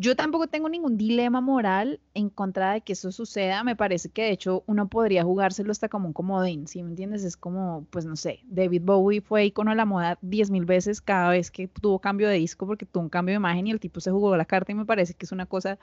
yo 0.01 0.17
tampoco 0.17 0.47
tengo 0.47 0.71
ningún 0.71 0.97
dilema 0.97 1.43
moral 1.43 2.01
en 2.15 2.31
contra 2.31 2.73
de 2.73 2.81
que 2.81 2.95
eso 2.95 3.13
suceda. 3.13 3.63
Me 3.65 3.77
parece 3.77 4.09
que 4.09 4.23
de 4.23 4.31
hecho 4.31 4.65
uno 4.67 4.89
podría 4.89 5.25
jugárselo 5.25 5.71
hasta 5.73 5.91
como 5.91 6.07
un 6.07 6.15
comodín, 6.15 6.67
¿sí 6.67 6.83
me 6.83 6.89
entiendes? 6.89 7.23
Es 7.23 7.37
como, 7.37 7.85
pues 7.91 8.07
no 8.07 8.17
sé, 8.17 8.41
David 8.45 8.81
Bowie 8.83 9.21
fue 9.21 9.45
icono 9.45 9.73
de 9.73 9.77
la 9.77 9.85
moda 9.85 10.19
10.000 10.23 10.65
veces 10.65 11.03
cada 11.03 11.29
vez 11.29 11.51
que 11.51 11.69
tuvo 11.69 11.99
cambio 11.99 12.29
de 12.29 12.37
disco 12.37 12.67
porque 12.67 12.87
tuvo 12.87 13.03
un 13.03 13.11
cambio 13.11 13.35
de 13.35 13.37
imagen 13.37 13.67
y 13.67 13.73
el 13.73 13.79
tipo 13.79 14.01
se 14.01 14.11
jugó 14.11 14.35
la 14.39 14.47
carta 14.47 14.73
y 14.73 14.75
me 14.75 14.87
parece 14.87 15.13
que 15.13 15.27
es 15.27 15.33
una 15.33 15.45
cosa 15.45 15.79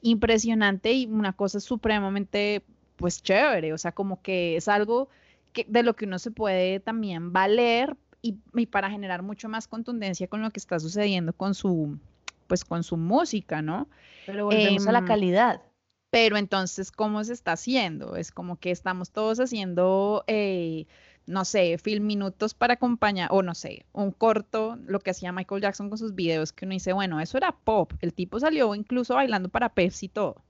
impresionante 0.00 0.94
y 0.94 1.04
una 1.04 1.34
cosa 1.34 1.60
supremamente, 1.60 2.62
pues 2.96 3.22
chévere. 3.22 3.74
O 3.74 3.78
sea, 3.78 3.92
como 3.92 4.22
que 4.22 4.56
es 4.56 4.68
algo 4.68 5.10
que, 5.52 5.66
de 5.68 5.82
lo 5.82 5.94
que 5.94 6.06
uno 6.06 6.18
se 6.18 6.30
puede 6.30 6.80
también 6.80 7.34
valer 7.34 7.98
y, 8.22 8.38
y 8.54 8.64
para 8.64 8.88
generar 8.88 9.22
mucho 9.22 9.50
más 9.50 9.68
contundencia 9.68 10.26
con 10.26 10.40
lo 10.40 10.50
que 10.52 10.58
está 10.58 10.80
sucediendo 10.80 11.34
con 11.34 11.54
su 11.54 11.98
pues 12.48 12.64
con 12.64 12.82
su 12.84 12.96
música, 12.96 13.62
¿no? 13.62 13.88
Pero 14.26 14.46
volvemos 14.46 14.88
a 14.88 14.92
la 14.92 15.00
Em, 15.00 15.06
calidad. 15.06 15.62
Pero 16.10 16.36
entonces, 16.38 16.90
¿cómo 16.92 17.22
se 17.24 17.34
está 17.34 17.52
haciendo? 17.52 18.16
Es 18.16 18.32
como 18.32 18.58
que 18.58 18.70
estamos 18.70 19.12
todos 19.12 19.40
haciendo, 19.40 20.24
eh, 20.26 20.86
no 21.26 21.44
sé, 21.44 21.78
film 21.78 22.06
minutos 22.06 22.54
para 22.54 22.74
acompañar, 22.74 23.28
o 23.32 23.42
no 23.42 23.54
sé, 23.54 23.86
un 23.92 24.12
corto, 24.12 24.78
lo 24.86 25.00
que 25.00 25.10
hacía 25.10 25.32
Michael 25.32 25.62
Jackson 25.62 25.90
con 25.90 25.98
sus 25.98 26.14
videos, 26.14 26.52
que 26.52 26.64
uno 26.64 26.74
dice, 26.74 26.94
bueno, 26.94 27.20
eso 27.20 27.36
era 27.38 27.52
pop. 27.52 27.92
El 28.00 28.14
tipo 28.14 28.40
salió 28.40 28.74
incluso 28.74 29.14
bailando 29.14 29.50
para 29.50 29.74
Pepsi 29.74 30.06
y 30.06 30.08
todo. 30.10 30.44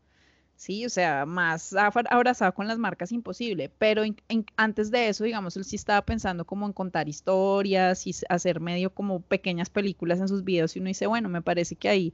Sí, 0.58 0.84
o 0.84 0.88
sea, 0.90 1.24
más 1.24 1.72
abrazado 1.74 2.52
con 2.52 2.66
las 2.66 2.78
marcas 2.78 3.12
imposible, 3.12 3.70
pero 3.78 4.02
en- 4.02 4.16
antes 4.56 4.90
de 4.90 5.08
eso, 5.08 5.22
digamos, 5.22 5.56
él 5.56 5.64
sí 5.64 5.76
estaba 5.76 6.02
pensando 6.04 6.44
como 6.44 6.66
en 6.66 6.72
contar 6.72 7.08
historias 7.08 8.04
y 8.08 8.14
hacer 8.28 8.58
medio 8.60 8.90
como 8.92 9.20
pequeñas 9.20 9.70
películas 9.70 10.18
en 10.20 10.26
sus 10.28 10.42
videos 10.44 10.74
y 10.76 10.80
uno 10.80 10.88
dice, 10.88 11.06
bueno, 11.06 11.28
me 11.28 11.42
parece 11.42 11.76
que 11.76 11.88
ahí, 11.88 12.12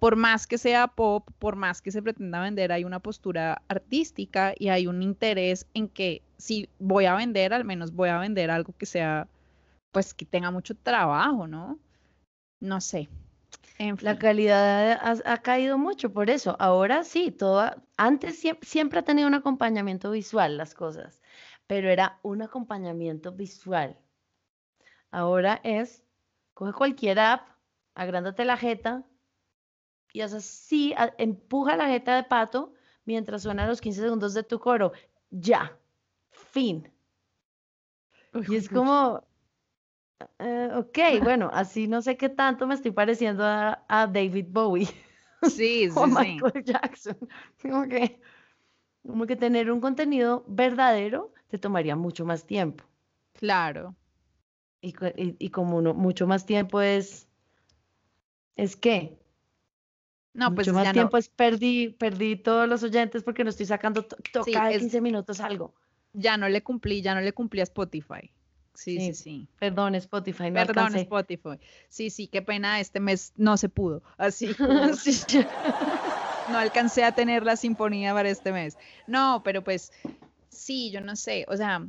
por 0.00 0.16
más 0.16 0.46
que 0.48 0.58
sea 0.58 0.88
pop, 0.88 1.28
por 1.38 1.56
más 1.56 1.82
que 1.82 1.92
se 1.92 2.02
pretenda 2.02 2.40
vender, 2.42 2.72
hay 2.72 2.84
una 2.84 3.00
postura 3.00 3.62
artística 3.68 4.54
y 4.58 4.68
hay 4.70 4.86
un 4.88 5.02
interés 5.02 5.66
en 5.74 5.88
que 5.88 6.22
si 6.38 6.68
voy 6.80 7.06
a 7.06 7.14
vender, 7.16 7.54
al 7.54 7.64
menos 7.64 7.92
voy 7.94 8.10
a 8.10 8.18
vender 8.18 8.50
algo 8.50 8.74
que 8.78 8.86
sea, 8.86 9.28
pues 9.92 10.14
que 10.14 10.26
tenga 10.26 10.50
mucho 10.52 10.74
trabajo, 10.76 11.46
¿no? 11.48 11.78
No 12.60 12.80
sé. 12.80 13.08
En 13.78 13.96
La 14.00 14.18
calidad 14.18 14.92
ha, 14.92 15.32
ha 15.32 15.36
caído 15.42 15.76
mucho 15.78 16.12
por 16.12 16.30
eso. 16.30 16.56
Ahora 16.58 17.04
sí, 17.04 17.30
todo, 17.30 17.70
antes 17.96 18.42
siem- 18.42 18.58
siempre 18.62 19.00
ha 19.00 19.04
tenido 19.04 19.28
un 19.28 19.34
acompañamiento 19.34 20.10
visual 20.10 20.56
las 20.56 20.74
cosas, 20.74 21.20
pero 21.66 21.90
era 21.90 22.18
un 22.22 22.42
acompañamiento 22.42 23.32
visual. 23.32 23.98
Ahora 25.10 25.60
es, 25.62 26.02
coge 26.54 26.72
cualquier 26.72 27.18
app, 27.18 27.48
agrándate 27.94 28.44
la 28.44 28.56
jeta 28.56 29.04
y 30.12 30.20
haz 30.22 30.32
así, 30.34 30.94
a- 30.94 31.14
empuja 31.18 31.76
la 31.76 31.88
jeta 31.88 32.16
de 32.16 32.24
pato 32.24 32.72
mientras 33.04 33.42
suenan 33.42 33.68
los 33.68 33.80
15 33.80 34.00
segundos 34.00 34.34
de 34.34 34.42
tu 34.42 34.58
coro. 34.58 34.92
Ya, 35.30 35.78
fin. 36.30 36.90
Uy, 38.34 38.46
Y 38.48 38.56
es 38.56 38.68
como, 38.68 39.25
eh, 40.38 40.70
ok, 40.74 40.98
bueno, 41.22 41.50
así 41.52 41.88
no 41.88 42.02
sé 42.02 42.16
qué 42.16 42.28
tanto 42.28 42.66
me 42.66 42.74
estoy 42.74 42.90
pareciendo 42.92 43.44
a, 43.44 43.84
a 43.88 44.06
David 44.06 44.46
Bowie 44.48 44.88
Sí, 45.42 45.88
o 45.94 46.06
sí, 46.06 46.10
sí. 46.12 46.16
Michael 46.18 46.64
Jackson. 46.64 47.16
Como 47.62 47.88
que, 47.88 48.20
como 49.06 49.26
que 49.26 49.36
tener 49.36 49.70
un 49.70 49.80
contenido 49.80 50.44
verdadero 50.48 51.32
te 51.48 51.58
tomaría 51.58 51.94
mucho 51.94 52.24
más 52.24 52.44
tiempo. 52.44 52.84
Claro. 53.34 53.94
Y, 54.80 54.88
y- 55.16 55.36
y 55.38 55.50
como 55.50 55.76
uno, 55.76 55.94
mucho 55.94 56.26
más 56.26 56.44
tiempo 56.44 56.80
es, 56.80 57.28
¿es 58.56 58.76
qué? 58.76 59.18
No, 60.34 60.54
pues 60.54 60.66
mucho 60.66 60.74
más 60.74 60.84
ya 60.84 60.90
no. 60.90 60.94
tiempo 60.94 61.16
es 61.18 61.28
perdí, 61.28 61.90
perdí 61.90 62.36
todos 62.36 62.68
los 62.68 62.82
oyentes 62.82 63.22
porque 63.22 63.44
no 63.44 63.50
estoy 63.50 63.66
sacando 63.66 64.02
to- 64.04 64.16
to- 64.32 64.44
Sí, 64.44 64.52
cada 64.52 64.70
es- 64.72 64.80
15 64.80 65.00
minutos 65.00 65.40
algo. 65.40 65.74
Ya 66.12 66.36
no 66.36 66.48
le 66.48 66.62
cumplí, 66.62 67.00
ya 67.00 67.14
no 67.14 67.20
le 67.20 67.32
cumplí 67.32 67.60
a 67.60 67.64
Spotify. 67.64 68.30
Sí, 68.76 69.00
sí, 69.00 69.14
Sí, 69.14 69.14
sí. 69.14 69.48
Perdón, 69.58 69.94
Spotify, 69.96 70.44
no 70.50 70.54
Perdón, 70.54 70.78
alcancé. 70.78 71.00
Spotify. 71.00 71.58
Sí, 71.88 72.10
sí, 72.10 72.28
qué 72.28 72.42
pena, 72.42 72.80
este 72.80 73.00
mes 73.00 73.32
no 73.36 73.56
se 73.56 73.68
pudo. 73.68 74.02
Así 74.18 74.54
Sí. 74.94 75.38
no 76.50 76.58
alcancé 76.58 77.04
a 77.04 77.12
tener 77.12 77.42
la 77.44 77.56
sinfonía 77.56 78.12
para 78.12 78.28
este 78.28 78.52
mes. 78.52 78.76
No, 79.06 79.42
pero 79.44 79.62
pues 79.64 79.92
sí, 80.48 80.90
yo 80.90 81.00
no 81.00 81.16
sé, 81.16 81.44
o 81.48 81.56
sea, 81.56 81.86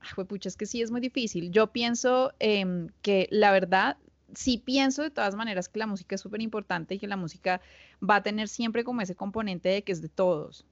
ay, 0.00 0.24
pucha, 0.24 0.48
es 0.48 0.56
que 0.56 0.66
sí 0.66 0.82
es 0.82 0.90
muy 0.90 1.00
difícil. 1.00 1.50
Yo 1.50 1.68
pienso 1.68 2.32
em, 2.38 2.88
que 3.02 3.28
la 3.30 3.52
verdad, 3.52 3.96
sí 4.34 4.58
pienso 4.58 5.02
de 5.02 5.10
todas 5.10 5.34
maneras 5.34 5.68
que 5.68 5.78
la 5.78 5.86
música 5.86 6.14
es 6.14 6.20
súper 6.20 6.42
importante 6.42 6.94
y 6.94 6.98
que 6.98 7.06
la 7.06 7.16
música 7.16 7.60
va 8.02 8.16
a 8.16 8.22
tener 8.22 8.48
siempre 8.48 8.84
como 8.84 9.00
ese 9.00 9.14
componente 9.14 9.68
de 9.68 9.82
que 9.82 9.92
es 9.92 10.02
de 10.02 10.08
todos. 10.08 10.64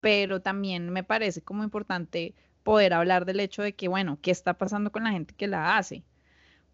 Pero 0.00 0.40
también 0.40 0.90
me 0.90 1.04
parece 1.04 1.42
como 1.42 1.64
importante 1.64 2.34
poder 2.66 2.94
hablar 2.94 3.26
del 3.26 3.38
hecho 3.38 3.62
de 3.62 3.74
que, 3.74 3.86
bueno, 3.86 4.18
¿qué 4.20 4.32
está 4.32 4.54
pasando 4.54 4.90
con 4.90 5.04
la 5.04 5.12
gente 5.12 5.34
que 5.34 5.46
la 5.46 5.78
hace? 5.78 6.02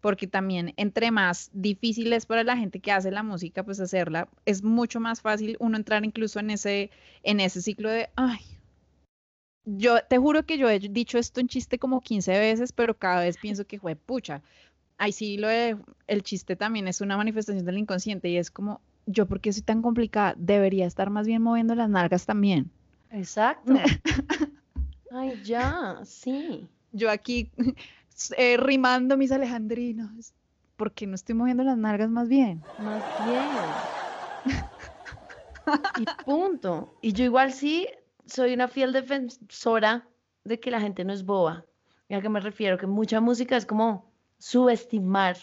Porque 0.01 0.25
también 0.25 0.73
entre 0.75 1.11
más 1.11 1.51
difícil 1.53 2.11
es 2.13 2.25
para 2.25 2.43
la 2.43 2.57
gente 2.57 2.79
que 2.79 2.91
hace 2.91 3.11
la 3.11 3.21
música, 3.21 3.61
pues 3.63 3.79
hacerla, 3.79 4.27
es 4.43 4.63
mucho 4.63 4.99
más 4.99 5.21
fácil 5.21 5.55
uno 5.59 5.77
entrar 5.77 6.03
incluso 6.03 6.39
en 6.39 6.49
ese, 6.49 6.89
en 7.21 7.39
ese 7.39 7.61
ciclo 7.61 7.91
de, 7.91 8.09
ay, 8.15 8.39
yo 9.65 9.99
te 10.09 10.17
juro 10.17 10.47
que 10.47 10.57
yo 10.57 10.67
he 10.67 10.79
dicho 10.79 11.19
esto 11.19 11.39
en 11.39 11.47
chiste 11.47 11.77
como 11.77 12.01
15 12.01 12.39
veces, 12.39 12.73
pero 12.73 12.97
cada 12.97 13.21
vez 13.21 13.37
pienso 13.37 13.65
que, 13.65 13.77
fue 13.77 13.95
pucha, 13.95 14.41
ahí 14.97 15.11
sí 15.11 15.37
lo 15.37 15.47
de, 15.47 15.77
el 16.07 16.23
chiste 16.23 16.55
también 16.55 16.87
es 16.87 17.01
una 17.01 17.17
manifestación 17.17 17.67
del 17.67 17.77
inconsciente 17.77 18.29
y 18.29 18.37
es 18.37 18.49
como, 18.49 18.81
yo 19.05 19.27
por 19.27 19.41
qué 19.41 19.53
soy 19.53 19.61
tan 19.61 19.83
complicada, 19.83 20.33
debería 20.39 20.87
estar 20.87 21.11
más 21.11 21.27
bien 21.27 21.43
moviendo 21.43 21.75
las 21.75 21.87
nalgas 21.87 22.25
también. 22.25 22.71
Exacto. 23.11 23.75
Ay, 25.13 25.39
ya, 25.43 25.99
sí. 26.03 26.67
Yo 26.91 27.09
aquí 27.11 27.51
eh, 28.37 28.57
rimando 28.57 29.15
mis 29.15 29.31
alejandrinos, 29.31 30.33
¿por 30.75 30.91
qué 30.91 31.05
no 31.05 31.13
estoy 31.13 31.35
moviendo 31.35 31.63
las 31.63 31.77
nalgas 31.77 32.09
más 32.09 32.27
bien? 32.27 32.63
Más 32.77 33.03
bien. 33.17 33.75
Y 35.99 36.05
punto. 36.25 36.97
Y 37.01 37.13
yo 37.13 37.23
igual 37.25 37.53
sí 37.53 37.87
soy 38.25 38.53
una 38.53 38.67
fiel 38.67 38.91
defensora 38.91 40.07
de 40.43 40.59
que 40.59 40.71
la 40.71 40.81
gente 40.81 41.05
no 41.05 41.13
es 41.13 41.23
boba. 41.23 41.65
¿Y 42.09 42.15
a 42.15 42.21
qué 42.21 42.29
me 42.29 42.39
refiero? 42.39 42.77
Que 42.77 42.87
mucha 42.87 43.21
música 43.21 43.55
es 43.55 43.65
como 43.65 44.11
subestimar, 44.39 45.37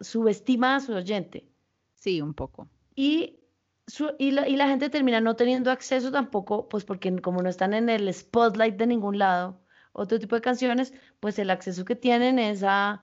subestima 0.00 0.76
a 0.76 0.80
su 0.80 0.94
oyente. 0.94 1.48
Sí, 1.96 2.20
un 2.20 2.34
poco. 2.34 2.68
Y, 2.94 3.40
su- 3.88 4.14
y, 4.18 4.30
la, 4.30 4.48
y 4.48 4.54
la 4.56 4.68
gente 4.68 4.90
termina 4.90 5.20
no 5.20 5.34
teniendo 5.36 5.70
acceso 5.72 6.12
tampoco, 6.12 6.68
pues 6.68 6.84
porque 6.84 7.20
como 7.20 7.42
no 7.42 7.48
están 7.50 7.74
en 7.74 7.88
el 7.88 8.12
spotlight 8.14 8.76
de 8.76 8.86
ningún 8.86 9.18
lado, 9.18 9.60
otro 9.92 10.18
tipo 10.20 10.36
de 10.36 10.42
canciones, 10.42 10.94
pues 11.20 11.38
el 11.40 11.50
acceso 11.50 11.84
que 11.84 11.96
tienen 11.96 12.38
es 12.38 12.62
a, 12.62 13.02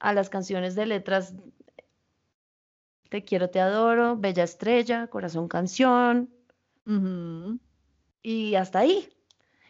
a 0.00 0.12
las 0.12 0.28
canciones 0.30 0.74
de 0.74 0.86
letras 0.86 1.34
Te 3.08 3.24
quiero, 3.24 3.50
te 3.50 3.60
adoro, 3.60 4.16
Bella 4.16 4.42
estrella, 4.44 5.06
Corazón 5.08 5.46
canción, 5.48 6.30
y 8.22 8.54
hasta 8.54 8.80
ahí. 8.80 9.08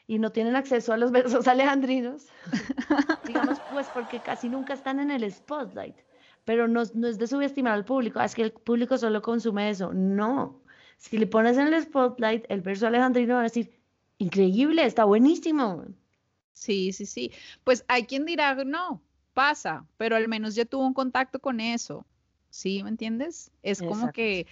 Y 0.06 0.18
no 0.18 0.30
tienen 0.30 0.56
acceso 0.56 0.92
a 0.92 0.96
los 0.96 1.10
versos 1.18 1.48
alejandrinos, 1.48 2.28
digamos, 3.26 3.58
pues 3.72 3.88
porque 3.88 4.20
casi 4.20 4.48
nunca 4.48 4.74
están 4.74 5.00
en 5.00 5.10
el 5.10 5.30
spotlight. 5.32 5.96
Pero 6.45 6.66
no, 6.68 6.82
no 6.95 7.07
es 7.09 7.18
de 7.18 7.26
subestimar 7.26 7.72
al 7.74 7.84
público, 7.84 8.18
"Ah, 8.18 8.24
es 8.24 8.34
que 8.34 8.43
el 8.43 8.53
público 8.53 8.99
solo 8.99 9.22
consume 9.22 9.70
eso. 9.70 9.93
No. 9.93 10.61
Si 10.99 11.18
le 11.18 11.26
pones 11.26 11.57
en 11.59 11.68
el 11.72 11.82
spotlight 11.82 12.45
el 12.49 12.61
verso 12.62 12.86
alejandrino, 12.86 13.34
van 13.34 13.40
a 13.40 13.49
decir, 13.49 13.72
increíble, 14.18 14.84
está 14.84 15.05
buenísimo. 15.05 15.84
Sí, 16.53 16.93
sí, 16.93 17.07
sí. 17.07 17.32
Pues 17.64 17.84
hay 17.88 18.05
quien 18.07 18.24
dirá, 18.24 18.55
no, 18.64 19.03
pasa, 19.34 19.86
pero 19.97 20.16
al 20.16 20.28
menos 20.28 20.55
ya 20.55 20.64
tuvo 20.64 20.86
un 20.86 20.95
contacto 20.95 21.38
con 21.40 21.61
eso. 21.61 22.07
¿Sí? 22.51 22.82
¿Me 22.82 22.90
entiendes? 22.90 23.51
Es 23.62 23.80
como 23.80 24.12
que, 24.12 24.47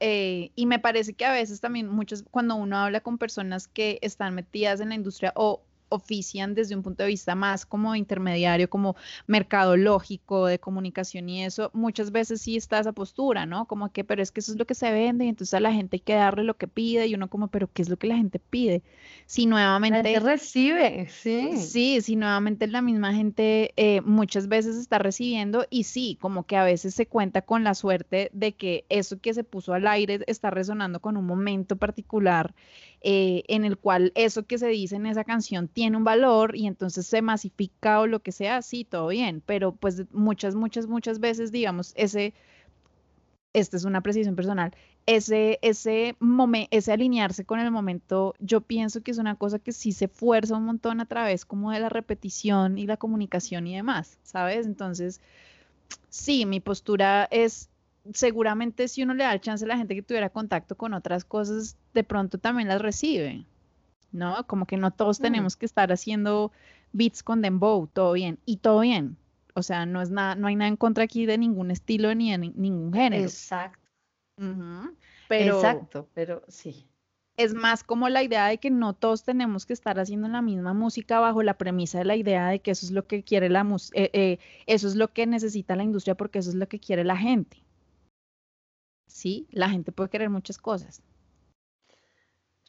eh, 0.00 0.50
y 0.56 0.66
me 0.66 0.80
parece 0.80 1.14
que 1.14 1.24
a 1.24 1.30
veces 1.32 1.60
también 1.60 1.88
muchos, 1.88 2.24
cuando 2.30 2.56
uno 2.56 2.76
habla 2.76 3.00
con 3.00 3.18
personas 3.18 3.68
que 3.68 4.00
están 4.02 4.34
metidas 4.34 4.80
en 4.80 4.88
la 4.88 4.96
industria 4.96 5.32
o 5.36 5.62
ofician 5.88 6.54
desde 6.54 6.74
un 6.74 6.82
punto 6.82 7.02
de 7.02 7.08
vista 7.08 7.34
más 7.34 7.66
como 7.66 7.94
intermediario, 7.94 8.68
como 8.68 8.96
mercadológico, 9.26 10.46
de 10.46 10.58
comunicación 10.58 11.28
y 11.28 11.44
eso, 11.44 11.70
muchas 11.74 12.10
veces 12.10 12.40
sí 12.40 12.56
está 12.56 12.78
esa 12.80 12.92
postura, 12.92 13.46
¿no? 13.46 13.66
Como 13.66 13.92
que, 13.92 14.04
pero 14.04 14.22
es 14.22 14.32
que 14.32 14.40
eso 14.40 14.52
es 14.52 14.58
lo 14.58 14.66
que 14.66 14.74
se 14.74 14.90
vende 14.90 15.24
y 15.24 15.28
entonces 15.28 15.54
a 15.54 15.60
la 15.60 15.72
gente 15.72 15.96
hay 15.96 16.00
que 16.00 16.14
darle 16.14 16.44
lo 16.44 16.56
que 16.56 16.68
pide 16.68 17.06
y 17.06 17.14
uno 17.14 17.28
como, 17.28 17.48
pero 17.48 17.70
¿qué 17.72 17.82
es 17.82 17.88
lo 17.88 17.96
que 17.96 18.06
la 18.06 18.16
gente 18.16 18.38
pide? 18.38 18.82
Si 19.26 19.46
nuevamente... 19.46 20.02
La 20.02 20.08
gente 20.08 20.20
recibe, 20.20 21.08
sí. 21.08 21.56
Sí, 21.56 22.00
si 22.00 22.16
nuevamente 22.16 22.66
la 22.66 22.82
misma 22.82 23.14
gente 23.14 23.72
eh, 23.76 24.00
muchas 24.02 24.48
veces 24.48 24.76
está 24.76 24.98
recibiendo 24.98 25.66
y 25.70 25.84
sí, 25.84 26.18
como 26.20 26.44
que 26.44 26.56
a 26.56 26.64
veces 26.64 26.94
se 26.94 27.06
cuenta 27.06 27.42
con 27.42 27.64
la 27.64 27.74
suerte 27.74 28.30
de 28.32 28.52
que 28.52 28.84
eso 28.88 29.20
que 29.20 29.34
se 29.34 29.44
puso 29.44 29.74
al 29.74 29.86
aire 29.86 30.20
está 30.26 30.50
resonando 30.50 31.00
con 31.00 31.16
un 31.16 31.26
momento 31.26 31.76
particular 31.76 32.54
eh, 33.02 33.44
en 33.48 33.64
el 33.64 33.76
cual 33.76 34.12
eso 34.14 34.44
que 34.44 34.58
se 34.58 34.68
dice 34.68 34.96
en 34.96 35.06
esa 35.06 35.24
canción 35.24 35.68
tiene 35.68 35.96
un 35.96 36.04
valor 36.04 36.56
y 36.56 36.66
entonces 36.66 37.06
se 37.06 37.22
masifica 37.22 38.00
o 38.00 38.06
lo 38.06 38.20
que 38.20 38.32
sea, 38.32 38.62
sí, 38.62 38.84
todo 38.84 39.08
bien, 39.08 39.42
pero 39.44 39.72
pues 39.72 40.04
muchas, 40.12 40.54
muchas, 40.54 40.86
muchas 40.86 41.20
veces, 41.20 41.52
digamos, 41.52 41.92
ese, 41.96 42.34
esta 43.52 43.76
es 43.76 43.84
una 43.84 44.00
precisión 44.00 44.34
personal, 44.34 44.74
ese, 45.06 45.58
ese, 45.62 46.16
ese 46.70 46.92
alinearse 46.92 47.44
con 47.44 47.60
el 47.60 47.70
momento, 47.70 48.34
yo 48.40 48.60
pienso 48.60 49.02
que 49.02 49.12
es 49.12 49.18
una 49.18 49.36
cosa 49.36 49.58
que 49.58 49.72
sí 49.72 49.92
se 49.92 50.08
fuerza 50.08 50.56
un 50.56 50.64
montón 50.64 51.00
a 51.00 51.06
través 51.06 51.44
como 51.44 51.70
de 51.70 51.80
la 51.80 51.88
repetición 51.88 52.76
y 52.76 52.86
la 52.86 52.96
comunicación 52.96 53.66
y 53.68 53.76
demás, 53.76 54.18
¿sabes? 54.24 54.66
Entonces, 54.66 55.20
sí, 56.08 56.44
mi 56.44 56.60
postura 56.60 57.28
es 57.30 57.70
seguramente 58.12 58.88
si 58.88 59.02
uno 59.02 59.14
le 59.14 59.24
da 59.24 59.32
el 59.32 59.40
chance 59.40 59.64
a 59.64 59.68
la 59.68 59.76
gente 59.76 59.94
que 59.94 60.02
tuviera 60.02 60.30
contacto 60.30 60.76
con 60.76 60.94
otras 60.94 61.24
cosas, 61.24 61.76
de 61.94 62.04
pronto 62.04 62.38
también 62.38 62.68
las 62.68 62.80
recibe, 62.80 63.44
¿no? 64.12 64.46
Como 64.46 64.66
que 64.66 64.76
no 64.76 64.90
todos 64.90 65.18
tenemos 65.18 65.56
que 65.56 65.66
estar 65.66 65.92
haciendo 65.92 66.52
beats 66.92 67.22
con 67.22 67.42
dembow, 67.42 67.86
todo 67.86 68.12
bien, 68.12 68.38
y 68.44 68.58
todo 68.58 68.80
bien. 68.80 69.16
O 69.54 69.62
sea, 69.62 69.86
no 69.86 70.02
es 70.02 70.10
nada, 70.10 70.34
no 70.34 70.48
hay 70.48 70.56
nada 70.56 70.68
en 70.68 70.76
contra 70.76 71.04
aquí 71.04 71.26
de 71.26 71.38
ningún 71.38 71.70
estilo 71.70 72.14
ni 72.14 72.30
de 72.30 72.38
ningún 72.38 72.92
género. 72.92 73.24
Exacto. 73.24 73.88
pero, 75.28 75.56
Exacto, 75.56 76.08
pero 76.14 76.42
sí. 76.48 76.86
Es 77.36 77.52
más 77.52 77.84
como 77.84 78.08
la 78.08 78.22
idea 78.22 78.46
de 78.46 78.58
que 78.58 78.70
no 78.70 78.94
todos 78.94 79.22
tenemos 79.22 79.66
que 79.66 79.74
estar 79.74 79.98
haciendo 79.98 80.28
la 80.28 80.40
misma 80.40 80.72
música 80.72 81.20
bajo 81.20 81.42
la 81.42 81.58
premisa 81.58 81.98
de 81.98 82.06
la 82.06 82.16
idea 82.16 82.48
de 82.48 82.60
que 82.60 82.70
eso 82.70 82.86
es 82.86 82.92
lo 82.92 83.06
que 83.06 83.24
quiere 83.24 83.50
la 83.50 83.62
música, 83.62 84.00
eh, 84.00 84.10
eh, 84.14 84.38
eso 84.66 84.88
es 84.88 84.94
lo 84.94 85.08
que 85.12 85.26
necesita 85.26 85.76
la 85.76 85.84
industria 85.84 86.14
porque 86.14 86.38
eso 86.38 86.48
es 86.48 86.56
lo 86.56 86.66
que 86.66 86.80
quiere 86.80 87.04
la 87.04 87.16
gente. 87.16 87.65
¿Sí? 89.06 89.46
La 89.50 89.68
gente 89.68 89.92
puede 89.92 90.10
querer 90.10 90.30
muchas 90.30 90.58
cosas. 90.58 91.02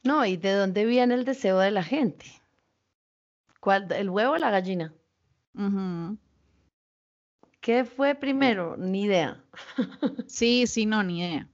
No, 0.03 0.25
¿y 0.25 0.37
de 0.37 0.53
dónde 0.53 0.85
viene 0.85 1.15
el 1.15 1.25
deseo 1.25 1.59
de 1.59 1.71
la 1.71 1.83
gente? 1.83 2.25
¿Cuál, 3.59 3.91
¿El 3.91 4.09
huevo 4.09 4.33
o 4.33 4.37
la 4.37 4.51
gallina? 4.51 4.93
¿Qué 7.59 7.83
fue 7.83 8.15
primero? 8.15 8.77
Ni 8.77 9.03
idea. 9.03 9.43
sí, 10.27 10.67
sí, 10.67 10.85
no, 10.85 11.03
ni 11.03 11.19
idea. 11.19 11.49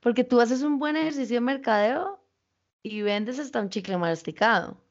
Porque 0.00 0.24
tú 0.24 0.40
haces 0.40 0.62
un 0.62 0.78
buen 0.78 0.96
ejercicio 0.96 1.36
de 1.36 1.40
mercadeo 1.40 2.24
y 2.82 3.02
vendes 3.02 3.38
hasta 3.38 3.60
un 3.60 3.68
chicle 3.68 3.98
masticado. 3.98 4.82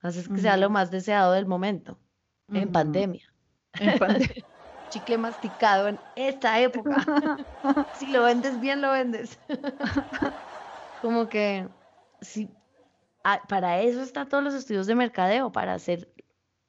Haces 0.00 0.28
que 0.28 0.38
sea 0.38 0.56
lo 0.56 0.70
más 0.70 0.90
deseado 0.90 1.32
del 1.32 1.46
momento. 1.46 1.98
En 2.48 2.72
pandemia. 2.72 3.32
En 3.74 3.98
pandemia. 3.98 4.46
chicle 4.90 5.16
masticado 5.18 5.88
en 5.88 6.00
esta 6.14 6.60
época. 6.60 7.06
si 7.94 8.08
lo 8.08 8.24
vendes 8.24 8.60
bien, 8.60 8.82
lo 8.82 8.92
vendes. 8.92 9.38
Como 11.00 11.28
que 11.28 11.68
si 12.20 12.50
ah, 13.24 13.42
para 13.48 13.80
eso 13.80 14.02
están 14.02 14.28
todos 14.28 14.44
los 14.44 14.54
estudios 14.54 14.86
de 14.86 14.94
mercadeo, 14.94 15.52
para 15.52 15.74
hacer 15.74 16.08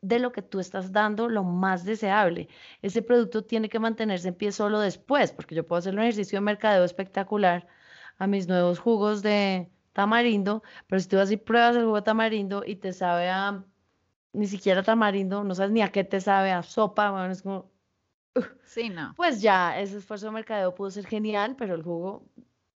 de 0.01 0.19
lo 0.19 0.32
que 0.32 0.41
tú 0.41 0.59
estás 0.59 0.91
dando 0.91 1.30
lo 1.30 1.43
más 1.43 1.86
deseable. 1.86 2.47
Ese 2.82 3.01
producto 3.01 3.43
tiene 3.45 3.69
que 3.69 3.80
mantenerse 3.80 4.30
en 4.30 4.36
pie 4.36 4.51
solo 4.51 4.80
después, 4.80 5.32
porque 5.32 5.55
yo 5.55 5.65
puedo 5.67 5.80
hacer 5.80 5.93
un 5.93 6.01
ejercicio 6.01 6.38
de 6.38 6.41
mercadeo 6.41 6.84
espectacular 6.84 7.67
a 8.17 8.28
mis 8.28 8.47
nuevos 8.47 8.80
jugos 8.80 9.22
de 9.22 9.72
tamarindo, 9.93 10.63
pero 10.88 10.99
si 10.99 11.07
tú 11.07 11.17
vas 11.17 11.32
y 11.32 11.38
pruebas 11.38 11.76
el 11.76 11.84
jugo 11.84 11.97
de 11.97 12.01
tamarindo 12.03 12.63
y 12.65 12.78
te 12.78 12.93
sabe 12.93 13.30
a 13.30 13.65
ni 14.34 14.47
siquiera 14.47 14.84
tamarindo, 14.84 15.43
no 15.43 15.55
sabes 15.55 15.72
ni 15.72 15.82
a 15.82 15.91
qué 15.91 16.03
te 16.03 16.22
sabe, 16.22 16.51
a 16.51 16.63
sopa, 16.63 17.11
bueno, 17.11 17.32
es 17.32 17.41
como, 17.43 17.72
Sí, 18.66 18.90
no. 18.90 19.14
Pues 19.16 19.42
ya, 19.42 19.80
ese 19.80 19.98
esfuerzo 19.98 20.28
de 20.28 20.32
mercadeo 20.32 20.74
pudo 20.74 20.92
ser 20.92 21.06
genial, 21.06 21.56
pero 21.58 21.76
el 21.76 21.84
jugo 21.84 22.26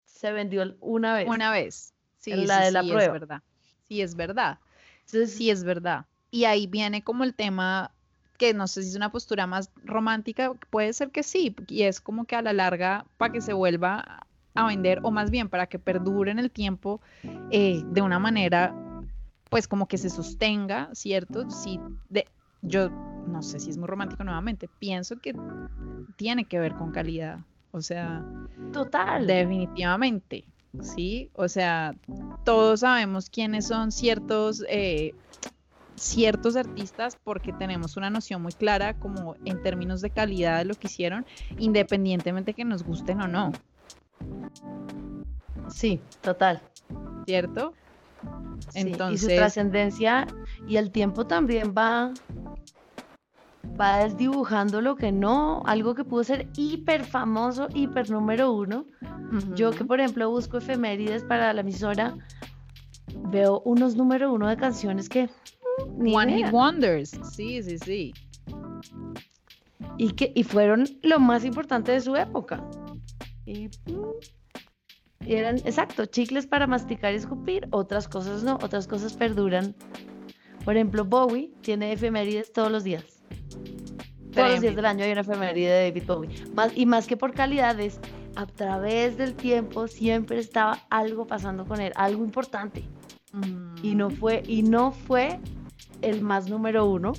se 0.04 0.32
vendió 0.32 0.76
una 0.82 1.14
vez. 1.14 1.28
Una 1.28 1.52
vez. 1.52 1.94
Sí, 2.18 2.34
la 2.46 2.62
de 2.62 2.72
la 2.72 2.82
prueba. 2.82 3.04
es 3.04 3.12
verdad. 3.12 3.44
Sí, 3.88 4.02
es 4.02 4.16
verdad. 4.16 4.60
Entonces, 5.06 5.34
sí, 5.34 5.50
es 5.50 5.64
verdad. 5.64 6.06
Y 6.32 6.46
ahí 6.46 6.68
viene 6.68 7.04
como 7.04 7.24
el 7.24 7.34
tema 7.34 7.92
que 8.38 8.54
no 8.54 8.68
sé 8.68 8.84
si 8.84 8.90
es 8.90 8.96
una 8.96 9.12
postura 9.12 9.48
más 9.48 9.72
romántica, 9.84 10.54
puede 10.70 10.92
ser 10.94 11.12
que 11.12 11.24
sí, 11.24 11.56
y 11.68 11.84
es 11.84 12.02
como 12.02 12.26
que 12.26 12.36
a 12.36 12.42
la 12.42 12.54
larga, 12.54 13.06
para 13.18 13.32
que 13.32 13.42
se 13.42 13.54
vuelva 13.54 14.26
a 14.54 14.68
vender, 14.68 15.00
o 15.04 15.12
más 15.12 15.32
bien 15.32 15.50
para 15.50 15.68
que 15.68 15.80
perdure 15.80 16.32
en 16.32 16.40
el 16.40 16.52
tiempo 16.52 17.02
eh, 17.52 17.84
de 17.86 18.02
una 18.02 18.20
manera, 18.20 18.76
pues 19.50 19.68
como 19.68 19.88
que 19.88 19.98
se 19.98 20.10
sostenga, 20.10 20.90
¿cierto? 20.94 21.50
Sí, 21.50 21.80
de, 22.10 22.28
yo 22.66 22.90
no 23.28 23.42
sé 23.42 23.60
si 23.60 23.70
es 23.70 23.78
muy 23.78 23.88
romántico 23.88 24.24
nuevamente, 24.24 24.70
pienso 24.80 25.18
que 25.20 25.36
tiene 26.16 26.46
que 26.46 26.60
ver 26.60 26.76
con 26.76 26.92
calidad. 26.92 27.40
O 27.72 27.82
sea, 27.82 28.24
total. 28.72 29.28
Definitivamente, 29.28 30.46
¿sí? 30.82 31.30
O 31.34 31.48
sea, 31.48 31.94
todos 32.46 32.82
sabemos 32.82 33.30
quiénes 33.30 33.68
son 33.68 33.92
ciertos, 33.92 34.64
eh, 34.70 35.14
ciertos 35.96 36.56
artistas 36.56 37.18
porque 37.22 37.52
tenemos 37.52 37.98
una 37.98 38.10
noción 38.10 38.42
muy 38.42 38.54
clara 38.54 38.94
como 38.94 39.36
en 39.44 39.62
términos 39.62 40.02
de 40.02 40.10
calidad 40.10 40.60
de 40.60 40.66
lo 40.66 40.76
que 40.76 40.88
hicieron, 40.88 41.26
independientemente 41.58 42.54
que 42.54 42.64
nos 42.64 42.84
gusten 42.84 43.22
o 43.22 43.28
no. 43.28 43.52
Sí, 45.68 46.00
total. 46.22 46.62
¿Cierto? 47.26 47.74
Entonces, 48.74 49.24
y 49.24 49.30
su 49.30 49.36
trascendencia 49.36 50.28
y 50.68 50.78
el 50.78 50.92
tiempo 50.92 51.28
también 51.28 51.74
va 51.78 52.14
va 53.80 54.00
desdibujando 54.00 54.82
lo 54.82 54.96
que 54.96 55.12
no, 55.12 55.62
algo 55.66 55.96
que 55.96 56.04
pudo 56.04 56.24
ser 56.24 56.48
hiper 56.56 57.04
famoso, 57.04 57.68
hiper 57.74 58.10
número 58.10 58.52
uno. 58.52 58.86
Yo 59.56 59.72
que 59.72 59.84
por 59.84 60.00
ejemplo 60.00 60.30
busco 60.30 60.58
efemérides 60.58 61.24
para 61.24 61.52
la 61.54 61.62
emisora, 61.62 62.16
veo 63.30 63.62
unos 63.66 63.96
número 63.96 64.32
uno 64.34 64.48
de 64.48 64.58
canciones 64.58 65.10
que... 65.10 65.30
Mm, 65.98 66.14
One 66.14 66.38
Hit 66.38 66.52
Wonders, 66.52 67.20
sí, 67.32 67.62
sí, 67.62 67.78
sí. 67.78 68.14
Y, 69.98 70.12
que, 70.12 70.32
y 70.36 70.44
fueron 70.44 70.86
lo 71.04 71.20
más 71.20 71.44
importante 71.44 71.92
de 71.92 72.02
su 72.02 72.16
época. 72.16 72.64
Y, 73.46 73.70
y 75.26 75.34
eran, 75.34 75.58
exacto, 75.58 76.06
chicles 76.06 76.48
para 76.48 76.68
masticar 76.68 77.14
y 77.14 77.18
escupir, 77.18 77.68
otras 77.72 78.08
cosas 78.08 78.44
no, 78.44 78.56
otras 78.56 78.88
cosas 78.88 79.14
perduran. 79.14 79.76
Por 80.64 80.76
ejemplo, 80.76 81.06
Bowie 81.06 81.52
tiene 81.62 81.92
efemérides 81.92 82.52
todos 82.52 82.72
los 82.72 82.84
días. 82.84 83.15
Todos 84.34 84.52
los 84.52 84.62
días 84.62 84.76
del 84.76 84.86
año 84.86 85.06
hay 85.06 85.12
una 85.12 85.22
efeméride 85.22 85.70
de 85.70 85.84
David 85.86 86.04
Bowie. 86.06 86.30
Más, 86.54 86.72
y 86.76 86.86
más 86.86 87.08
que 87.08 87.16
por 87.16 87.34
calidades, 87.34 88.00
a 88.36 88.46
través 88.46 89.18
del 89.18 89.34
tiempo 89.34 89.88
siempre 89.88 90.40
estaba 90.40 90.80
algo 90.90 91.26
pasando 91.26 91.66
con 91.66 91.80
él, 91.80 91.94
algo 91.96 92.24
importante. 92.24 92.84
Y 93.82 93.96
no 93.96 94.10
mm. 94.10 94.14
fue, 94.14 94.44
y 94.46 94.64
no 94.64 94.92
fue 94.92 95.40
el 96.02 96.22
más 96.22 96.50
número 96.50 96.86
uno. 96.86 97.14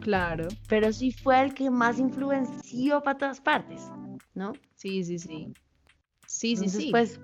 Claro. 0.00 0.48
Pero 0.68 0.92
sí 0.92 1.10
fue 1.10 1.40
el 1.42 1.54
que 1.54 1.70
más 1.70 1.98
influenció 1.98 3.02
para 3.02 3.18
todas 3.18 3.40
partes, 3.40 3.90
¿no? 4.34 4.52
Sí, 4.74 5.04
sí, 5.04 5.18
sí. 5.18 5.52
Sí, 6.26 6.56
sí, 6.56 6.68
sí. 6.68 6.88
Pues, 6.90 7.20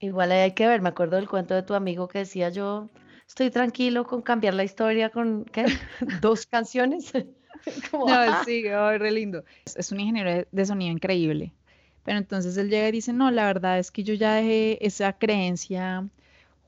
igual 0.00 0.32
hay 0.32 0.52
que 0.52 0.66
ver, 0.66 0.82
me 0.82 0.88
acuerdo 0.88 1.16
del 1.16 1.28
cuento 1.28 1.54
de 1.54 1.62
tu 1.62 1.74
amigo 1.74 2.08
que 2.08 2.20
decía 2.20 2.48
yo, 2.50 2.88
estoy 3.28 3.50
tranquilo 3.50 4.06
con 4.06 4.22
cambiar 4.22 4.54
la 4.54 4.64
historia 4.64 5.10
con 5.10 5.44
¿qué? 5.44 5.66
dos 6.20 6.46
canciones. 6.46 7.12
no, 7.92 8.06
ah". 8.08 8.42
sí, 8.44 8.64
re 8.64 9.10
lindo. 9.12 9.44
Es, 9.64 9.92
un 9.92 10.00
ingeniero 10.00 10.46
de, 10.50 10.66
sonido 10.66 10.90
increíble. 10.90 11.52
Pero 12.04 12.18
entonces 12.18 12.56
él 12.56 12.70
llega 12.70 12.88
y 12.88 12.92
dice, 12.92 13.12
no, 13.12 13.30
la 13.30 13.44
verdad 13.44 13.78
es 13.78 13.90
que 13.90 14.02
yo 14.02 14.14
ya 14.14 14.34
dejé 14.34 14.84
esa 14.84 15.12
creencia 15.12 16.08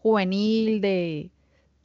juvenil 0.02 0.82
de, 0.82 1.30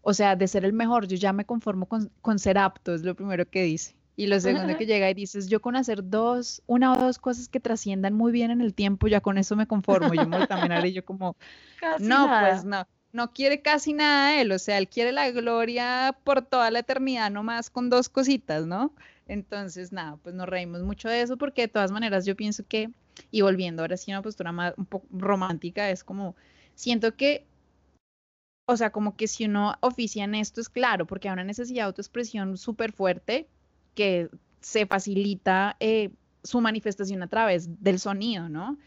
o 0.02 0.14
sea, 0.14 0.36
de 0.36 0.48
ser 0.48 0.66
el 0.66 0.74
mejor, 0.74 1.08
yo 1.08 1.16
ya 1.16 1.32
me 1.32 1.46
conformo 1.46 1.86
con, 1.86 2.12
con 2.22 2.38
ser 2.38 2.58
apto, 2.58 2.94
es 2.94 3.04
lo 3.04 3.16
primero 3.16 3.46
que 3.50 3.64
dice. 3.64 3.96
Y 4.18 4.28
lo 4.28 4.40
segundo 4.40 4.78
que 4.78 4.86
llega 4.86 5.10
y 5.10 5.14
dices, 5.14 5.48
yo 5.48 5.62
con 5.62 5.76
hacer 5.76 6.10
dos, 6.10 6.62
una 6.68 6.94
o 6.94 6.98
dos 6.98 7.20
cosas 7.20 7.50
que 7.50 7.60
trasciendan 7.60 8.14
muy 8.14 8.32
bien 8.32 8.52
en 8.52 8.62
el 8.62 8.74
tiempo, 8.74 9.08
ya 9.08 9.20
con 9.20 9.38
eso 9.38 9.56
me 9.58 9.68
conformo. 9.68 10.14
Yo 10.14 10.28
me 10.28 10.38
voy 10.80 10.94
yo 10.94 11.04
como, 11.04 11.36
no, 12.00 12.30
pues 12.42 12.64
no 12.64 12.86
no 13.16 13.32
quiere 13.32 13.62
casi 13.62 13.94
nada 13.94 14.32
de 14.32 14.42
él, 14.42 14.52
o 14.52 14.60
sea, 14.60 14.78
él 14.78 14.90
quiere 14.90 15.14
la 15.14 15.32
gloria 15.32 16.18
por 16.26 16.42
toda 16.42 16.70
la 16.70 16.80
eternidad, 16.80 17.32
nomás 17.32 17.70
con 17.70 17.90
dos 17.90 18.10
cositas, 18.10 18.66
¿no? 18.68 18.94
Entonces, 19.26 19.94
nada, 19.94 20.18
pues 20.18 20.36
nos 20.36 20.50
reímos 20.50 20.84
mucho 20.84 21.08
de 21.08 21.22
eso 21.22 21.38
porque 21.38 21.64
de 21.64 21.68
todas 21.70 21.92
maneras 21.92 22.26
yo 22.26 22.36
pienso 22.36 22.66
que, 22.68 22.90
y 23.32 23.42
volviendo 23.42 23.84
ahora 23.84 23.96
sí 23.96 24.12
a 24.12 24.16
una 24.16 24.22
postura 24.22 24.52
más 24.52 24.74
un 24.78 24.86
poco 24.86 25.08
romántica, 25.12 25.90
es 25.90 26.04
como, 26.04 26.36
siento 26.76 27.16
que 27.16 27.46
o 28.68 28.76
sea, 28.78 28.92
como 28.92 29.16
que 29.16 29.28
si 29.28 29.46
uno 29.46 29.76
oficia 29.80 30.24
en 30.24 30.36
esto 30.36 30.60
es 30.60 30.70
claro, 30.70 31.06
porque 31.06 31.30
hay 31.30 31.34
una 31.34 31.44
necesidad 31.44 31.84
de 31.84 31.88
autoexpresión 31.88 32.58
súper 32.58 32.92
fuerte 32.92 33.48
que 33.94 34.30
se 34.60 34.88
facilita 34.88 35.78
eh, 35.80 36.10
su 36.44 36.62
manifestación 36.62 37.22
a 37.24 37.28
través 37.28 37.82
del 37.82 38.00
sonido, 38.00 38.50
¿no? 38.50 38.78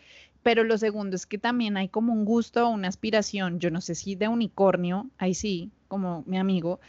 Pero 0.43 0.65
lo 0.65 0.79
segundo 0.79 1.17
es 1.17 1.27
que 1.27 1.39
también 1.39 1.77
hay 1.77 1.89
como 1.89 2.13
un 2.13 2.25
gusto 2.25 2.67
o 2.67 2.71
una 2.71 2.89
aspiración, 2.89 3.59
yo 3.61 3.71
no 3.71 3.81
sé 3.81 3.95
si 3.95 4.15
de 4.15 4.29
unicornio, 4.29 5.11
ahí 5.19 5.35
sí, 5.35 5.71
como 5.89 6.23
mi 6.27 6.39
amigo, 6.39 6.81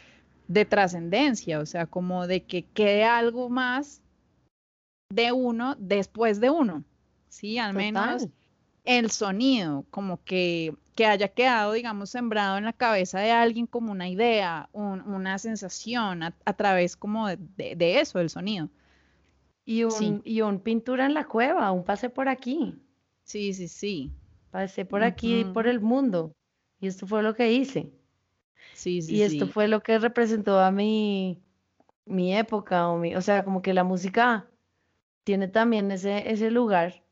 de 0.48 0.64
trascendencia, 0.64 1.58
o 1.60 1.66
sea, 1.66 1.86
como 1.86 2.26
de 2.26 2.42
que 2.44 2.64
quede 2.64 3.04
algo 3.04 3.48
más 3.50 4.02
de 5.12 5.32
uno 5.32 5.76
después 5.78 6.40
de 6.40 6.50
uno, 6.50 6.84
¿sí? 7.28 7.58
Al 7.58 7.74
menos 7.74 8.22
Total. 8.22 8.32
el 8.84 9.10
sonido, 9.10 9.84
como 9.90 10.22
que, 10.24 10.74
que 10.94 11.06
haya 11.06 11.28
quedado, 11.28 11.72
digamos, 11.72 12.10
sembrado 12.10 12.56
en 12.58 12.64
la 12.64 12.72
cabeza 12.72 13.18
de 13.20 13.32
alguien 13.32 13.66
como 13.66 13.90
una 13.92 14.08
idea, 14.08 14.68
un- 14.72 15.00
una 15.02 15.38
sensación 15.38 16.22
a, 16.22 16.34
a 16.44 16.52
través 16.52 16.96
como 16.96 17.26
de, 17.28 17.38
de- 17.56 17.74
de 17.76 18.00
eso, 18.00 18.18
del 18.18 18.30
sonido. 18.30 18.68
Y 19.64 19.84
un, 19.84 19.90
Sí. 19.92 20.20
y 20.24 20.40
un 20.40 20.60
pintura 20.60 21.06
en 21.06 21.14
la 21.14 21.24
cueva, 21.26 21.70
un 21.72 21.84
pase 21.84 22.08
por 22.10 22.28
aquí, 22.28 22.74
Sí, 23.30 23.54
sí, 23.54 23.68
sí. 23.68 24.12
pasé 24.50 24.84
por 24.84 25.02
aquí, 25.02 25.44
por 25.44 25.66
Ujú. 25.66 25.70
el 25.70 25.80
mundo. 25.80 26.36
Y 26.80 26.86
esto 26.86 27.06
fue 27.06 27.22
lo 27.22 27.34
que 27.34 27.52
hice. 27.52 27.92
Sí, 28.72 29.00
sí, 29.02 29.16
Y 29.16 29.22
esto 29.22 29.46
sí. 29.46 29.48
fue 29.48 29.68
lo 29.68 29.80
que 29.82 29.98
representó 29.98 30.60
a 30.60 30.70
mi, 30.70 31.42
mi 32.06 32.36
época, 32.36 32.88
o, 32.88 32.98
mi, 32.98 33.14
o 33.16 33.20
sea, 33.22 33.44
como 33.44 33.62
que 33.62 33.74
la 33.74 33.84
música 33.84 34.48
tiene 35.24 35.48
también 35.48 35.90
ese, 35.92 36.30
ese 36.32 36.50
lugar. 36.50 37.04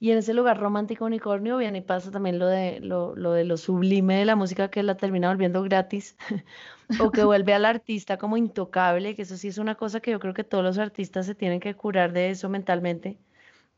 Y 0.00 0.12
en 0.12 0.18
ese 0.18 0.34
lugar 0.34 0.58
romántico 0.60 1.06
unicornio 1.06 1.58
viene 1.58 1.78
y 1.78 1.82
pasa 1.82 2.10
también 2.10 2.38
lo 2.38 2.46
de 2.48 2.80
lo, 2.80 3.16
lo 3.16 3.32
de 3.32 3.44
lo 3.44 3.56
sublime 3.56 4.16
de 4.18 4.26
la 4.26 4.36
música 4.36 4.70
que 4.70 4.82
la 4.82 4.96
termina 4.96 5.28
volviendo 5.28 5.62
gratis 5.62 6.16
o 6.96 7.12
que 7.12 7.24
vuelve 7.24 7.54
al 7.54 7.64
artista 7.66 8.18
como 8.18 8.36
intocable, 8.36 9.14
que 9.16 9.22
eso 9.22 9.36
sí 9.36 9.48
es 9.48 9.58
una 9.58 9.76
cosa 9.76 10.00
que 10.00 10.12
yo 10.12 10.20
creo 10.20 10.34
que 10.34 10.44
todos 10.44 10.64
los 10.64 10.78
artistas 10.78 11.26
se 11.26 11.34
tienen 11.36 11.60
que 11.60 11.74
curar 11.74 12.12
de 12.12 12.30
eso 12.30 12.48
mentalmente 12.50 13.18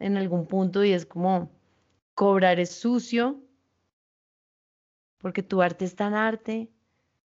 en 0.01 0.17
algún 0.17 0.47
punto 0.49 0.85
y 0.85 0.93
es 0.93 1.07
como 1.07 1.53
cobrar 2.15 2.61
es 2.61 2.71
sucio 2.73 3.43
porque 5.19 5.43
tu 5.43 5.63
arte 5.63 5.85
es 5.85 5.95
tan 5.97 6.15
arte 6.15 6.73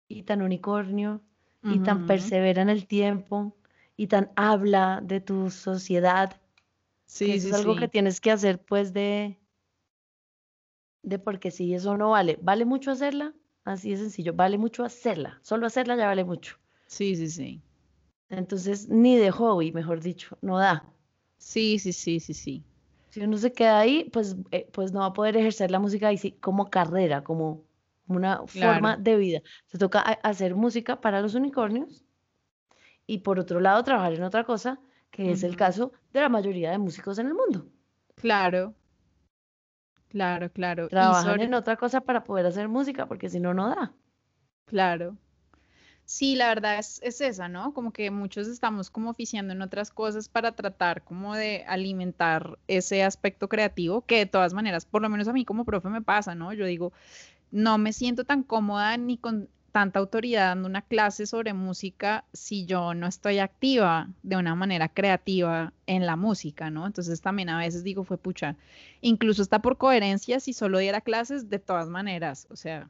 y 0.07 0.23
tan 0.23 0.41
unicornio 0.41 1.21
y 1.67 1.79
tan 1.81 2.05
persevera 2.05 2.61
en 2.61 2.69
el 2.69 2.87
tiempo 2.87 3.57
y 3.95 4.07
tan 4.07 4.31
habla 4.35 5.01
de 5.03 5.21
tu 5.21 5.49
sociedad 5.51 6.41
que 7.23 7.35
Sí, 7.35 7.39
eso 7.39 7.47
sí, 7.47 7.53
es 7.53 7.53
algo 7.53 7.75
que 7.75 7.87
sí. 7.87 7.89
tienes 7.89 8.21
que 8.21 8.31
hacer 8.31 8.63
pues 8.65 8.93
de, 8.93 9.39
de 11.03 11.19
porque 11.19 11.51
si 11.51 11.73
eso 11.73 11.97
no 11.97 12.09
vale, 12.09 12.39
vale 12.41 12.65
mucho 12.65 12.91
hacerla, 12.91 13.33
así 13.63 13.91
de 13.91 13.97
sencillo, 13.97 14.33
vale 14.33 14.57
mucho 14.57 14.83
hacerla, 14.83 15.39
solo 15.43 15.65
hacerla 15.67 15.95
ya 15.95 16.07
vale 16.07 16.23
mucho. 16.25 16.57
Sí, 16.87 17.15
sí, 17.17 17.29
sí. 17.29 17.61
Entonces, 18.27 18.89
ni 18.89 19.15
de 19.15 19.31
hobby, 19.31 19.71
mejor 19.71 20.01
dicho, 20.01 20.37
no 20.41 20.57
da. 20.59 20.92
Sí, 21.43 21.77
sí, 21.77 21.91
sí, 21.91 22.21
sí, 22.21 22.33
sí. 22.33 22.63
Si 23.09 23.19
uno 23.21 23.37
se 23.37 23.51
queda 23.51 23.77
ahí, 23.79 24.09
pues, 24.11 24.37
eh, 24.51 24.67
pues 24.71 24.93
no 24.93 25.01
va 25.01 25.07
a 25.07 25.13
poder 25.13 25.35
ejercer 25.35 25.69
la 25.71 25.79
música 25.79 26.07
ahí 26.07 26.17
sí, 26.17 26.31
como 26.39 26.69
carrera, 26.69 27.23
como 27.23 27.65
una 28.07 28.47
forma 28.47 28.95
de 28.95 29.17
vida. 29.17 29.41
Se 29.67 29.77
toca 29.77 29.99
hacer 29.99 30.55
música 30.55 31.01
para 31.01 31.21
los 31.21 31.35
unicornios 31.35 32.05
y 33.05 33.19
por 33.19 33.39
otro 33.39 33.59
lado 33.59 33.83
trabajar 33.83 34.13
en 34.13 34.23
otra 34.23 34.45
cosa, 34.45 34.79
que 35.11 35.33
es 35.33 35.43
el 35.43 35.57
caso 35.57 35.91
de 36.13 36.21
la 36.21 36.29
mayoría 36.29 36.71
de 36.71 36.77
músicos 36.77 37.19
en 37.19 37.27
el 37.27 37.33
mundo. 37.33 37.67
Claro, 38.15 38.73
claro, 40.07 40.49
claro. 40.49 40.87
Trabajan 40.87 41.23
sobre 41.25 41.43
en 41.43 41.53
otra 41.55 41.75
cosa 41.75 42.01
para 42.01 42.23
poder 42.23 42.45
hacer 42.45 42.69
música, 42.69 43.05
porque 43.05 43.29
si 43.29 43.41
no, 43.41 43.53
no 43.53 43.67
da. 43.67 43.93
Claro. 44.65 45.17
Sí, 46.05 46.35
la 46.35 46.47
verdad 46.49 46.79
es, 46.79 46.99
es 47.01 47.21
esa, 47.21 47.47
¿no? 47.47 47.73
Como 47.73 47.91
que 47.91 48.11
muchos 48.11 48.47
estamos 48.47 48.89
como 48.89 49.09
oficiando 49.09 49.53
en 49.53 49.61
otras 49.61 49.89
cosas 49.89 50.27
para 50.29 50.51
tratar 50.53 51.03
como 51.03 51.33
de 51.33 51.63
alimentar 51.67 52.59
ese 52.67 53.03
aspecto 53.03 53.47
creativo, 53.47 54.01
que 54.05 54.17
de 54.19 54.25
todas 54.25 54.53
maneras, 54.53 54.85
por 54.85 55.01
lo 55.01 55.09
menos 55.09 55.27
a 55.27 55.33
mí 55.33 55.45
como 55.45 55.65
profe 55.65 55.89
me 55.89 56.01
pasa, 56.01 56.35
¿no? 56.35 56.53
Yo 56.53 56.65
digo, 56.65 56.91
no 57.51 57.77
me 57.77 57.93
siento 57.93 58.25
tan 58.25 58.43
cómoda 58.43 58.97
ni 58.97 59.17
con 59.17 59.49
tanta 59.71 59.99
autoridad 59.99 60.49
dando 60.49 60.67
una 60.69 60.83
clase 60.83 61.25
sobre 61.25 61.53
música 61.53 62.25
si 62.31 62.65
yo 62.65 62.93
no 62.93 63.07
estoy 63.07 63.39
activa 63.39 64.07
de 64.21 64.37
una 64.37 64.55
manera 64.55 64.87
creativa 64.87 65.73
en 65.87 66.05
la 66.05 66.15
música, 66.15 66.69
¿no? 66.69 66.85
Entonces 66.85 67.21
también 67.21 67.49
a 67.49 67.57
veces 67.57 67.83
digo, 67.83 68.03
fue 68.03 68.17
pucha, 68.19 68.55
incluso 69.01 69.41
está 69.41 69.61
por 69.63 69.77
coherencia, 69.77 70.39
si 70.39 70.53
solo 70.53 70.77
diera 70.77 71.01
clases, 71.01 71.49
de 71.49 71.59
todas 71.59 71.89
maneras, 71.89 72.47
o 72.51 72.55
sea, 72.55 72.89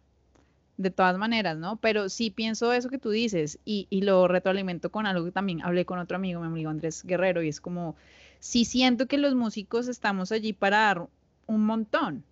de 0.78 0.90
todas 0.92 1.18
maneras, 1.18 1.58
¿no? 1.58 1.78
Pero 1.78 2.10
sí 2.10 2.32
pienso 2.32 2.74
eso 2.74 2.90
que 2.90 2.98
tú 2.98 3.10
dices 3.12 3.60
y, 3.66 3.88
y 3.90 4.02
lo 4.02 4.28
retroalimento 4.28 4.92
con 4.92 5.06
algo 5.06 5.32
también 5.32 5.62
hablé 5.64 5.86
con 5.86 6.00
otro 6.00 6.18
amigo, 6.18 6.42
mi 6.42 6.48
amigo 6.48 6.70
Andrés 6.70 7.04
Guerrero, 7.06 7.44
y 7.44 7.50
es 7.50 7.62
como, 7.62 7.96
sí 8.40 8.66
siento 8.66 9.08
que 9.08 9.18
los 9.18 9.36
músicos 9.36 9.88
estamos 9.88 10.32
allí 10.32 10.54
para 10.54 10.78
dar 10.78 11.08
un 11.48 11.66
montón, 11.66 12.24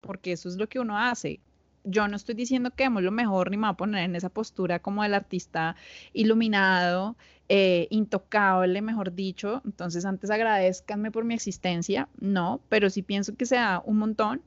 porque 0.00 0.32
eso 0.32 0.48
es 0.48 0.56
lo 0.56 0.68
que 0.68 0.80
uno 0.80 0.98
hace. 0.98 1.40
Yo 1.84 2.06
no 2.08 2.16
estoy 2.16 2.34
diciendo 2.34 2.70
que 2.70 2.84
demos 2.84 3.02
lo 3.02 3.12
mejor 3.12 3.50
ni 3.50 3.56
me 3.56 3.66
voy 3.66 3.72
a 3.72 3.76
poner 3.76 4.04
en 4.04 4.16
esa 4.16 4.28
postura 4.28 4.78
como 4.80 5.02
del 5.02 5.14
artista 5.14 5.76
iluminado, 6.12 7.16
eh, 7.48 7.86
intocable, 7.90 8.82
mejor 8.82 9.14
dicho. 9.14 9.62
Entonces, 9.64 10.04
antes 10.04 10.30
agradezcanme 10.30 11.10
por 11.10 11.24
mi 11.24 11.34
existencia, 11.34 12.08
no, 12.20 12.60
pero 12.68 12.90
sí 12.90 13.02
pienso 13.02 13.36
que 13.36 13.46
se 13.46 13.56
da 13.56 13.82
un 13.86 13.98
montón. 13.98 14.42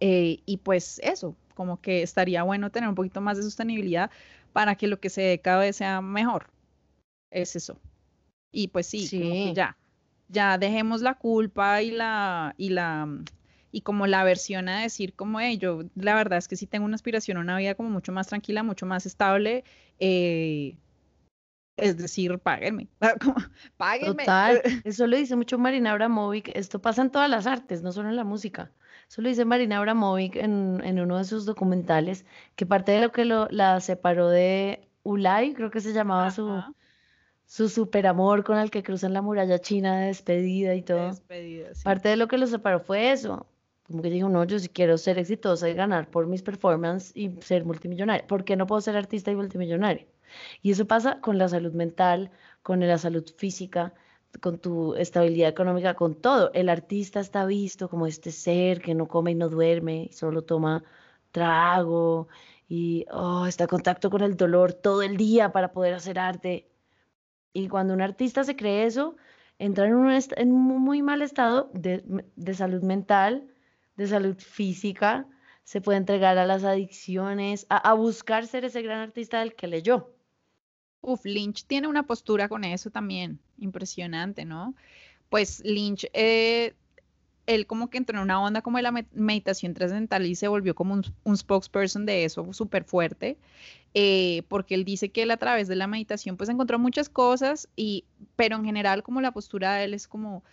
eh, 0.00 0.40
y 0.46 0.56
pues 0.58 1.00
eso, 1.04 1.36
como 1.60 1.78
que 1.78 2.00
estaría 2.02 2.42
bueno 2.42 2.70
tener 2.70 2.88
un 2.88 2.94
poquito 2.94 3.20
más 3.20 3.36
de 3.36 3.42
sostenibilidad 3.42 4.10
para 4.54 4.76
que 4.76 4.86
lo 4.86 4.98
que 4.98 5.10
se 5.10 5.20
dé 5.20 5.40
cada 5.40 5.58
vez 5.58 5.76
sea 5.76 6.00
mejor. 6.00 6.46
Es 7.30 7.54
eso. 7.54 7.78
Y 8.50 8.68
pues 8.68 8.86
sí, 8.86 9.06
Sí. 9.06 9.52
ya, 9.54 9.76
ya 10.28 10.56
dejemos 10.56 11.02
la 11.02 11.16
culpa 11.16 11.82
y 11.82 11.90
la, 11.90 12.54
y 12.56 12.70
la, 12.70 13.06
y 13.72 13.82
como 13.82 14.06
la 14.06 14.22
aversión 14.22 14.70
a 14.70 14.80
decir 14.80 15.12
como, 15.12 15.38
hey, 15.38 15.58
yo 15.58 15.82
la 15.96 16.14
verdad 16.14 16.38
es 16.38 16.48
que 16.48 16.56
sí 16.56 16.66
tengo 16.66 16.86
una 16.86 16.94
aspiración 16.94 17.36
a 17.36 17.40
una 17.40 17.58
vida 17.58 17.74
como 17.74 17.90
mucho 17.90 18.10
más 18.10 18.28
tranquila, 18.28 18.62
mucho 18.62 18.86
más 18.86 19.04
estable, 19.04 19.62
eh, 19.98 20.78
es 21.76 21.98
decir, 21.98 22.38
páguenme, 22.38 22.88
como, 23.20 23.36
páguenme. 23.76 24.24
Total, 24.24 24.62
eso 24.84 25.06
lo 25.06 25.14
dice 25.14 25.36
mucho 25.36 25.58
Marina 25.58 25.90
Abramovic, 25.92 26.52
esto 26.54 26.80
pasa 26.80 27.02
en 27.02 27.10
todas 27.10 27.28
las 27.28 27.46
artes, 27.46 27.82
no 27.82 27.92
solo 27.92 28.08
en 28.08 28.16
la 28.16 28.24
música. 28.24 28.72
Eso 29.10 29.22
lo 29.22 29.28
dice 29.28 29.44
Marina 29.44 29.78
Abramovic 29.78 30.36
en, 30.36 30.80
en 30.84 31.00
uno 31.00 31.18
de 31.18 31.24
sus 31.24 31.44
documentales, 31.44 32.24
que 32.54 32.64
parte 32.64 32.92
de 32.92 33.00
lo 33.00 33.10
que 33.10 33.24
lo, 33.24 33.48
la 33.50 33.80
separó 33.80 34.28
de 34.28 34.88
Ulay, 35.02 35.52
creo 35.52 35.68
que 35.68 35.80
se 35.80 35.92
llamaba 35.92 36.30
su, 36.30 36.48
Ajá, 36.48 36.72
su 37.44 37.68
superamor 37.68 38.44
con 38.44 38.58
el 38.58 38.70
que 38.70 38.84
cruzan 38.84 39.12
la 39.12 39.20
muralla 39.20 39.58
china 39.58 39.98
de 39.98 40.06
despedida 40.06 40.76
y 40.76 40.82
todo. 40.82 41.08
despedida, 41.08 41.74
sí. 41.74 41.82
Parte 41.82 42.08
de 42.08 42.16
lo 42.16 42.28
que 42.28 42.38
los 42.38 42.50
separó 42.50 42.78
fue 42.78 43.10
eso. 43.10 43.48
Como 43.82 44.00
que 44.00 44.10
dijo, 44.10 44.28
no, 44.28 44.44
yo 44.44 44.60
sí 44.60 44.68
quiero 44.68 44.96
ser 44.96 45.18
exitosa 45.18 45.68
y 45.68 45.74
ganar 45.74 46.08
por 46.08 46.28
mis 46.28 46.42
performances 46.42 47.10
y 47.16 47.30
ser 47.40 47.64
multimillonaria. 47.64 48.24
¿Por 48.28 48.44
qué 48.44 48.54
no 48.54 48.68
puedo 48.68 48.80
ser 48.80 48.96
artista 48.96 49.32
y 49.32 49.34
multimillonaria? 49.34 50.06
Y 50.62 50.70
eso 50.70 50.86
pasa 50.86 51.20
con 51.20 51.36
la 51.36 51.48
salud 51.48 51.72
mental, 51.72 52.30
con 52.62 52.78
la 52.78 52.98
salud 52.98 53.24
física, 53.36 53.92
con 54.40 54.58
tu 54.58 54.94
estabilidad 54.94 55.48
económica, 55.48 55.94
con 55.94 56.14
todo. 56.14 56.52
El 56.54 56.68
artista 56.68 57.20
está 57.20 57.44
visto 57.46 57.88
como 57.88 58.06
este 58.06 58.30
ser 58.32 58.80
que 58.80 58.94
no 58.94 59.08
come 59.08 59.32
y 59.32 59.34
no 59.34 59.48
duerme, 59.48 60.10
solo 60.12 60.42
toma 60.42 60.84
trago 61.32 62.28
y 62.68 63.06
oh, 63.10 63.46
está 63.46 63.64
en 63.64 63.68
contacto 63.68 64.10
con 64.10 64.22
el 64.22 64.36
dolor 64.36 64.72
todo 64.72 65.02
el 65.02 65.16
día 65.16 65.52
para 65.52 65.72
poder 65.72 65.94
hacer 65.94 66.18
arte. 66.18 66.68
Y 67.52 67.68
cuando 67.68 67.94
un 67.94 68.00
artista 68.02 68.44
se 68.44 68.56
cree 68.56 68.86
eso, 68.86 69.16
entra 69.58 69.86
en 69.86 69.94
un, 69.94 70.10
en 70.10 70.52
un 70.52 70.80
muy 70.80 71.02
mal 71.02 71.22
estado 71.22 71.70
de, 71.74 72.04
de 72.36 72.54
salud 72.54 72.82
mental, 72.82 73.48
de 73.96 74.06
salud 74.06 74.36
física, 74.38 75.26
se 75.64 75.80
puede 75.80 75.98
entregar 75.98 76.38
a 76.38 76.46
las 76.46 76.64
adicciones, 76.64 77.66
a, 77.68 77.76
a 77.76 77.94
buscar 77.94 78.46
ser 78.46 78.64
ese 78.64 78.82
gran 78.82 79.00
artista 79.00 79.40
del 79.40 79.54
que 79.54 79.66
leyó. 79.66 80.14
Uf, 81.02 81.24
Lynch 81.24 81.66
tiene 81.66 81.88
una 81.88 82.06
postura 82.06 82.48
con 82.48 82.64
eso 82.64 82.90
también, 82.90 83.40
impresionante, 83.60 84.44
¿no? 84.44 84.74
Pues 85.28 85.62
Lynch, 85.64 86.06
eh, 86.12 86.74
él 87.46 87.66
como 87.66 87.90
que 87.90 87.98
entró 87.98 88.16
en 88.18 88.24
una 88.24 88.40
onda 88.42 88.62
como 88.62 88.78
de 88.78 88.82
la 88.82 88.92
me- 88.92 89.06
meditación 89.12 89.74
trascendental 89.74 90.26
y 90.26 90.34
se 90.34 90.48
volvió 90.48 90.74
como 90.74 90.94
un, 90.94 91.36
spokesperson 91.36 92.06
de 92.06 92.24
eso 92.24 92.52
súper 92.52 92.84
fuerte, 92.84 93.38
eh, 93.94 94.42
porque 94.48 94.74
él 94.74 94.84
dice 94.84 95.10
que 95.10 95.22
él 95.22 95.30
a 95.30 95.36
través 95.36 95.68
de 95.68 95.76
la 95.76 95.86
meditación 95.86 96.36
pues 96.36 96.48
encontró 96.48 96.78
muchas 96.78 97.08
cosas, 97.08 97.68
y, 97.76 98.04
pero 98.36 98.56
en 98.56 98.64
general 98.64 99.02
como 99.02 99.20
la 99.20 99.32
postura 99.32 99.74
de 99.74 99.84
él 99.84 99.94
es 99.94 100.06
como, 100.08 100.44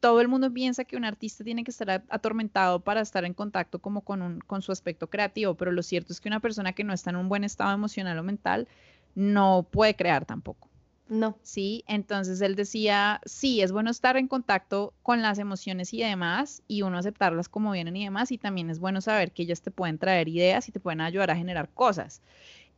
todo 0.00 0.20
el 0.20 0.28
mundo 0.28 0.52
piensa 0.52 0.84
que 0.84 0.96
un 0.96 1.04
artista 1.04 1.42
tiene 1.42 1.64
que 1.64 1.70
estar 1.70 2.04
atormentado 2.08 2.80
para 2.80 3.00
estar 3.00 3.24
en 3.24 3.34
contacto 3.34 3.80
como 3.80 4.02
con, 4.02 4.22
un, 4.22 4.40
con 4.40 4.62
su 4.62 4.72
aspecto 4.72 5.08
creativo, 5.08 5.54
pero 5.54 5.72
lo 5.72 5.82
cierto 5.82 6.12
es 6.12 6.20
que 6.20 6.28
una 6.28 6.40
persona 6.40 6.72
que 6.72 6.84
no 6.84 6.92
está 6.92 7.10
en 7.10 7.16
un 7.16 7.28
buen 7.28 7.44
estado 7.44 7.72
emocional 7.72 8.18
o 8.18 8.22
mental, 8.22 8.68
no 9.14 9.66
puede 9.70 9.96
crear 9.96 10.24
tampoco. 10.26 10.68
No. 11.08 11.38
¿sí? 11.42 11.84
Entonces 11.86 12.40
él 12.40 12.56
decía, 12.56 13.20
sí, 13.24 13.60
es 13.60 13.70
bueno 13.70 13.90
estar 13.90 14.16
en 14.16 14.26
contacto 14.26 14.92
con 15.02 15.22
las 15.22 15.38
emociones 15.38 15.94
y 15.94 16.00
demás, 16.00 16.62
y 16.66 16.82
uno 16.82 16.98
aceptarlas 16.98 17.48
como 17.48 17.72
vienen 17.72 17.96
y 17.96 18.04
demás, 18.04 18.32
y 18.32 18.38
también 18.38 18.70
es 18.70 18.80
bueno 18.80 19.00
saber 19.00 19.30
que 19.30 19.44
ellas 19.44 19.62
te 19.62 19.70
pueden 19.70 19.98
traer 19.98 20.28
ideas 20.28 20.68
y 20.68 20.72
te 20.72 20.80
pueden 20.80 21.00
ayudar 21.00 21.30
a 21.30 21.36
generar 21.36 21.68
cosas. 21.68 22.22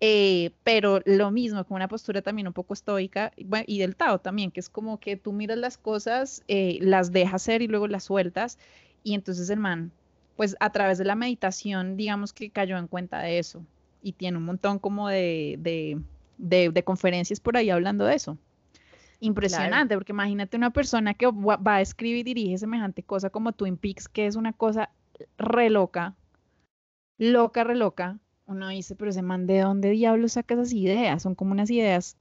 Eh, 0.00 0.52
pero 0.62 1.00
lo 1.06 1.30
mismo, 1.30 1.64
con 1.64 1.76
una 1.76 1.88
postura 1.88 2.22
también 2.22 2.46
un 2.46 2.52
poco 2.52 2.74
estoica, 2.74 3.32
y 3.36 3.78
del 3.78 3.96
Tao 3.96 4.18
también, 4.20 4.50
que 4.50 4.60
es 4.60 4.68
como 4.68 5.00
que 5.00 5.16
tú 5.16 5.32
miras 5.32 5.58
las 5.58 5.78
cosas, 5.78 6.42
eh, 6.48 6.78
las 6.82 7.10
dejas 7.12 7.42
ser 7.42 7.62
y 7.62 7.68
luego 7.68 7.88
las 7.88 8.04
sueltas, 8.04 8.58
y 9.02 9.14
entonces 9.14 9.48
el 9.50 9.58
man, 9.58 9.90
pues 10.36 10.54
a 10.60 10.70
través 10.70 10.98
de 10.98 11.04
la 11.04 11.14
meditación, 11.14 11.96
digamos 11.96 12.32
que 12.32 12.50
cayó 12.50 12.76
en 12.76 12.88
cuenta 12.88 13.20
de 13.20 13.38
eso, 13.38 13.64
y 14.02 14.12
tiene 14.12 14.36
un 14.36 14.44
montón 14.44 14.78
como 14.78 15.08
de, 15.08 15.56
de 15.58 15.98
de, 16.38 16.70
de 16.70 16.82
conferencias 16.84 17.40
por 17.40 17.56
ahí 17.56 17.70
hablando 17.70 18.04
de 18.04 18.14
eso. 18.14 18.38
Impresionante, 19.20 19.96
porque 19.96 20.12
imagínate 20.12 20.56
una 20.56 20.70
persona 20.70 21.12
que 21.14 21.26
va 21.26 21.74
a 21.74 21.80
escribir 21.80 22.28
y 22.28 22.34
dirige 22.34 22.58
semejante 22.58 23.02
cosa 23.02 23.30
como 23.30 23.52
Twin 23.52 23.76
Peaks, 23.76 24.08
que 24.08 24.26
es 24.26 24.36
una 24.36 24.52
cosa 24.52 24.90
re 25.36 25.70
loca, 25.70 26.14
loca, 27.18 27.64
re 27.64 27.74
loca. 27.74 28.18
Uno 28.46 28.68
dice, 28.68 28.94
pero 28.94 29.10
ese 29.10 29.22
man, 29.22 29.46
¿de 29.46 29.60
dónde 29.60 29.90
diablos 29.90 30.32
saca 30.32 30.54
esas 30.54 30.72
ideas? 30.72 31.22
Son 31.22 31.34
como 31.34 31.52
unas 31.52 31.70
ideas, 31.70 32.16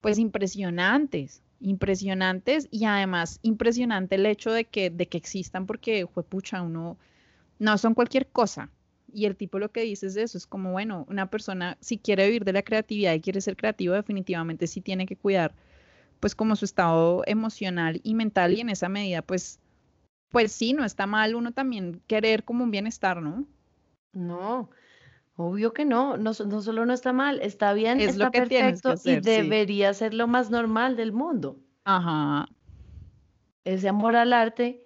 pues, 0.00 0.18
impresionantes, 0.18 1.42
impresionantes, 1.60 2.68
y 2.70 2.84
además 2.84 3.40
impresionante 3.42 4.14
el 4.14 4.24
hecho 4.24 4.52
de 4.52 4.64
que, 4.64 4.90
de 4.90 5.06
que 5.06 5.18
existan, 5.18 5.66
porque, 5.66 6.06
fue 6.06 6.22
pucha, 6.22 6.62
uno, 6.62 6.96
no 7.58 7.78
son 7.78 7.94
cualquier 7.94 8.28
cosa. 8.28 8.70
Y 9.12 9.26
el 9.26 9.36
tipo 9.36 9.58
lo 9.58 9.70
que 9.72 9.82
dice 9.82 10.06
es 10.06 10.16
eso, 10.16 10.38
es 10.38 10.46
como, 10.46 10.72
bueno, 10.72 11.06
una 11.08 11.30
persona 11.30 11.76
si 11.80 11.98
quiere 11.98 12.26
vivir 12.26 12.44
de 12.44 12.52
la 12.52 12.62
creatividad 12.62 13.14
y 13.14 13.20
quiere 13.20 13.40
ser 13.40 13.56
creativo, 13.56 13.94
definitivamente 13.94 14.66
sí 14.66 14.80
tiene 14.80 15.06
que 15.06 15.16
cuidar, 15.16 15.54
pues 16.20 16.34
como 16.34 16.56
su 16.56 16.64
estado 16.64 17.22
emocional 17.26 18.00
y 18.02 18.14
mental 18.14 18.54
y 18.54 18.60
en 18.60 18.68
esa 18.70 18.88
medida, 18.88 19.22
pues, 19.22 19.60
pues 20.30 20.52
sí, 20.52 20.74
no 20.74 20.84
está 20.84 21.06
mal 21.06 21.34
uno 21.34 21.52
también 21.52 22.02
querer 22.06 22.44
como 22.44 22.64
un 22.64 22.70
bienestar, 22.70 23.22
¿no? 23.22 23.46
No, 24.12 24.70
obvio 25.36 25.72
que 25.72 25.84
no, 25.84 26.16
no, 26.16 26.32
no 26.46 26.60
solo 26.62 26.84
no 26.86 26.92
está 26.92 27.12
mal, 27.12 27.40
está 27.40 27.72
bien, 27.72 28.00
Es 28.00 28.16
lo 28.18 28.24
está 28.24 28.30
que 28.30 28.46
tienes 28.48 28.82
que 28.82 28.88
perfecto 28.88 29.08
y 29.10 29.12
hacer, 29.14 29.24
sí. 29.24 29.30
debería 29.30 29.94
ser 29.94 30.14
lo 30.14 30.26
más 30.26 30.50
normal 30.50 30.96
del 30.96 31.12
mundo. 31.12 31.56
Ajá. 31.84 32.48
Ese 33.64 33.88
amor 33.88 34.16
al 34.16 34.32
arte, 34.32 34.82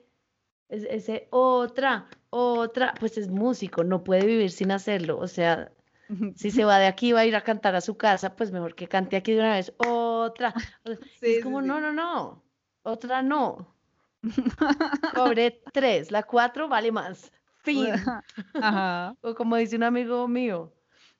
es- 0.68 0.86
ese 0.90 1.28
otra, 1.30 2.08
otra, 2.32 2.94
pues 3.00 3.18
es 3.18 3.28
músico, 3.28 3.84
no 3.84 4.04
puede 4.04 4.26
vivir 4.26 4.50
sin 4.50 4.70
hacerlo. 4.72 5.18
O 5.18 5.28
sea, 5.28 5.72
si 6.36 6.50
se 6.50 6.64
va 6.64 6.78
de 6.78 6.86
aquí 6.86 7.12
va 7.12 7.20
a 7.20 7.26
ir 7.26 7.36
a 7.36 7.44
cantar 7.44 7.74
a 7.76 7.80
su 7.80 7.96
casa, 7.96 8.36
pues 8.36 8.50
mejor 8.52 8.74
que 8.74 8.88
cante 8.88 9.16
aquí 9.16 9.32
de 9.32 9.40
una 9.40 9.54
vez, 9.54 9.74
otra. 9.78 10.54
Sí, 11.20 11.36
es 11.36 11.40
como, 11.40 11.62
sí. 11.62 11.66
no, 11.68 11.80
no, 11.80 11.92
no, 11.92 12.44
otra 12.82 13.22
no. 13.22 13.76
Cobré 15.14 15.62
tres, 15.72 16.10
la 16.10 16.22
cuatro 16.24 16.68
vale 16.68 16.92
más. 16.92 17.32
Fin. 17.62 18.14
Ajá. 18.58 19.16
O 19.22 19.34
como 19.34 19.56
dice 19.56 19.76
un 19.76 19.82
amigo 19.84 20.26
mío, 20.28 20.74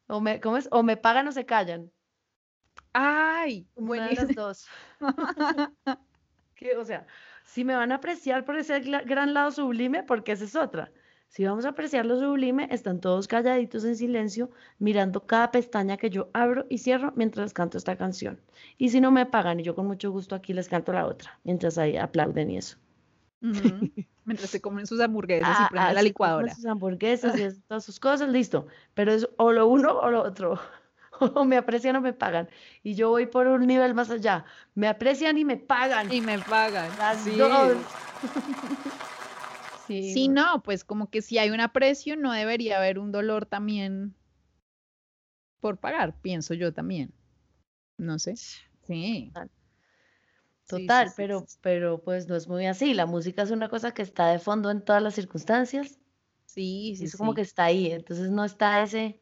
o 0.07 0.21
me, 0.21 0.41
¿cómo 0.41 0.57
es? 0.57 0.69
O 0.73 0.83
me 0.83 0.97
pagan 0.97 1.29
o 1.29 1.33
se 1.33 1.47
callan. 1.47 1.93
Ay, 2.95 3.69
Una 3.75 4.09
de 4.09 4.15
las 4.15 4.35
buenísimo. 4.35 4.35
dos. 4.35 4.67
Que, 6.55 6.77
o 6.77 6.85
sea, 6.85 7.07
si 7.45 7.65
me 7.65 7.75
van 7.75 7.93
a 7.93 7.97
apreciar 7.97 8.45
por 8.45 8.57
ese 8.57 8.81
gran 8.81 9.35
lado 9.35 9.51
sublime, 9.51 10.03
porque 10.05 10.33
esa 10.33 10.45
es 10.45 10.57
otra. 10.57 10.93
Si 11.33 11.47
vamos 11.47 11.65
a 11.65 11.71
apreciar 11.71 12.05
lo 12.05 12.21
sublime, 12.21 12.69
están 12.71 13.01
todos 13.01 13.27
calladitos 13.27 13.87
en 13.87 13.97
silencio, 13.97 14.51
mirando 14.79 15.25
cada 15.25 15.51
pestaña 15.51 15.97
que 15.97 16.11
yo 16.11 16.29
abro 16.35 16.67
y 16.69 16.77
cierro 16.77 17.15
mientras 17.17 17.55
canto 17.55 17.79
esta 17.79 17.97
canción. 17.97 18.39
Y 18.77 18.91
si 18.91 19.01
no 19.01 19.11
me 19.11 19.25
pagan, 19.25 19.59
y 19.59 19.63
yo 19.63 19.75
con 19.75 19.87
mucho 19.87 20.11
gusto 20.11 20.35
aquí 20.35 20.53
les 20.53 20.69
canto 20.69 20.93
la 20.93 21.07
otra, 21.07 21.41
mientras 21.45 21.79
ahí 21.79 21.97
aplauden 21.97 22.51
y 22.51 22.59
eso. 22.59 22.77
Mientras 24.25 24.51
se 24.51 24.61
comen 24.61 24.87
sus 24.87 25.01
hamburguesas 25.01 25.49
Ah, 25.51 25.67
y 25.69 25.73
prende 25.73 25.95
la 25.95 26.03
licuadora. 26.03 26.55
Sus 26.55 26.67
hamburguesas 26.67 27.37
y 27.37 27.61
todas 27.67 27.83
sus 27.83 27.99
cosas, 27.99 28.29
listo. 28.29 28.69
Pero 28.95 29.11
es 29.11 29.29
o 29.37 29.51
lo 29.51 29.67
uno 29.67 29.99
o 29.99 30.11
lo 30.11 30.23
otro. 30.23 30.61
O 31.35 31.45
me 31.45 31.57
aprecian 31.57 31.95
o 31.97 32.01
me 32.01 32.13
pagan. 32.13 32.49
Y 32.83 32.95
yo 32.95 33.11
voy 33.11 33.27
por 33.27 33.47
un 33.47 33.67
nivel 33.67 33.95
más 33.95 34.11
allá. 34.11 34.45
Me 34.75 34.89
aprecian 34.89 35.39
y 35.39 35.45
me 35.45 35.57
pagan. 35.57 36.13
Y 36.13 36.21
me 36.21 36.39
pagan. 36.39 36.91
Las 36.99 37.23
sí. 37.23 37.37
dos. 37.37 37.77
Sí, 39.87 40.13
Sí, 40.13 40.29
no, 40.29 40.63
pues 40.63 40.85
como 40.85 41.11
que 41.11 41.23
si 41.23 41.39
hay 41.39 41.51
un 41.51 41.61
aprecio, 41.61 42.17
no 42.17 42.33
debería 42.33 42.79
haber 42.79 42.99
un 42.99 43.13
dolor 43.13 43.47
también 43.47 44.15
por 45.61 45.79
pagar, 45.79 46.21
pienso 46.21 46.55
yo 46.55 46.73
también. 46.73 47.13
No 47.97 48.19
sé. 48.19 48.37
Sí. 48.37 49.31
Total. 50.67 51.09
Sí, 51.09 51.11
sí, 51.11 51.15
pero, 51.17 51.47
pero 51.61 52.03
pues 52.03 52.29
no 52.29 52.37
es 52.37 52.49
muy 52.49 52.67
así. 52.67 52.95
La 52.95 53.07
música 53.07 53.43
es 53.43 53.51
una 53.51 53.69
cosa 53.69 53.93
que 53.93 54.03
está 54.03 54.29
de 54.29 54.39
fondo 54.39 54.71
en 54.71 54.85
todas 54.85 55.03
las 55.03 55.15
circunstancias. 55.15 55.99
Sí, 56.47 56.95
sí, 56.97 57.05
eso 57.05 57.19
como 57.19 57.35
que 57.35 57.43
está 57.43 57.65
ahí. 57.65 57.91
Entonces 57.93 58.31
no 58.31 58.45
está 58.45 58.83
ese. 58.83 59.21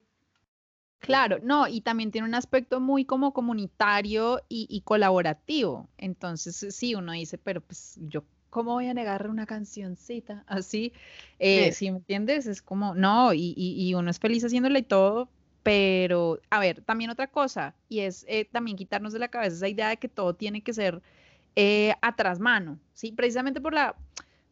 Claro, 0.99 1.39
no, 1.43 1.67
y 1.67 1.81
también 1.81 2.11
tiene 2.11 2.29
un 2.29 2.35
aspecto 2.35 2.79
muy 2.79 3.07
como 3.07 3.33
comunitario 3.33 4.41
y, 4.49 4.67
y 4.69 4.83
colaborativo. 4.83 5.89
Entonces, 5.97 6.67
sí, 6.75 6.95
uno 6.95 7.13
dice, 7.13 7.39
pero 7.39 7.63
pues 7.63 7.99
yo, 8.03 8.25
¿cómo 8.51 8.72
voy 8.74 8.88
a 8.88 8.94
negar 8.94 9.28
una 9.28 9.46
cancioncita 9.46 10.44
así? 10.46 10.92
Eh, 11.38 11.70
Sí. 11.72 11.86
¿sí 11.86 11.90
me 11.90 11.98
entiendes? 11.98 12.46
Es 12.46 12.62
como, 12.62 12.94
no, 12.94 13.32
y, 13.32 13.55
y, 13.57 13.88
y 13.88 13.94
uno 13.94 14.11
es 14.11 14.18
feliz 14.18 14.44
haciéndole 14.44 14.80
y 14.80 14.82
todo, 14.82 15.30
pero, 15.62 16.40
a 16.51 16.59
ver, 16.61 16.82
también 16.82 17.11
otra 17.11 17.26
cosa, 17.28 17.74
y 17.88 18.01
es 18.01 18.24
eh, 18.28 18.46
también 18.51 18.76
quitarnos 18.76 19.12
de 19.12 19.18
la 19.18 19.28
cabeza 19.28 19.57
esa 19.57 19.68
idea 19.68 19.88
de 19.90 19.98
que 19.98 20.09
todo 20.09 20.34
tiene 20.34 20.62
que 20.62 20.72
ser 20.72 21.03
eh, 21.57 21.94
a 22.01 22.16
trasmano, 22.16 22.78
¿sí? 22.94 23.12
Precisamente 23.12 23.61
por 23.61 23.74
la, 23.74 23.94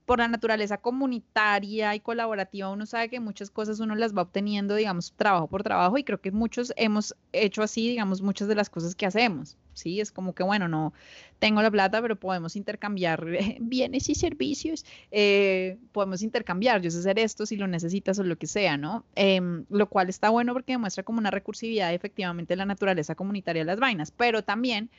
por 0.05 0.19
la 0.19 0.29
naturaleza 0.29 0.79
comunitaria 0.79 1.95
y 1.95 2.01
colaborativa, 2.01 2.71
uno 2.71 2.87
sabe 2.87 3.09
que 3.09 3.21
muchas 3.21 3.51
cosas 3.51 3.81
uno 3.81 3.95
las 3.95 4.15
va 4.17 4.23
obteniendo, 4.23 4.75
digamos, 4.75 5.13
trabajo 5.17 5.47
por 5.49 5.63
trabajo, 5.63 5.97
y 5.99 6.05
creo 6.05 6.21
que 6.21 6.31
muchos 6.31 6.73
hemos 6.77 7.15
hecho 7.33 7.63
así, 7.63 7.89
digamos, 7.89 8.21
muchas 8.23 8.49
de 8.49 8.55
las 8.55 8.69
cosas 8.71 8.95
que 8.95 9.07
hacemos, 9.07 9.57
¿sí? 9.79 10.01
Es 10.01 10.13
como 10.13 10.35
que, 10.35 10.43
bueno, 10.43 10.69
no 10.69 10.93
tengo 11.39 11.63
la 11.63 11.71
plata, 11.71 12.03
pero 12.03 12.17
podemos 12.17 12.57
intercambiar 12.57 13.27
eh, 13.29 13.57
bienes 13.61 14.09
y 14.09 14.15
servicios, 14.15 14.85
eh, 15.11 15.79
podemos 15.93 16.23
intercambiar, 16.23 16.81
yo 16.83 16.91
sé 16.91 16.99
hacer 16.99 17.19
esto 17.19 17.47
si 17.47 17.57
lo 17.57 17.67
necesitas 17.67 18.19
o 18.19 18.25
lo 18.25 18.37
que 18.37 18.47
sea, 18.47 18.77
¿no? 18.77 19.05
Em, 19.15 19.65
lo 19.71 19.89
cual 19.89 20.09
está 20.09 20.31
bueno 20.31 20.53
porque 20.53 20.73
demuestra 20.73 21.03
como 21.03 21.19
una 21.19 21.31
recursividad 21.31 21.95
efectivamente 21.95 22.57
la 22.57 22.67
naturaleza 22.67 23.15
comunitaria 23.15 23.63
de 23.63 23.67
las 23.67 23.81
vainas, 23.81 24.11
pero 24.11 24.43
también 24.45 24.91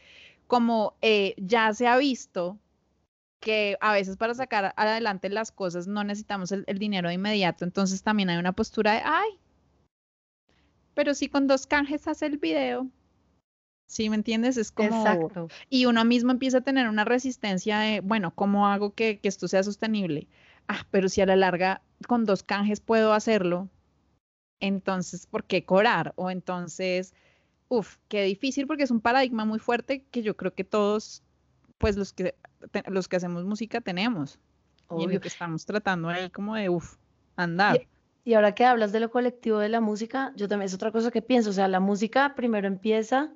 como 0.48 0.96
eh, 1.02 1.36
ya 1.38 1.74
se 1.74 1.88
ha 1.88 1.98
visto 1.98 2.58
que 3.40 3.78
a 3.82 3.94
veces 3.94 4.18
para 4.18 4.34
sacar 4.34 4.74
adelante 4.76 5.30
las 5.30 5.52
cosas 5.52 5.88
no 5.88 6.04
necesitamos 6.04 6.52
el, 6.52 6.64
el 6.68 6.80
dinero 6.80 7.10
de 7.10 7.16
inmediato, 7.16 7.66
entonces 7.66 8.04
también 8.04 8.30
hay 8.30 8.38
una 8.38 8.54
postura 8.54 8.94
de, 8.94 9.02
ay, 9.06 9.40
pero 11.00 11.14
si 11.14 11.30
con 11.30 11.48
dos 11.48 11.66
canjes 11.66 12.10
hace 12.10 12.26
el 12.26 12.40
video, 12.40 12.90
¿sí 13.90 14.10
me 14.10 14.16
entiendes? 14.18 14.58
Es 14.58 14.72
como, 14.72 15.34
Exacto. 15.34 15.52
y 15.70 15.86
uno 15.88 16.06
mismo 16.06 16.32
empieza 16.32 16.60
a 16.60 16.62
tener 16.62 16.88
una 16.90 17.06
resistencia 17.06 17.80
de, 17.80 18.02
bueno, 18.02 18.34
¿cómo 18.36 18.68
hago 18.68 18.94
que, 18.96 19.20
que 19.20 19.30
esto 19.30 19.50
sea 19.50 19.64
sostenible? 19.64 20.30
Ah, 20.70 20.88
pero 20.92 21.10
si 21.10 21.22
a 21.22 21.28
la 21.28 21.36
larga 21.36 21.82
con 22.08 22.26
dos 22.26 22.44
canjes 22.44 22.82
puedo 22.82 23.14
hacerlo, 23.14 23.70
entonces, 24.60 25.28
¿por 25.28 25.46
qué 25.46 25.66
cobrar? 25.66 26.14
O 26.18 26.30
entonces, 26.32 27.14
uff, 27.70 27.98
qué 28.10 28.24
difícil 28.24 28.68
porque 28.68 28.84
es 28.84 28.92
un 28.92 29.02
paradigma 29.02 29.46
muy 29.46 29.60
fuerte 29.60 30.04
que 30.12 30.24
yo 30.24 30.38
creo 30.38 30.54
que 30.56 30.66
todos, 30.66 31.24
pues 31.80 31.98
los 31.98 32.14
que, 32.14 32.36
te- 32.72 32.84
los 32.92 33.08
que 33.10 33.18
hacemos 33.18 33.46
música 33.46 33.82
tenemos 33.82 34.40
y 34.96 35.04
en 35.04 35.10
Obvio. 35.10 35.18
el 35.18 35.22
que 35.22 35.30
estamos 35.30 35.66
tratando 35.66 36.10
ahí 36.10 36.30
como 36.32 36.56
de, 36.56 36.70
uff, 36.70 36.98
andar. 37.38 37.88
Y 38.26 38.34
ahora 38.34 38.54
que 38.54 38.66
hablas 38.66 38.92
de 38.92 39.00
lo 39.00 39.10
colectivo 39.12 39.60
de 39.60 39.70
la 39.70 39.82
música, 39.82 40.34
yo 40.36 40.48
también 40.48 40.68
es 40.68 40.74
otra 40.74 40.92
cosa 40.92 41.12
que 41.12 41.22
pienso, 41.22 41.50
o 41.50 41.54
sea, 41.54 41.68
la 41.68 41.80
música 41.80 42.36
primero 42.36 42.68
empieza 42.68 43.32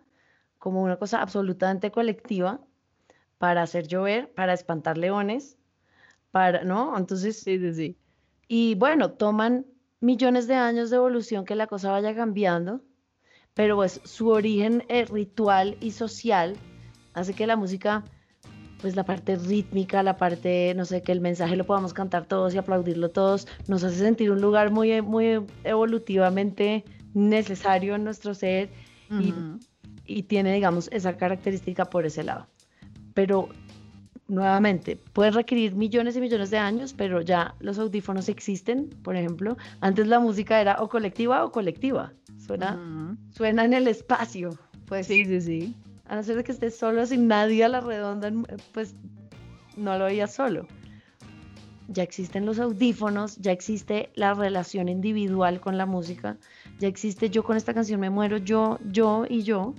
como 0.64 0.82
una 0.82 0.96
cosa 0.96 1.22
absolutamente 1.22 1.92
colectiva 1.92 2.62
para 3.38 3.64
hacer 3.64 3.86
llover, 3.86 4.34
para 4.34 4.54
espantar 4.54 4.98
leones, 4.98 5.58
para, 6.32 6.64
¿no? 6.64 6.98
Entonces, 6.98 7.38
Sí, 7.38 7.60
sí, 7.60 7.74
sí. 7.74 7.98
y 8.48 8.76
bueno, 8.76 9.12
toman 9.12 9.66
millones 10.00 10.48
de 10.48 10.54
años 10.54 10.90
de 10.90 10.96
evolución 10.96 11.44
que 11.44 11.56
la 11.56 11.68
cosa 11.68 11.92
vaya 11.92 12.16
cambiando, 12.16 12.80
pero 13.54 13.76
pues 13.76 14.00
su 14.06 14.30
origen 14.30 14.86
eh, 14.88 15.04
ritual 15.04 15.76
y 15.82 15.92
social 15.92 16.56
hace 17.14 17.34
que 17.34 17.46
la 17.46 17.58
música, 17.58 18.06
pues 18.82 18.96
la 18.96 19.04
parte 19.04 19.36
rítmica, 19.36 20.02
la 20.02 20.16
parte, 20.16 20.74
no 20.78 20.86
sé, 20.86 21.02
que 21.02 21.12
el 21.12 21.20
mensaje 21.20 21.58
lo 21.58 21.66
podamos 21.66 21.94
cantar 21.94 22.26
todos 22.26 22.56
y 22.56 22.58
aplaudirlo 22.58 23.12
todos, 23.12 23.50
nos 23.68 23.84
hace 23.84 23.98
sentir 23.98 24.32
un 24.32 24.40
lugar 24.40 24.72
muy, 24.72 25.02
muy 25.02 25.42
evolutivamente 25.66 26.86
necesario 27.14 27.96
en 27.96 28.06
nuestro 28.06 28.34
ser 28.34 28.70
Ujú. 29.10 29.24
y 29.24 29.34
tiene, 30.04 30.54
digamos, 30.54 30.90
esa 30.92 31.16
característica 31.18 31.86
por 31.86 32.06
ese 32.06 32.24
lado. 32.24 32.48
Pero 33.14 33.50
nuevamente, 34.28 34.96
puede 34.96 35.32
requerir 35.32 35.76
millones 35.76 36.16
y 36.16 36.22
millones 36.22 36.50
de 36.50 36.58
años, 36.58 36.94
pero 36.94 37.22
ya 37.22 37.56
los 37.60 37.78
audífonos 37.80 38.30
existen, 38.30 38.90
por 39.04 39.16
ejemplo. 39.16 39.58
Antes 39.82 40.08
la 40.08 40.20
música 40.20 40.60
era 40.60 40.82
o 40.82 40.90
colectiva 40.90 41.44
o 41.46 41.52
colectiva. 41.52 42.14
Suena, 42.38 42.76
Ujú. 42.76 43.18
suena 43.32 43.66
en 43.66 43.74
el 43.74 43.88
espacio. 43.88 44.58
Pues 44.88 45.08
Sí, 45.08 45.26
sí, 45.26 45.42
sí. 45.42 45.76
A 46.06 46.16
no 46.16 46.24
ser 46.24 46.36
de 46.36 46.44
que 46.44 46.52
estés 46.52 46.78
solo 46.78 47.06
sin 47.06 47.28
nadie 47.28 47.64
a 47.64 47.70
la 47.70 47.80
redonda, 47.80 48.32
pues 48.74 48.96
no 49.78 49.98
lo 49.98 50.06
oías 50.06 50.34
solo. 50.34 50.68
Ya 51.88 52.04
existen 52.04 52.46
los 52.46 52.60
audífonos, 52.60 53.38
ya 53.38 53.52
existe 53.52 54.10
la 54.16 54.34
relación 54.34 54.90
individual 54.90 55.60
con 55.60 55.78
la 55.78 55.86
música, 55.86 56.38
ya 56.80 56.88
existe 56.88 57.30
yo 57.30 57.44
con 57.44 57.58
esta 57.58 57.74
canción 57.74 58.00
me 58.00 58.10
muero, 58.10 58.38
yo, 58.38 58.80
yo 58.92 59.26
y 59.30 59.44
yo, 59.44 59.74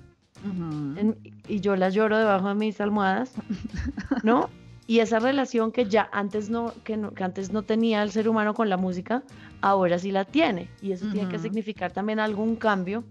Ujú. 0.44 0.98
en- 0.98 1.18
y 1.48 1.60
yo 1.60 1.74
la 1.76 1.88
lloro 1.88 2.18
debajo 2.18 2.48
de 2.48 2.54
mis 2.54 2.80
almohadas, 2.80 3.32
¿no? 4.22 4.48
Y 4.86 4.98
esa 4.98 5.18
relación 5.18 5.72
que 5.72 5.86
ya 5.86 6.08
antes 6.12 6.50
no, 6.50 6.72
que 6.84 6.96
no, 6.98 7.12
que 7.12 7.24
antes 7.24 7.52
no 7.52 7.62
tenía 7.62 8.02
el 8.02 8.10
ser 8.10 8.28
humano 8.28 8.52
con 8.52 8.68
la 8.68 8.76
música, 8.76 9.22
ahora 9.62 9.98
sí 9.98 10.10
la 10.12 10.26
tiene. 10.26 10.68
Y 10.82 10.92
eso 10.92 11.06
tiene 11.10 11.28
que 11.30 11.38
significar 11.38 11.90
también 11.92 12.20
algún 12.20 12.56
cambio 12.56 13.02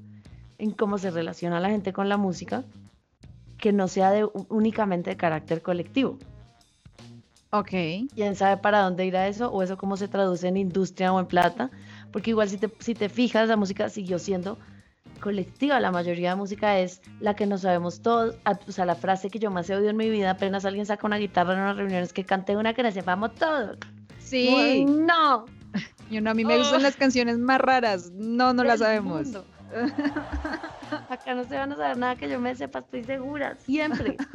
en 0.60 0.70
cómo 0.72 1.00
se 1.00 1.10
relaciona 1.10 1.60
la 1.60 1.70
gente 1.70 1.92
con 1.92 2.10
la 2.10 2.18
música, 2.18 2.64
que 3.58 3.74
no 3.74 3.88
sea 3.88 4.12
de, 4.12 4.30
únicamente 4.50 5.10
de 5.10 5.18
carácter 5.18 5.64
colectivo. 5.64 6.20
Ok. 7.50 7.70
¿Quién 8.14 8.36
sabe 8.36 8.58
para 8.58 8.82
dónde 8.82 9.06
irá 9.06 9.28
eso? 9.28 9.52
O 9.52 9.64
eso 9.64 9.78
cómo 9.78 9.98
se 9.98 10.08
traduce 10.08 10.48
en 10.48 10.58
industria 10.58 11.12
o 11.14 11.20
en 11.20 11.26
plata. 11.26 11.72
Porque 12.12 12.30
igual 12.32 12.50
si 12.50 12.58
te, 12.58 12.72
si 12.80 12.94
te 12.94 13.10
fijas, 13.10 13.48
la 13.48 13.58
música 13.58 13.90
siguió 13.90 14.20
siendo 14.20 14.58
colectiva. 15.20 15.80
La 15.80 15.92
mayoría 15.92 16.32
de 16.32 16.36
música 16.36 16.80
es 16.80 17.02
la 17.20 17.36
que 17.36 17.46
no 17.46 17.58
sabemos 17.58 18.02
todos. 18.02 18.36
O 18.68 18.72
sea, 18.72 18.86
la 18.86 18.96
frase 18.96 19.30
que 19.30 19.40
yo 19.40 19.50
más 19.52 19.70
he 19.70 19.76
oído 19.76 19.90
en 19.90 19.98
mi 19.98 20.10
vida, 20.10 20.32
apenas 20.32 20.66
alguien 20.66 20.86
saca 20.86 21.08
una 21.08 21.18
guitarra 21.18 21.54
en 21.54 21.60
una 21.60 21.74
reunión, 21.74 22.04
es 22.04 22.14
que 22.14 22.26
cante 22.26 22.56
una 22.56 22.74
que 22.74 22.84
la 22.84 22.92
sepamos 22.92 23.34
todos. 23.36 23.78
Sí. 24.20 24.86
No. 24.86 25.46
Yo 26.12 26.22
no, 26.22 26.32
a 26.32 26.34
mí 26.34 26.46
me 26.46 26.58
gustan 26.58 26.84
las 26.84 26.96
canciones 26.96 27.40
más 27.40 27.60
raras. 27.60 28.12
No, 28.12 28.54
no 28.54 28.64
las 28.64 28.80
sabemos. 28.80 29.24
mundo. 29.24 29.46
Acá 31.10 31.34
no 31.34 31.44
se 31.46 31.56
van 31.56 31.72
a 31.72 31.76
saber 31.76 31.98
nada 31.98 32.16
que 32.16 32.30
yo 32.30 32.40
me 32.40 32.54
sepa, 32.54 32.80
estoy 32.80 33.04
segura, 33.04 33.56
siempre. 33.58 34.18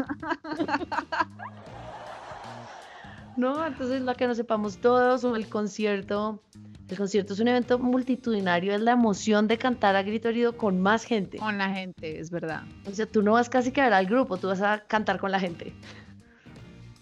No, 3.36 3.64
entonces 3.64 4.02
la 4.02 4.16
que 4.16 4.26
no 4.26 4.34
sepamos 4.34 4.78
todos 4.78 5.22
o 5.22 5.36
el 5.36 5.48
concierto. 5.48 6.42
El 6.88 6.96
concierto 6.96 7.34
es 7.34 7.40
un 7.40 7.48
evento 7.48 7.78
multitudinario, 7.78 8.74
es 8.74 8.80
la 8.80 8.92
emoción 8.92 9.46
de 9.46 9.58
cantar 9.58 9.94
a 9.94 10.02
grito 10.02 10.28
herido 10.30 10.56
con 10.56 10.80
más 10.80 11.04
gente. 11.04 11.36
Con 11.38 11.58
la 11.58 11.68
gente, 11.72 12.18
es 12.18 12.30
verdad. 12.30 12.62
O 12.86 12.90
sea, 12.92 13.04
tú 13.04 13.22
no 13.22 13.32
vas 13.32 13.50
casi 13.50 13.72
que 13.72 13.82
a 13.82 13.84
ver 13.84 13.92
al 13.92 14.06
grupo, 14.06 14.38
tú 14.38 14.46
vas 14.46 14.62
a 14.62 14.80
cantar 14.80 15.18
con 15.18 15.30
la 15.30 15.38
gente. 15.38 15.74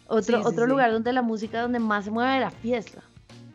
Otro, 0.08 0.38
Sí, 0.38 0.42
sí, 0.42 0.48
otro 0.48 0.64
sí. 0.64 0.70
lugar 0.70 0.92
donde 0.92 1.12
la 1.12 1.22
música 1.22 1.62
donde 1.62 1.78
más 1.78 2.04
se 2.04 2.10
mueve 2.10 2.34
es 2.36 2.40
la 2.40 2.50
fiesta, 2.50 3.02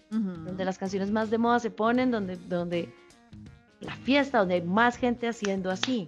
donde 0.10 0.66
las 0.66 0.78
canciones 0.78 1.12
más 1.12 1.30
de 1.30 1.38
moda 1.38 1.60
se 1.60 1.70
ponen, 1.70 2.12
donde, 2.12 2.36
donde 2.38 2.94
la 3.82 3.96
fiesta, 3.96 4.40
donde 4.40 4.56
hay 4.56 4.62
más 4.62 4.98
gente 4.98 5.28
haciendo 5.28 5.70
así, 5.70 6.08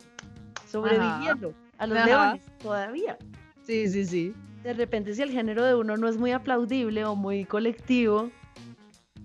sobreviviendo 0.70 1.54
a 1.78 1.88
los 1.88 1.98
Ajá. 1.98 2.06
leones 2.08 2.44
todavía. 2.62 3.18
Sí, 3.64 3.88
sí, 3.90 4.06
sí. 4.06 4.34
De 4.64 4.74
repente 4.74 5.14
si 5.14 5.22
el 5.22 5.32
género 5.32 5.64
de 5.66 5.76
uno 5.76 5.98
no 5.98 6.08
es 6.08 6.18
muy 6.18 6.32
aplaudible 6.32 7.04
o 7.06 7.16
muy 7.16 7.46
colectivo, 7.46 8.30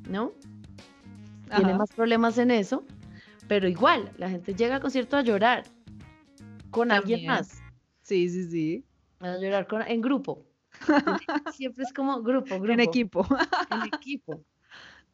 ¿no? 0.08 0.32
Tiene 1.54 1.70
Ajá. 1.70 1.78
más 1.78 1.90
problemas 1.92 2.38
en 2.38 2.50
eso, 2.50 2.84
pero 3.48 3.68
igual, 3.68 4.12
la 4.18 4.28
gente 4.28 4.54
llega 4.54 4.76
al 4.76 4.80
concierto 4.82 5.16
a 5.16 5.22
llorar 5.22 5.64
con 6.70 6.92
alguien 6.92 7.20
También. 7.20 7.32
más. 7.32 7.62
Sí, 8.02 8.28
sí, 8.28 8.44
sí. 8.50 8.84
a 9.20 9.36
llorar 9.38 9.66
con- 9.66 9.82
en 9.82 10.00
grupo. 10.00 10.44
Siempre 11.54 11.84
es 11.84 11.92
como 11.92 12.22
grupo, 12.22 12.56
grupo. 12.56 12.72
En 12.72 12.80
equipo. 12.80 13.26
En 13.70 13.82
equipo. 13.92 14.44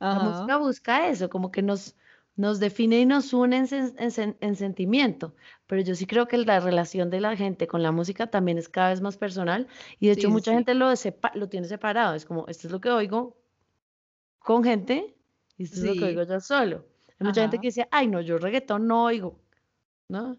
La 0.01 0.11
Ajá. 0.13 0.25
música 0.25 0.57
busca 0.59 1.09
eso, 1.09 1.31
como 1.31 1.51
que 1.51 1.63
nos, 1.63 1.95
nos 2.37 2.59
define 2.61 3.01
y 3.01 3.07
nos 3.07 3.33
une 3.33 3.57
en, 3.59 3.67
en 3.99 4.37
en 4.41 4.57
sentimiento. 4.57 5.35
Pero 5.67 5.81
yo 5.83 5.95
sí 5.95 6.05
creo 6.07 6.27
que 6.27 6.37
la 6.39 6.61
relación 6.61 7.09
de 7.11 7.21
la 7.21 7.37
gente 7.37 7.67
con 7.69 7.83
la 7.83 7.93
música 7.93 8.27
también 8.27 8.59
es 8.59 8.69
cada 8.69 8.91
vez 8.91 9.01
más 9.01 9.17
personal. 9.17 9.69
Y 10.01 10.07
de 10.09 10.13
hecho, 10.15 10.29
sí, 10.29 10.33
mucha 10.33 10.51
sí. 10.51 10.57
gente 10.57 10.75
lo, 10.75 10.91
sepa- 10.97 11.33
lo 11.35 11.49
tiene 11.49 11.69
separado. 11.69 12.15
Es 12.15 12.27
como, 12.27 12.47
esto 12.49 12.67
es 12.67 12.73
lo 12.73 12.81
que 12.81 12.91
oigo 12.91 13.39
con 14.41 14.63
gente 14.65 15.14
y 15.57 15.65
esto 15.65 15.77
es 15.77 15.85
lo 15.85 15.95
que 15.95 16.05
oigo 16.05 16.23
yo 16.25 16.41
solo. 16.41 16.85
Hay 17.19 17.27
mucha 17.27 17.43
gente 17.43 17.59
que 17.59 17.69
dice, 17.69 17.89
ay, 17.91 18.09
no, 18.09 18.21
yo 18.21 18.39
reggaetón 18.39 18.87
no 18.87 19.05
oigo. 19.05 19.41
¿No? 20.09 20.37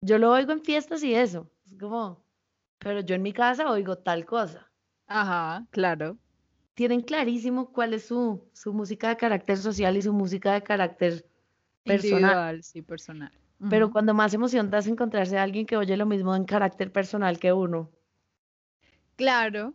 Yo 0.00 0.18
lo 0.18 0.32
oigo 0.32 0.52
en 0.52 0.62
fiestas 0.62 1.02
y 1.02 1.14
eso. 1.14 1.50
Es 1.66 1.76
como, 1.78 2.24
pero 2.78 3.00
yo 3.00 3.14
en 3.14 3.22
mi 3.22 3.32
casa 3.32 3.70
oigo 3.70 3.96
tal 3.98 4.24
cosa 4.26 4.70
Ajá, 5.06 5.66
claro. 5.70 6.18
tienen 6.74 7.02
clarísimo 7.02 7.72
cuál 7.72 7.94
es 7.94 8.06
su, 8.06 8.42
su 8.52 8.72
música 8.72 9.08
de 9.08 9.16
carácter 9.16 9.58
social 9.58 9.96
y 9.96 10.02
su 10.02 10.12
música 10.12 10.54
de 10.54 10.62
carácter 10.62 11.26
personal. 11.84 12.20
Individual, 12.20 12.62
sí, 12.62 12.82
personal. 12.82 13.32
Pero 13.70 13.90
cuando 13.90 14.14
más 14.14 14.34
emoción 14.34 14.70
das 14.70 14.86
encontrarse 14.88 15.38
a 15.38 15.42
alguien 15.42 15.66
que 15.66 15.76
oye 15.76 15.96
lo 15.96 16.06
mismo 16.06 16.34
en 16.34 16.44
carácter 16.44 16.90
personal 16.90 17.38
que 17.38 17.52
uno. 17.52 17.90
Claro. 19.16 19.74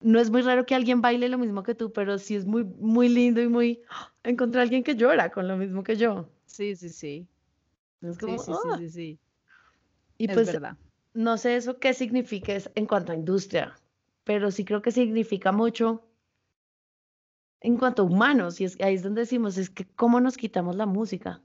No 0.00 0.18
es 0.20 0.30
muy 0.30 0.42
raro 0.42 0.66
que 0.66 0.74
alguien 0.74 1.00
baile 1.00 1.28
lo 1.28 1.38
mismo 1.38 1.62
que 1.62 1.74
tú, 1.74 1.92
pero 1.92 2.18
sí 2.18 2.34
es 2.34 2.44
muy, 2.46 2.64
muy 2.64 3.08
lindo 3.08 3.40
y 3.40 3.48
muy 3.48 3.82
encontrar 4.24 4.60
a 4.60 4.62
alguien 4.64 4.82
que 4.82 4.94
llora 4.96 5.30
con 5.30 5.48
lo 5.48 5.56
mismo 5.56 5.82
que 5.82 5.96
yo. 5.96 6.28
Sí, 6.44 6.76
sí, 6.76 6.90
sí. 6.90 7.28
Es 8.02 8.18
Sí, 8.18 8.38
como, 8.38 8.38
sí, 8.38 8.54
sí, 8.54 8.72
"Ah". 8.72 8.76
sí, 8.76 8.88
sí. 8.90 9.20
Y 10.18 10.28
Es 10.28 10.34
pues 10.34 10.46
verdad. 10.46 10.78
no 11.14 11.36
sé 11.36 11.56
eso 11.56 11.80
qué 11.80 11.94
significa 11.94 12.52
en 12.76 12.86
cuanto 12.86 13.10
a 13.12 13.16
industria, 13.16 13.74
pero 14.24 14.50
sí 14.52 14.64
creo 14.64 14.82
que 14.82 14.92
significa 14.92 15.50
mucho 15.52 16.06
en 17.62 17.76
cuanto 17.78 18.02
a 18.02 18.04
humanos. 18.04 18.60
Y 18.60 18.64
es, 18.64 18.78
ahí 18.82 18.94
es 18.94 19.02
donde 19.02 19.22
decimos, 19.22 19.56
es 19.56 19.70
que 19.70 19.86
cómo 19.86 20.20
nos 20.20 20.36
quitamos 20.36 20.76
la 20.76 20.86
música. 20.86 21.42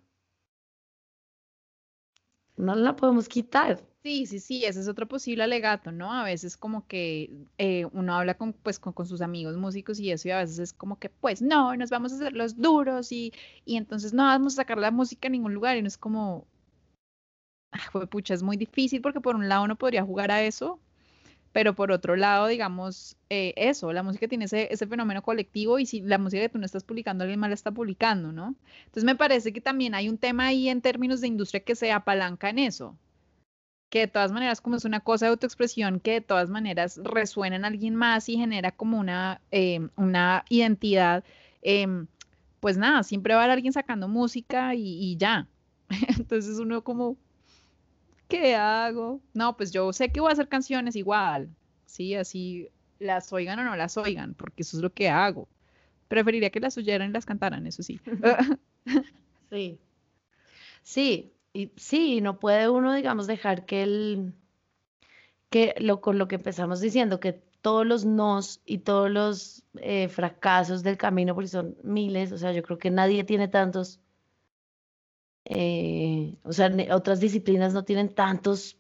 No 2.57 2.75
la 2.75 2.97
podemos 2.97 3.29
quitar. 3.29 3.81
Sí, 4.05 4.27
sí, 4.27 4.39
sí, 4.39 4.65
ese 4.65 4.81
es 4.81 4.87
otro 4.87 5.07
posible 5.07 5.43
alegato, 5.43 5.91
¿no? 5.91 6.13
A 6.13 6.23
veces 6.23 6.57
como 6.57 6.85
que 6.87 7.31
eh, 7.57 7.85
uno 7.91 8.13
habla 8.13 8.35
con, 8.37 8.53
pues, 8.53 8.77
con, 8.77 8.93
sus 9.07 9.21
amigos 9.21 9.57
músicos 9.57 9.99
y 9.99 10.11
eso, 10.11 10.27
y 10.27 10.31
a 10.31 10.37
veces 10.37 10.59
es 10.59 10.73
como 10.73 10.99
que, 10.99 11.09
pues, 11.09 11.41
no, 11.41 11.75
nos 11.75 11.89
vamos 11.89 12.11
a 12.11 12.15
hacer 12.17 12.33
los 12.33 12.55
duros 12.55 13.11
y, 13.11 13.33
y 13.65 13.77
entonces 13.77 14.13
no 14.13 14.23
vamos 14.23 14.53
a 14.53 14.57
sacar 14.57 14.77
la 14.77 14.91
música 14.91 15.27
a 15.27 15.31
ningún 15.31 15.55
lugar 15.55 15.75
y 15.77 15.81
no 15.81 15.87
es 15.87 15.97
como, 15.97 16.45
ah, 17.71 18.05
pucha, 18.11 18.35
es 18.35 18.43
muy 18.43 18.57
difícil 18.57 19.01
porque 19.01 19.21
por 19.21 19.35
un 19.35 19.49
lado 19.49 19.63
uno 19.63 19.75
podría 19.75 20.03
jugar 20.03 20.31
a 20.31 20.43
eso, 20.43 20.79
pero 21.53 21.75
por 21.75 21.91
otro 21.91 22.15
lado, 22.15 22.47
digamos, 22.47 23.17
eh, 23.29 23.53
eso, 23.57 23.91
la 23.93 24.03
música 24.03 24.27
tiene 24.27 24.45
ese, 24.45 24.67
ese 24.71 24.87
fenómeno 24.87 25.23
colectivo 25.23 25.79
y 25.79 25.85
si 25.87 26.01
la 26.01 26.19
música 26.19 26.43
que 26.43 26.49
tú 26.49 26.59
no 26.59 26.65
estás 26.65 26.83
publicando, 26.83 27.23
alguien 27.23 27.39
más 27.39 27.49
la 27.49 27.55
está 27.55 27.71
publicando, 27.71 28.31
¿no? 28.31 28.55
Entonces 28.85 29.05
me 29.05 29.15
parece 29.15 29.53
que 29.53 29.61
también 29.61 29.95
hay 29.95 30.09
un 30.09 30.19
tema 30.19 30.47
ahí 30.47 30.69
en 30.69 30.81
términos 30.81 31.21
de 31.21 31.27
industria 31.27 31.63
que 31.63 31.75
se 31.75 31.91
apalanca 31.91 32.49
en 32.49 32.59
eso 32.59 32.97
que 33.95 34.01
de 34.01 34.07
todas 34.07 34.33
maneras 34.33 34.59
como 34.59 34.75
es 34.75 34.83
una 34.83 34.99
cosa 34.99 35.25
de 35.25 35.29
autoexpresión 35.29 36.01
que 36.01 36.11
de 36.11 36.21
todas 36.21 36.49
maneras 36.49 36.99
resuena 37.01 37.55
en 37.55 37.63
alguien 37.63 37.95
más 37.95 38.27
y 38.27 38.35
genera 38.35 38.73
como 38.73 38.99
una, 38.99 39.39
eh, 39.51 39.87
una 39.95 40.43
identidad, 40.49 41.23
em, 41.61 42.05
pues 42.59 42.75
nada, 42.77 43.03
siempre 43.03 43.33
va 43.33 43.39
a 43.39 43.43
haber 43.45 43.53
alguien 43.53 43.71
sacando 43.71 44.09
música 44.09 44.75
y, 44.75 44.81
y 44.81 45.15
ya. 45.15 45.47
Entonces 46.19 46.59
uno 46.59 46.83
como, 46.83 47.15
¿qué 48.27 48.53
hago? 48.53 49.21
No, 49.33 49.55
pues 49.55 49.71
yo 49.71 49.93
sé 49.93 50.09
que 50.09 50.19
voy 50.19 50.29
a 50.29 50.33
hacer 50.33 50.49
canciones 50.49 50.97
igual, 50.97 51.47
sí, 51.85 52.15
así 52.15 52.67
las 52.99 53.31
oigan 53.31 53.59
o 53.59 53.63
no 53.63 53.77
las 53.77 53.95
oigan, 53.95 54.33
porque 54.33 54.63
eso 54.63 54.75
es 54.75 54.83
lo 54.83 54.91
que 54.91 55.07
hago. 55.07 55.47
Preferiría 56.09 56.49
que 56.49 56.59
las 56.59 56.77
oyeran 56.77 57.11
y 57.11 57.13
las 57.13 57.25
cantaran, 57.25 57.65
eso 57.65 57.81
sí. 57.81 58.01
Sí. 59.49 59.79
Sí, 60.83 61.31
y 61.55 61.71
sí, 61.77 62.19
no 62.19 62.37
puede 62.37 62.69
uno, 62.69 62.93
digamos, 62.93 63.27
dejar 63.27 63.65
que 63.65 63.83
el, 63.83 64.33
que 65.49 65.73
lo, 65.79 66.01
con 66.01 66.17
lo 66.17 66.27
que 66.27 66.35
empezamos 66.35 66.81
diciendo, 66.81 67.21
que 67.21 67.31
todos 67.61 67.85
los 67.85 68.03
nos 68.03 68.61
y 68.65 68.79
todos 68.79 69.09
los 69.09 69.63
eh, 69.77 70.09
fracasos 70.09 70.83
del 70.83 70.97
camino, 70.97 71.33
porque 71.33 71.47
son 71.47 71.77
miles, 71.81 72.33
o 72.33 72.37
sea, 72.37 72.51
yo 72.51 72.61
creo 72.61 72.77
que 72.77 72.91
nadie 72.91 73.23
tiene 73.23 73.47
tantos, 73.47 74.01
eh, 75.45 76.35
o 76.43 76.51
sea, 76.51 76.69
otras 76.91 77.21
disciplinas 77.21 77.73
no 77.73 77.85
tienen 77.85 78.13
tantos, 78.13 78.77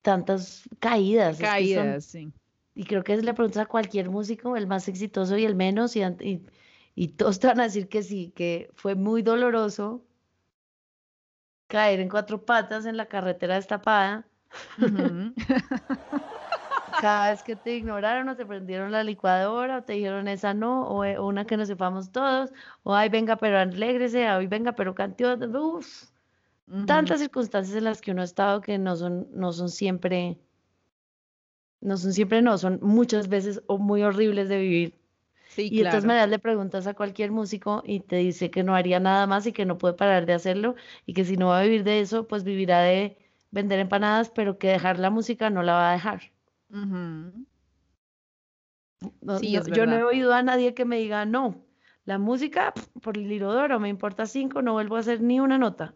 tantas 0.00 0.68
caídas. 0.78 1.40
es 1.40 1.40
que 1.40 1.46
son- 1.46 1.48
Caídas, 1.56 2.04
sí. 2.04 2.32
y 2.76 2.84
creo 2.84 3.02
que 3.02 3.16
le 3.16 3.34
preguntas 3.34 3.64
a 3.64 3.66
cualquier 3.66 4.10
músico, 4.10 4.56
el 4.56 4.68
más 4.68 4.86
exitoso 4.86 5.36
y 5.36 5.44
el 5.44 5.56
menos, 5.56 5.96
y, 5.96 6.02
y 6.94 7.08
todos 7.08 7.40
te 7.40 7.48
van 7.48 7.58
a 7.58 7.64
decir 7.64 7.88
que 7.88 8.04
sí, 8.04 8.32
que 8.36 8.70
fue 8.74 8.94
muy 8.94 9.22
doloroso 9.22 10.04
caer 11.68 12.00
en 12.00 12.08
cuatro 12.08 12.44
patas 12.44 12.86
en 12.86 12.96
la 12.96 13.06
carretera 13.06 13.54
destapada 13.54 14.26
cada 17.00 17.30
vez 17.30 17.42
que 17.42 17.56
te 17.56 17.76
ignoraron 17.76 18.28
o 18.28 18.36
te 18.36 18.46
prendieron 18.46 18.92
la 18.92 19.04
licuadora 19.04 19.78
o 19.78 19.82
te 19.82 19.94
dijeron 19.94 20.28
esa 20.28 20.54
no, 20.54 20.88
o 20.88 21.04
eh, 21.04 21.18
una 21.18 21.44
que 21.44 21.56
nos 21.56 21.68
sepamos 21.68 22.10
todos, 22.10 22.50
o 22.82 22.94
ay, 22.94 23.08
venga, 23.08 23.36
pero 23.36 23.58
alégrese, 23.58 24.26
ay, 24.26 24.46
venga, 24.46 24.72
pero 24.72 24.94
canteó, 24.94 25.36
uf, 25.36 26.04
Ujú. 26.66 26.86
tantas 26.86 27.20
circunstancias 27.20 27.76
en 27.76 27.84
las 27.84 28.00
que 28.00 28.10
uno 28.10 28.22
ha 28.22 28.24
estado 28.24 28.60
que 28.60 28.78
no 28.78 28.96
son, 28.96 29.28
no 29.32 29.52
son 29.52 29.68
siempre, 29.68 30.38
no 31.80 31.96
son 31.96 32.12
siempre, 32.12 32.42
no, 32.42 32.58
son 32.58 32.78
muchas 32.82 33.28
veces 33.28 33.62
muy 33.68 34.02
horribles 34.02 34.48
de 34.48 34.58
vivir. 34.58 34.97
Sí, 35.48 35.70
Y 35.70 35.78
de 35.78 35.84
todas 35.84 36.04
claro. 36.04 36.08
maneras 36.08 36.28
le 36.30 36.38
preguntas 36.38 36.86
a 36.86 36.94
cualquier 36.94 37.30
músico 37.32 37.82
y 37.86 38.00
te 38.00 38.16
dice 38.16 38.50
que 38.50 38.62
no 38.62 38.74
haría 38.74 39.00
nada 39.00 39.26
más 39.26 39.46
y 39.46 39.52
que 39.52 39.64
no 39.66 39.78
puede 39.78 39.94
parar 39.94 40.26
de 40.26 40.34
hacerlo 40.34 40.74
y 41.06 41.14
que 41.14 41.24
si 41.24 41.36
no 41.36 41.48
va 41.48 41.60
a 41.60 41.62
vivir 41.62 41.84
de 41.84 42.00
eso, 42.00 42.26
pues 42.28 42.44
vivirá 42.44 42.80
de 42.80 43.18
vender 43.50 43.78
empanadas, 43.80 44.30
pero 44.30 44.58
que 44.58 44.68
dejar 44.68 44.98
la 44.98 45.10
música 45.10 45.50
no 45.50 45.62
la 45.62 45.72
va 45.74 45.90
a 45.90 45.92
dejar. 45.94 46.20
Ujú. 46.70 47.46
No- 49.20 49.38
Sí, 49.38 49.56
es 49.56 49.66
yo 49.68 49.86
no 49.86 49.96
he 49.96 50.02
oído 50.04 50.32
a 50.34 50.42
nadie 50.42 50.74
que 50.74 50.84
me 50.84 50.98
diga, 50.98 51.24
no, 51.24 51.64
la 52.04 52.18
música 52.18 52.74
por 53.02 53.16
el 53.16 53.28
lirodoro 53.28 53.78
me 53.80 53.88
importa 53.88 54.26
cinco, 54.26 54.60
no 54.62 54.72
vuelvo 54.72 54.96
a 54.96 55.00
hacer 55.00 55.20
ni 55.20 55.40
una 55.40 55.56
nota. 55.58 55.94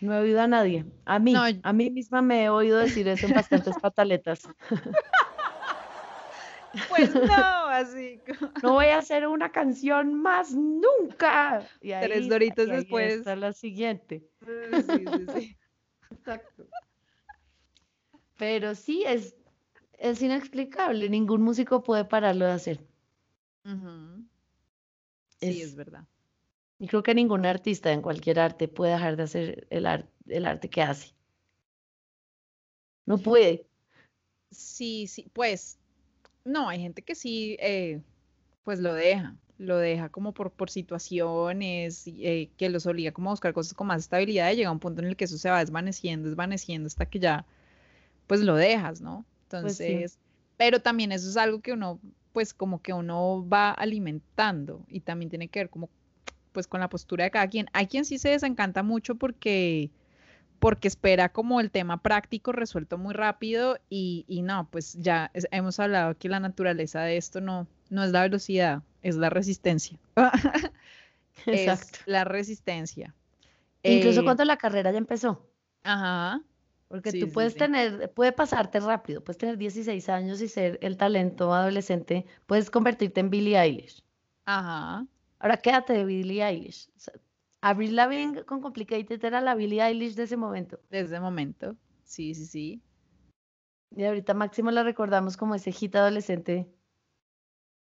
No 0.00 0.14
he 0.14 0.20
oído 0.20 0.40
a 0.40 0.46
nadie. 0.46 0.84
A 1.04 1.18
mí, 1.18 1.32
No, 1.34 1.42
a 1.62 1.72
mí 1.72 1.90
misma 1.90 2.22
me 2.22 2.44
he 2.44 2.48
oído 2.50 2.78
decir 2.78 3.08
eso 3.08 3.26
en 3.26 3.34
bastantes 3.34 3.76
pataletas. 3.82 4.42
Pues 6.88 7.14
no, 7.14 7.66
así. 7.68 8.20
como- 8.38 8.52
No 8.62 8.72
voy 8.74 8.86
a 8.86 8.98
hacer 8.98 9.26
una 9.26 9.50
canción 9.52 10.14
más 10.14 10.52
nunca. 10.54 11.66
Y 11.80 11.90
Tres 11.90 12.28
doritos 12.28 12.68
y 12.68 12.70
ahí 12.70 12.76
después. 12.78 13.14
está 13.14 13.36
la 13.36 13.52
siguiente. 13.52 14.28
Sí, 14.44 15.04
sí, 15.06 15.26
sí. 15.34 15.56
Exacto. 16.10 16.66
Pero 18.38 18.74
sí, 18.74 19.02
es, 19.06 19.34
es 19.98 20.20
inexplicable. 20.22 21.08
Ningún 21.08 21.42
músico 21.42 21.82
puede 21.82 22.04
pararlo 22.04 22.44
de 22.46 22.52
hacer. 22.52 22.80
Sí, 23.64 23.68
Es- 25.40 25.62
es 25.62 25.74
verdad. 25.76 26.04
Y 26.78 26.88
creo 26.88 27.02
que 27.02 27.14
ningún 27.14 27.46
artista 27.46 27.90
en 27.92 28.02
cualquier 28.02 28.38
arte 28.38 28.68
puede 28.68 28.92
dejar 28.92 29.16
de 29.16 29.22
hacer 29.22 29.66
el, 29.70 29.86
el 30.26 30.44
arte 30.46 30.68
que 30.68 30.82
hace. 30.82 31.14
No 33.06 33.16
puede. 33.18 33.66
Sí, 34.50 35.06
sí, 35.06 35.30
pues 35.32 35.78
no, 36.46 36.68
hay 36.68 36.80
gente 36.80 37.02
que 37.02 37.14
sí, 37.14 37.56
eh, 37.60 38.00
pues 38.64 38.78
lo 38.80 38.94
deja, 38.94 39.36
lo 39.58 39.76
deja 39.76 40.08
como 40.08 40.32
por, 40.32 40.50
por 40.50 40.70
situaciones 40.70 42.04
eh, 42.06 42.48
que 42.56 42.68
los 42.68 42.86
obliga 42.86 43.12
como 43.12 43.30
a 43.30 43.32
buscar 43.32 43.52
cosas 43.52 43.74
con 43.74 43.88
más 43.88 44.02
estabilidad 44.02 44.50
y 44.52 44.56
llega 44.56 44.70
un 44.70 44.80
punto 44.80 45.02
en 45.02 45.08
el 45.08 45.16
que 45.16 45.24
eso 45.24 45.38
se 45.38 45.50
va 45.50 45.58
desvaneciendo, 45.58 46.28
desvaneciendo 46.28 46.86
hasta 46.86 47.06
que 47.06 47.18
ya, 47.18 47.44
pues 48.26 48.40
lo 48.40 48.54
dejas, 48.54 49.00
¿no? 49.00 49.24
Pues 49.48 49.76
sí. 49.76 49.84
Entonces, 49.84 50.18
pero 50.56 50.80
también 50.80 51.12
eso 51.12 51.28
es 51.28 51.36
algo 51.36 51.60
que 51.60 51.72
uno, 51.72 52.00
pues 52.32 52.54
como 52.54 52.80
que 52.80 52.92
uno 52.92 53.46
va 53.48 53.70
alimentando 53.72 54.84
y 54.88 55.00
también 55.00 55.30
tiene 55.30 55.48
que 55.48 55.60
ver 55.60 55.70
como, 55.70 55.90
pues 56.52 56.66
con 56.66 56.80
la 56.80 56.88
postura 56.88 57.24
de 57.24 57.30
cada 57.30 57.48
quien. 57.48 57.66
Hay 57.72 57.86
quien 57.86 58.04
sí 58.04 58.18
se 58.18 58.30
desencanta 58.30 58.82
mucho 58.82 59.16
porque 59.16 59.90
porque 60.58 60.88
espera 60.88 61.28
como 61.30 61.60
el 61.60 61.70
tema 61.70 62.02
práctico 62.02 62.52
resuelto 62.52 62.98
muy 62.98 63.14
rápido 63.14 63.78
y, 63.90 64.24
y 64.28 64.42
no, 64.42 64.68
pues 64.70 64.94
ya 64.94 65.30
es- 65.34 65.48
hemos 65.50 65.78
hablado 65.80 66.16
que 66.18 66.28
la 66.28 66.40
naturaleza 66.40 67.02
de 67.02 67.16
esto 67.16 67.40
no, 67.40 67.66
no 67.90 68.04
es 68.04 68.10
la 68.12 68.22
velocidad, 68.22 68.82
es 69.02 69.16
la 69.16 69.30
resistencia. 69.30 69.98
Es 71.50 71.70
Exacto. 71.70 71.98
la 72.06 72.24
resistencia. 72.24 73.14
Incluso 73.82 74.20
Eh, 74.20 74.24
cuando 74.24 74.44
la 74.44 74.56
carrera 74.58 74.90
ya 74.92 74.98
empezó. 74.98 75.46
Ajá, 75.84 76.42
Porque 76.88 77.12
Sí, 77.12 77.20
tú 77.20 77.30
puedes 77.32 77.52
sí. 77.52 77.58
tener, 77.60 78.12
puede 78.12 78.32
pasarte 78.32 78.80
rápido, 78.80 79.22
puedes 79.22 79.38
tener 79.38 79.56
16 79.56 80.08
años 80.08 80.40
y 80.40 80.48
ser 80.48 80.78
el 80.82 80.96
talento 80.96 81.52
adolescente, 81.54 82.26
puedes 82.46 82.70
convertirte 82.70 83.20
en 83.20 83.30
Billie 83.30 83.56
Eilish. 83.60 84.02
ajá. 84.44 85.06
Ahora 85.38 85.56
quédate 85.58 85.92
de 85.94 86.04
Billie 86.04 86.42
Eilish. 86.44 86.88
O 86.96 86.98
sea, 87.00 87.14
Avril 87.68 87.96
Lavigne 87.96 88.44
con 88.44 88.60
Complicated 88.60 89.24
era 89.24 89.40
la 89.40 89.54
Billie 89.54 89.82
Eilish 89.82 90.14
de 90.14 90.22
ese 90.22 90.36
momento. 90.36 90.78
Desde 90.88 91.16
el 91.16 91.22
momento. 91.22 91.76
Sí, 92.04 92.34
sí, 92.34 92.46
sí. 92.46 92.82
Y 93.96 94.04
ahorita 94.04 94.34
máximo 94.34 94.70
la 94.70 94.82
recordamos 94.82 95.36
como 95.36 95.54
ese 95.54 95.72
hit 95.72 95.96
adolescente 95.96 96.68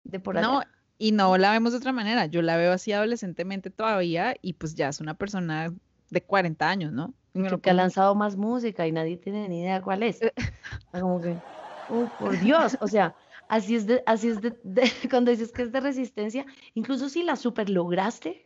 de 0.04 0.20
por 0.20 0.38
allá. 0.38 0.46
No, 0.46 0.62
y 0.98 1.12
no 1.12 1.36
la 1.36 1.50
vemos 1.52 1.72
de 1.72 1.78
otra 1.78 1.92
manera. 1.92 2.26
Yo 2.26 2.42
la 2.42 2.56
veo 2.56 2.72
así 2.72 2.92
adolescentemente 2.92 3.70
todavía 3.70 4.34
y 4.40 4.54
pues 4.54 4.74
ya 4.74 4.88
es 4.88 5.00
una 5.00 5.14
persona 5.14 5.74
de 6.10 6.22
40 6.22 6.68
años, 6.70 6.92
¿no? 6.92 7.12
Creo 7.32 7.60
que 7.60 7.70
ha 7.70 7.74
lanzado 7.74 8.14
más 8.14 8.36
música 8.36 8.86
y 8.86 8.92
nadie 8.92 9.18
tiene 9.18 9.46
ni 9.48 9.60
idea 9.60 9.82
cuál 9.82 10.02
es. 10.02 10.20
Como 10.90 11.20
que, 11.20 11.42
oh, 11.86 12.08
por 12.08 12.38
Dios, 12.38 12.78
o 12.80 12.88
sea, 12.88 13.14
así 13.48 13.74
es 13.74 13.86
de, 13.86 14.02
así 14.06 14.28
es 14.28 14.40
de, 14.40 14.54
de- 14.64 14.90
cuando 15.10 15.30
dices 15.30 15.52
que 15.52 15.62
es 15.62 15.72
de 15.72 15.80
resistencia, 15.80 16.46
incluso 16.74 17.08
si 17.10 17.22
la 17.22 17.36
super 17.36 17.68
lograste, 17.68 18.45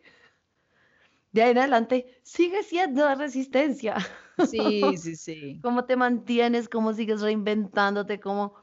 de 1.33 1.43
ahí 1.43 1.51
en 1.53 1.59
adelante 1.59 2.21
sigue 2.23 2.63
siendo 2.63 3.13
resistencia. 3.15 3.97
Sí, 4.49 4.97
sí, 4.99 5.17
sí. 5.17 5.61
¿Cómo 5.63 5.85
te 5.85 5.97
mantienes? 5.97 6.69
¿Cómo 6.69 6.93
sigues 6.93 7.21
reinventándote? 7.21 8.21
¿Cómo? 8.21 8.55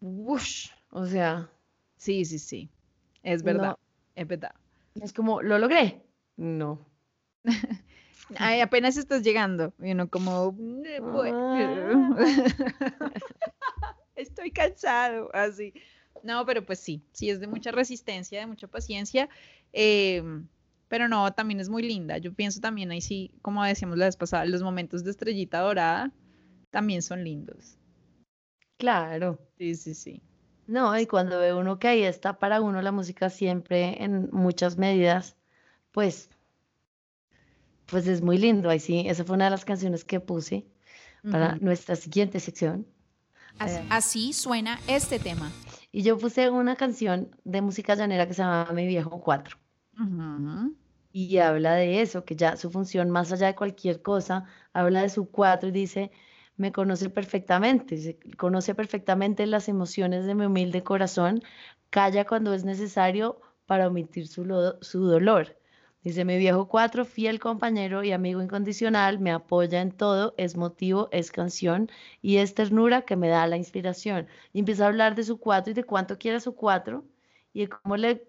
Wush, 0.00 0.70
o 0.90 1.06
sea, 1.06 1.50
Sí, 1.96 2.24
sí, 2.24 2.38
sí. 2.38 2.70
Es 3.22 3.42
verdad, 3.42 3.68
no, 3.68 3.78
es 4.14 4.26
verdad. 4.26 4.54
es 4.94 5.12
como, 5.12 5.42
¿lo 5.42 5.58
logré? 5.58 6.02
No. 6.36 6.86
Ay, 8.38 8.60
apenas 8.60 8.96
estás 8.96 9.22
llegando. 9.22 9.74
Y 9.82 9.92
uno 9.92 10.08
como, 10.08 10.54
"Eh, 10.84 11.00
bueno, 11.00 12.16
estoy 14.16 14.50
cansado, 14.50 15.30
así. 15.34 15.72
No, 16.22 16.44
pero 16.46 16.64
pues 16.64 16.78
sí, 16.80 17.02
sí 17.12 17.30
es 17.30 17.40
de 17.40 17.46
mucha 17.46 17.70
resistencia, 17.70 18.40
de 18.40 18.46
mucha 18.46 18.68
paciencia. 18.68 19.28
em, 19.72 20.46
pero 20.90 21.06
no, 21.06 21.32
también 21.32 21.60
es 21.60 21.68
muy 21.68 21.84
linda. 21.84 22.18
Yo 22.18 22.34
pienso 22.34 22.60
también 22.60 22.90
ahí 22.90 23.00
sí, 23.00 23.30
como 23.42 23.62
decíamos 23.62 23.96
la 23.96 24.06
vez 24.06 24.16
pasada, 24.16 24.44
los 24.44 24.60
momentos 24.60 25.04
de 25.04 25.12
estrellita 25.12 25.60
dorada 25.60 26.10
también 26.70 27.00
son 27.00 27.22
lindos. 27.22 27.78
Claro. 28.76 29.38
Sí, 29.56 29.76
sí, 29.76 29.94
sí. 29.94 30.20
No, 30.66 30.98
y 30.98 31.06
cuando 31.06 31.38
ve 31.38 31.54
uno 31.54 31.78
que 31.78 31.86
ahí 31.86 32.02
está 32.02 32.40
para 32.40 32.60
uno 32.60 32.82
la 32.82 32.90
música 32.90 33.30
siempre 33.30 34.02
en 34.02 34.30
muchas 34.32 34.78
medidas, 34.78 35.36
pues, 35.92 36.28
pues 37.86 38.08
es 38.08 38.20
muy 38.20 38.38
lindo. 38.38 38.68
Ahí 38.68 38.80
sí, 38.80 39.04
esa 39.06 39.22
fue 39.24 39.36
una 39.36 39.44
de 39.44 39.52
las 39.52 39.64
canciones 39.64 40.04
que 40.04 40.18
puse 40.18 40.66
para 41.30 41.54
nuestra 41.60 41.94
siguiente 41.94 42.40
sección. 42.40 42.84
Eh. 43.64 43.86
Así 43.90 44.32
suena 44.32 44.80
este 44.88 45.20
tema. 45.20 45.52
Y 45.92 46.02
yo 46.02 46.18
puse 46.18 46.50
una 46.50 46.74
canción 46.74 47.30
de 47.44 47.60
música 47.60 47.94
llanera 47.94 48.26
que 48.26 48.34
se 48.34 48.42
llama 48.42 48.72
Mi 48.72 48.88
Viejo 48.88 49.20
Y 51.12 51.38
habla 51.38 51.74
de 51.74 52.00
eso, 52.02 52.24
que 52.24 52.36
ya 52.36 52.56
su 52.56 52.70
función, 52.70 53.10
más 53.10 53.32
allá 53.32 53.48
de 53.48 53.54
cualquier 53.56 54.00
cosa, 54.02 54.44
habla 54.72 55.02
de 55.02 55.08
su 55.08 55.30
cuatro 55.30 55.68
y 55.68 55.72
dice, 55.72 56.10
me 56.56 56.72
conoce 56.72 57.10
perfectamente, 57.10 57.96
dice, 57.96 58.18
conoce 58.36 58.74
perfectamente 58.74 59.46
las 59.46 59.68
emociones 59.68 60.26
de 60.26 60.34
mi 60.34 60.46
humilde 60.46 60.82
corazón, 60.84 61.42
calla 61.90 62.26
cuando 62.26 62.54
es 62.54 62.64
necesario 62.64 63.40
para 63.66 63.88
omitir 63.88 64.28
su, 64.28 64.44
su 64.80 65.04
dolor. 65.06 65.56
Dice, 66.02 66.24
mi 66.24 66.38
viejo 66.38 66.66
cuatro, 66.68 67.04
fiel 67.04 67.40
compañero 67.40 68.02
y 68.04 68.12
amigo 68.12 68.40
incondicional, 68.40 69.18
me 69.18 69.32
apoya 69.32 69.82
en 69.82 69.92
todo, 69.92 70.34
es 70.38 70.56
motivo, 70.56 71.08
es 71.12 71.30
canción 71.30 71.90
y 72.22 72.38
es 72.38 72.54
ternura 72.54 73.02
que 73.02 73.16
me 73.16 73.28
da 73.28 73.46
la 73.46 73.56
inspiración. 73.58 74.26
Y 74.52 74.60
empieza 74.60 74.84
a 74.84 74.88
hablar 74.88 75.14
de 75.14 75.24
su 75.24 75.38
cuatro 75.38 75.72
y 75.72 75.74
de 75.74 75.84
cuánto 75.84 76.18
quiere 76.18 76.40
su 76.40 76.54
cuatro 76.54 77.04
y 77.52 77.60
de 77.60 77.68
cómo 77.68 77.96
le, 77.96 78.26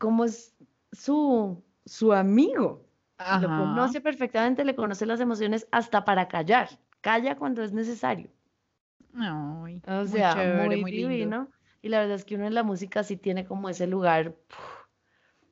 cómo 0.00 0.24
es 0.26 0.56
su, 0.92 1.64
su 1.86 2.12
amigo. 2.14 2.88
Lo 3.32 3.54
conoce 3.54 4.00
perfectamente, 4.02 4.64
le 4.66 4.76
conoce 4.76 5.06
las 5.06 5.20
emociones 5.20 5.68
hasta 5.72 6.04
para 6.04 6.28
callar. 6.28 6.68
Calla 7.02 7.36
cuando 7.38 7.62
es 7.64 7.72
necesario. 7.72 8.30
Ay, 9.14 9.82
O 9.86 10.06
muy 10.06 10.10
sea, 10.12 10.34
chévere, 10.34 10.76
muy 10.76 10.76
muy 10.78 10.90
lindo. 10.90 11.08
divino. 11.08 11.50
Y 11.82 11.90
la 11.90 12.00
verdad 12.00 12.16
es 12.16 12.24
que 12.24 12.34
uno 12.36 12.46
en 12.46 12.54
la 12.54 12.62
música 12.62 13.02
sí 13.04 13.16
tiene 13.18 13.46
como 13.46 13.68
ese 13.68 13.86
lugar, 13.86 14.36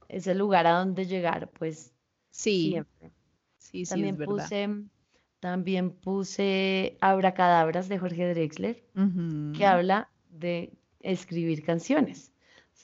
ese 0.08 0.34
lugar 0.34 0.66
a 0.66 0.78
donde 0.78 1.06
llegar, 1.06 1.50
pues 1.52 1.94
Sí, 2.30 2.70
siempre. 2.70 3.12
sí, 3.58 3.86
sí, 3.86 4.06
es 4.06 4.16
También 4.16 4.16
verdad. 4.16 4.54
puse, 4.54 4.84
también 5.40 5.90
puse 5.92 6.98
Abracadabras 7.00 7.88
de 7.88 7.98
Jorge 7.98 8.28
Drexler, 8.34 8.84
que 9.52 9.66
habla 9.66 10.10
de 10.30 10.78
escribir 11.00 11.64
canciones. 11.64 12.34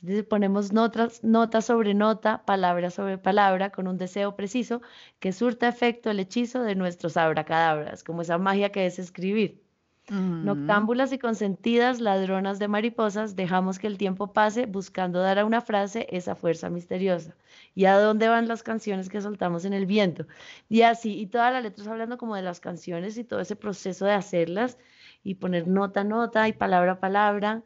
Entonces 0.01 0.25
ponemos 0.25 0.73
notas, 0.73 1.23
nota 1.25 1.61
sobre 1.63 1.95
nota, 1.95 2.45
palabra 2.45 2.91
sobre 2.91 3.19
palabra, 3.19 3.71
con 3.71 3.87
un 3.89 3.97
deseo 3.97 4.37
preciso 4.37 4.83
que 5.21 5.33
surta 5.33 5.69
efecto 5.69 6.11
el 6.11 6.21
hechizo 6.21 6.63
de 6.63 6.75
nuestros 6.75 7.17
abracadabras, 7.17 8.05
como 8.05 8.23
esa 8.23 8.39
magia 8.39 8.71
que 8.71 8.87
es 8.87 8.99
escribir. 8.99 9.63
Noctámbulas 10.07 11.13
y 11.13 11.19
consentidas, 11.19 11.99
ladronas 11.99 12.59
de 12.59 12.69
mariposas, 12.69 13.37
dejamos 13.37 13.79
que 13.79 13.87
el 13.87 13.97
tiempo 13.97 14.35
pase 14.35 14.67
buscando 14.67 15.21
dar 15.21 15.39
a 15.39 15.47
una 15.47 15.63
frase 15.63 16.07
esa 16.11 16.35
fuerza 16.35 16.69
misteriosa. 16.69 17.35
¿Y 17.75 17.87
a 17.87 17.97
dónde 17.99 18.29
van 18.29 18.47
las 18.47 18.63
canciones 18.63 19.09
que 19.09 19.23
soltamos 19.23 19.65
en 19.65 19.73
el 19.73 19.87
viento? 19.87 20.27
Y 20.69 20.83
así, 20.83 21.19
y 21.19 21.27
todas 21.29 21.53
las 21.55 21.63
letras 21.63 21.87
hablando 21.89 22.19
como 22.19 22.37
de 22.37 22.43
las 22.43 22.61
canciones 22.61 23.17
y 23.17 23.25
todo 23.25 23.41
ese 23.41 23.57
proceso 23.57 24.05
de 24.05 24.13
hacerlas 24.13 24.77
y 25.23 25.37
poner 25.37 25.67
nota 25.69 26.03
a 26.03 26.05
nota 26.05 26.49
y 26.49 26.53
palabra 26.53 26.93
a 26.93 27.01
palabra. 27.01 27.65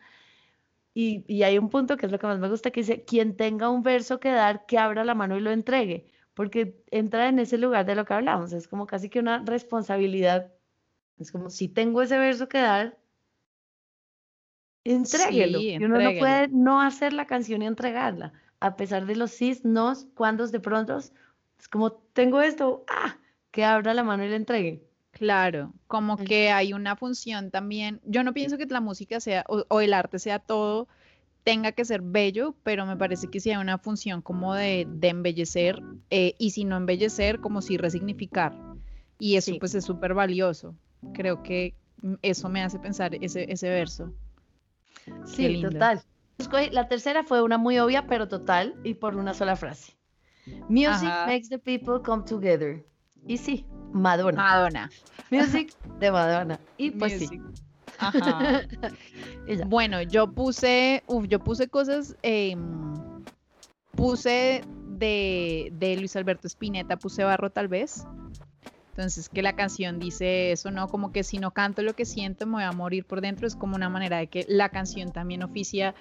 Y, 1.01 1.25
y 1.29 1.45
hay 1.45 1.59
un 1.59 1.71
punto 1.71 1.97
que 1.97 2.07
es 2.07 2.13
lo 2.13 2.19
que 2.19 2.27
más 2.27 2.41
me 2.41 2.49
gusta, 2.49 2.73
que 2.73 2.81
dice, 2.81 3.05
quien 3.05 3.37
tenga 3.37 3.69
un 3.71 3.85
verso 3.85 4.19
que 4.19 4.31
dar, 4.31 4.67
que 4.67 4.79
abra 4.79 5.05
la 5.05 5.15
mano 5.15 5.37
y 5.37 5.41
lo 5.41 5.53
entregue, 5.53 6.11
porque 6.35 6.83
entra 6.91 7.29
en 7.29 7.39
ese 7.39 7.57
lugar 7.57 7.87
de 7.87 7.95
lo 7.95 8.05
que 8.05 8.15
hablamos, 8.15 8.53
es 8.53 8.67
como 8.67 8.87
casi 8.87 9.09
que 9.09 9.21
una 9.21 9.45
responsabilidad 9.45 10.53
es 11.19 11.33
como 11.33 11.51
si 11.51 11.69
tengo 11.69 12.03
ese 12.03 12.19
verso 12.19 12.49
que 12.49 12.59
dar, 12.59 12.99
entréguelo. 14.85 15.61
Sí, 15.61 15.77
Y 15.79 15.85
uno 15.85 16.01
no 16.01 16.19
puede 16.19 16.49
no 16.49 16.81
hacer 16.81 17.13
la 17.13 17.27
canción 17.27 17.63
y 17.63 17.67
entregarla, 17.67 18.33
a 18.61 18.77
pesar 18.77 19.07
de 19.07 19.17
los 19.17 19.31
sís, 19.31 19.65
nos, 19.65 20.07
cuandos, 20.15 20.53
de 20.53 20.61
pronto. 20.61 20.99
Es 20.99 21.69
como, 21.71 21.93
tengo 21.93 22.41
esto, 22.41 22.85
ah, 22.89 23.19
que 23.51 23.65
abra 23.65 23.95
la 23.95 24.03
mano 24.05 24.25
y 24.25 24.29
le 24.29 24.37
entregue. 24.37 24.88
Claro, 25.11 25.73
como 25.87 26.17
Mm. 26.17 26.25
que 26.25 26.51
hay 26.51 26.73
una 26.73 26.97
función 26.97 27.51
también. 27.51 28.01
Yo 28.05 28.23
no 28.23 28.33
pienso 28.33 28.57
que 28.59 28.67
la 28.67 28.81
música 28.81 29.21
sea 29.21 29.45
o, 29.49 29.65
o 29.69 29.81
el 29.81 29.93
arte 29.95 30.19
sea 30.19 30.39
todo, 30.39 30.87
tenga 31.45 31.73
que 31.73 31.85
ser 31.85 32.03
bello, 32.03 32.55
pero 32.63 32.85
me 32.87 32.97
parece 32.97 33.29
que 33.29 33.41
sí 33.41 33.51
hay 33.51 33.57
una 33.57 33.79
función 33.79 34.21
como 34.23 34.55
de, 34.55 34.87
de 34.89 35.09
embellecer 35.09 35.81
eh, 36.11 36.35
y 36.39 36.51
si 36.51 36.65
no 36.65 36.77
embellecer, 36.77 37.41
como 37.41 37.63
si 37.63 37.77
resignificar. 37.79 38.55
Y 39.19 39.37
eso 39.37 39.53
Sí. 39.53 39.59
pues 39.59 39.75
es 39.75 39.85
súper 39.85 40.15
valioso. 40.15 40.75
Creo 41.15 41.43
que 41.43 41.75
mm, 42.03 42.15
eso 42.23 42.49
me 42.49 42.63
hace 42.63 42.79
pensar 42.79 43.15
ese, 43.15 43.51
ese 43.51 43.69
verso. 43.71 44.13
Sí, 45.25 45.61
total. 45.63 46.03
La 46.71 46.87
tercera 46.87 47.25
fue 47.25 47.43
una 47.43 47.59
muy 47.59 47.79
obvia, 47.79 48.07
pero 48.07 48.29
total, 48.29 48.75
y 48.85 48.95
por 48.95 49.17
una 49.17 49.35
sola 49.35 49.57
frase. 49.57 49.95
Music 50.69 51.09
Ajá. 51.09 51.27
makes 51.27 51.49
the 51.49 51.59
people 51.59 52.01
come 52.03 52.23
together. 52.25 52.85
Y 53.27 53.37
sí, 53.39 53.67
Madonna. 53.93 54.43
Madonna. 54.43 54.91
Music 55.31 55.73
de 55.99 56.11
Madonna. 56.11 56.61
Y 56.77 56.91
pues 56.93 57.19
sí. 57.19 57.39
Music. 57.39 57.43
Ajá. 57.99 58.63
y 59.47 59.57
ya. 59.57 59.65
Bueno, 59.67 60.03
yo 60.03 60.33
puse, 60.33 61.03
uf, 61.07 61.27
yo 61.29 61.41
puse 61.41 61.69
cosas, 61.69 62.17
em, 62.23 62.95
puse 63.93 64.65
de, 64.99 65.71
de 65.73 65.97
Luis 65.97 66.17
Alberto 66.17 66.47
Spinetta, 66.47 66.97
puse 66.97 67.25
Barro 67.25 67.51
tal 67.51 67.69
vez. 67.69 68.07
Entonces, 68.91 69.29
que 69.29 69.43
la 69.43 69.55
canción 69.55 70.01
dice 70.01 70.51
eso, 70.51 70.73
¿no? 70.73 70.89
Como 70.89 71.13
que 71.13 71.23
si 71.23 71.39
no 71.39 71.53
canto 71.53 71.83
lo 71.83 71.95
que 71.95 72.05
siento, 72.05 72.47
me 72.47 72.55
voy 72.55 72.63
a 72.65 72.73
morir 72.73 73.05
por 73.05 73.21
dentro. 73.21 73.47
Es 73.47 73.55
como 73.55 73.77
una 73.77 73.89
manera 73.89 74.19
de 74.19 74.27
que 74.27 74.45
la 74.49 74.71
canción 74.71 75.13
también 75.13 75.45
oficia 75.45 75.95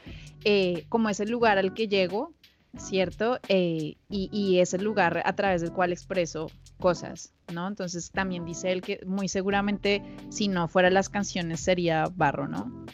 eh, 0.44 0.85
como 0.89 1.10
ese 1.10 1.27
lugar 1.27 1.60
al 1.60 1.76
que 1.76 1.88
llego, 1.88 2.34
¿cierto? 2.76 3.39
Eh, 3.49 3.98
y, 4.10 4.30
y 4.31 4.60
es 4.60 4.73
el 4.73 4.84
lugar 4.84 5.22
a 5.26 5.34
través 5.34 5.61
del 5.61 5.73
cual 5.73 5.91
expreso 5.91 6.48
cosas, 6.78 7.34
¿no? 7.54 7.68
Entonces, 7.68 8.12
también 8.12 8.45
dice 8.45 8.72
él 8.72 8.82
que 8.82 9.02
muy 9.06 9.28
seguramente 9.28 10.02
si 10.30 10.48
no 10.48 10.68
fuera 10.68 10.90
las 10.90 11.10
canciones 11.10 11.60
sería 11.60 12.06
Barro, 12.16 12.48
¿no? 12.48 12.86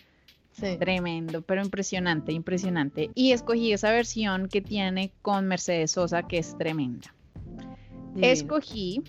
Sí. 0.54 0.78
Tremendo, 0.80 1.42
pero 1.42 1.64
impresionante, 1.64 2.32
impresionante. 2.32 3.10
Y 3.16 3.32
escogí 3.32 3.74
esa 3.74 3.92
versión 3.92 4.48
que 4.48 4.62
tiene 4.62 5.12
con 5.22 5.48
Mercedes 5.48 5.92
Sosa, 5.92 6.24
que 6.24 6.38
es 6.38 6.58
tremenda. 6.58 7.14
Divino. 8.14 8.28
Escogí 8.28 9.02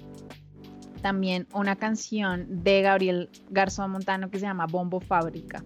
también 1.03 1.47
una 1.53 1.77
canción 1.77 2.65
de 2.65 2.81
Gabriel 2.81 3.29
Garzón 3.51 3.91
Montano 3.91 4.31
que 4.31 4.39
se 4.39 4.47
llama 4.47 4.67
Bombo 4.67 5.01
Fábrica. 5.01 5.63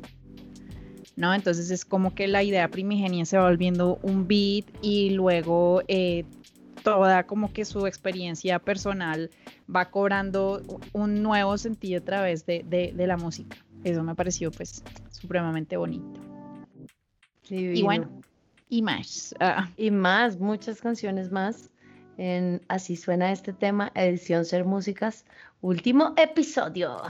¿No? 1.15 1.33
Entonces 1.33 1.71
es 1.71 1.85
como 1.85 2.13
que 2.13 2.27
la 2.27 2.43
idea 2.43 2.69
primigenia 2.69 3.25
se 3.25 3.39
va 3.39 3.45
volviendo 3.45 4.01
un 4.03 4.27
beat 4.27 4.65
y 4.83 5.11
luego 5.11 5.83
eh, 5.87 6.25
toda 6.95 7.27
como 7.27 7.53
que 7.53 7.65
su 7.65 7.87
experiencia 7.87 8.59
personal 8.59 9.31
va 9.75 9.91
cobrando 9.91 10.63
un 10.93 11.23
nuevo 11.23 11.59
sentido 11.59 12.01
a 12.01 12.05
través 12.05 12.47
de, 12.47 12.65
de- 12.67 12.93
de 12.95 13.07
la 13.07 13.17
música. 13.17 13.57
Eso 13.85 14.03
me 14.03 14.15
pareció 14.15 14.51
pues 14.51 14.83
supremamente 15.11 15.77
bonito. 15.77 16.19
Y 17.51 17.57
Divino. 17.57 17.85
bueno, 17.85 18.23
y 18.69 18.83
más. 18.83 19.35
ah, 19.41 19.71
Y 19.77 19.91
más, 19.91 20.39
muchas 20.39 20.81
canciones 20.81 21.31
más. 21.31 21.71
En 22.17 22.61
Así 22.69 22.97
suena 22.97 23.31
este 23.33 23.53
tema, 23.53 23.93
edición 23.95 24.45
Ser 24.45 24.65
Músicas, 24.65 25.25
último 25.61 26.15
episodio. 26.17 27.01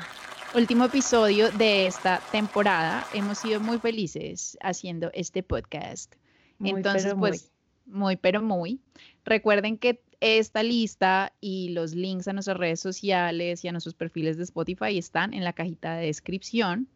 último 0.54 0.84
episodio 0.84 1.50
de 1.52 1.86
esta 1.86 2.20
temporada. 2.30 3.06
Hemos 3.14 3.38
sido 3.38 3.58
muy 3.60 3.78
felices 3.78 4.58
haciendo 4.60 5.10
este 5.14 5.42
podcast. 5.42 6.14
Muy, 6.58 6.70
Entonces, 6.70 7.04
pero 7.04 7.16
muy. 7.16 7.28
pues, 7.30 7.52
muy, 7.86 8.16
pero 8.16 8.42
muy. 8.42 8.80
Recuerden 9.28 9.76
que 9.76 10.00
esta 10.20 10.62
lista 10.62 11.34
y 11.40 11.68
los 11.70 11.94
links 11.94 12.28
a 12.28 12.32
nuestras 12.32 12.56
redes 12.56 12.80
sociales 12.80 13.62
y 13.62 13.68
a 13.68 13.72
nuestros 13.72 13.94
perfiles 13.94 14.38
de 14.38 14.44
Spotify 14.44 14.96
están 14.96 15.34
en 15.34 15.44
la 15.44 15.52
cajita 15.52 15.96
de 15.96 16.06
descripción. 16.06 16.88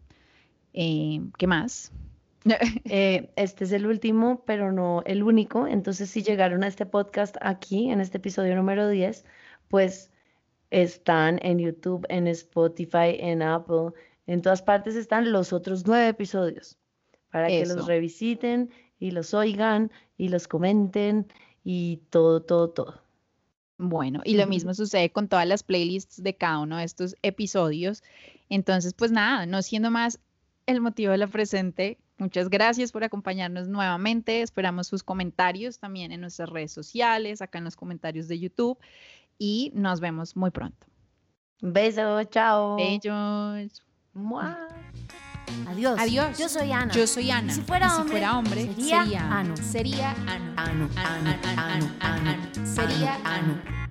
Eh, 0.72 1.20
¿Qué 1.38 1.46
más? 1.46 1.92
Eh, 2.84 3.30
este 3.36 3.64
es 3.64 3.72
el 3.72 3.86
último, 3.86 4.42
pero 4.44 4.72
no 4.72 5.02
el 5.06 5.22
único. 5.22 5.68
Entonces, 5.68 6.10
si 6.10 6.22
llegaron 6.22 6.64
a 6.64 6.66
este 6.66 6.86
podcast 6.86 7.36
aquí, 7.40 7.90
en 7.90 8.00
este 8.00 8.16
episodio 8.16 8.56
número 8.56 8.88
10, 8.88 9.24
pues 9.68 10.10
están 10.70 11.38
en 11.42 11.60
YouTube, 11.60 12.04
en 12.08 12.26
Spotify, 12.26 13.16
en 13.20 13.42
Apple, 13.42 13.90
en 14.26 14.42
todas 14.42 14.62
partes 14.62 14.96
están 14.96 15.30
los 15.30 15.52
otros 15.52 15.86
nueve 15.86 16.08
episodios 16.08 16.78
para 17.30 17.46
que 17.46 17.66
los 17.66 17.86
revisiten 17.86 18.70
y 18.98 19.10
los 19.10 19.34
oigan 19.34 19.92
y 20.16 20.28
los 20.28 20.48
comenten 20.48 21.26
y 21.64 21.98
todo, 22.10 22.42
todo, 22.42 22.70
todo. 22.70 23.02
Bueno, 23.78 24.20
y 24.24 24.36
lo 24.36 24.46
mismo 24.46 24.74
sucede 24.74 25.10
con 25.10 25.28
todas 25.28 25.46
las 25.46 25.62
playlists 25.62 26.22
de 26.22 26.36
cada 26.36 26.60
uno 26.60 26.76
de 26.76 26.84
estos 26.84 27.16
episodios. 27.22 28.02
Entonces, 28.48 28.94
pues 28.94 29.10
nada, 29.10 29.46
no 29.46 29.60
siendo 29.62 29.90
más 29.90 30.20
el 30.66 30.80
motivo 30.80 31.10
de 31.10 31.18
la 31.18 31.26
presente, 31.26 31.98
muchas 32.18 32.48
gracias 32.48 32.92
por 32.92 33.02
acompañarnos 33.02 33.68
nuevamente. 33.68 34.42
Esperamos 34.42 34.86
sus 34.86 35.02
comentarios 35.02 35.78
también 35.78 36.12
en 36.12 36.20
nuestras 36.20 36.48
redes 36.48 36.72
sociales, 36.72 37.42
acá 37.42 37.58
en 37.58 37.64
los 37.64 37.76
comentarios 37.76 38.28
de 38.28 38.38
YouTube. 38.38 38.78
Y 39.38 39.72
nos 39.74 39.98
vemos 39.98 40.36
muy 40.36 40.50
pronto. 40.50 40.86
Un 41.60 41.72
beso, 41.72 42.22
chao. 42.24 42.76
Mua. 44.12 44.68
Adiós. 45.66 45.98
Adiós. 46.00 46.38
Yo 46.38 46.48
soy 46.48 46.72
Ana. 46.72 46.92
Yo 46.92 47.06
soy 47.06 47.30
Ana. 47.30 47.52
Si 47.52 47.60
fuera 47.62 47.86
Y 47.86 47.90
si 47.90 47.96
hombre, 47.96 48.12
fuera 48.12 48.38
hombre, 48.38 48.74
sería 48.74 49.38
Ano. 49.38 49.56
Sería 49.56 50.10
Ano. 50.12 50.52
Ano, 50.56 50.88
ano, 50.96 51.34
ano, 51.44 51.90
ano, 52.00 52.30
ano. 52.30 52.66
Sería 52.66 53.14
ano, 53.24 53.54
Ano. 53.64 53.81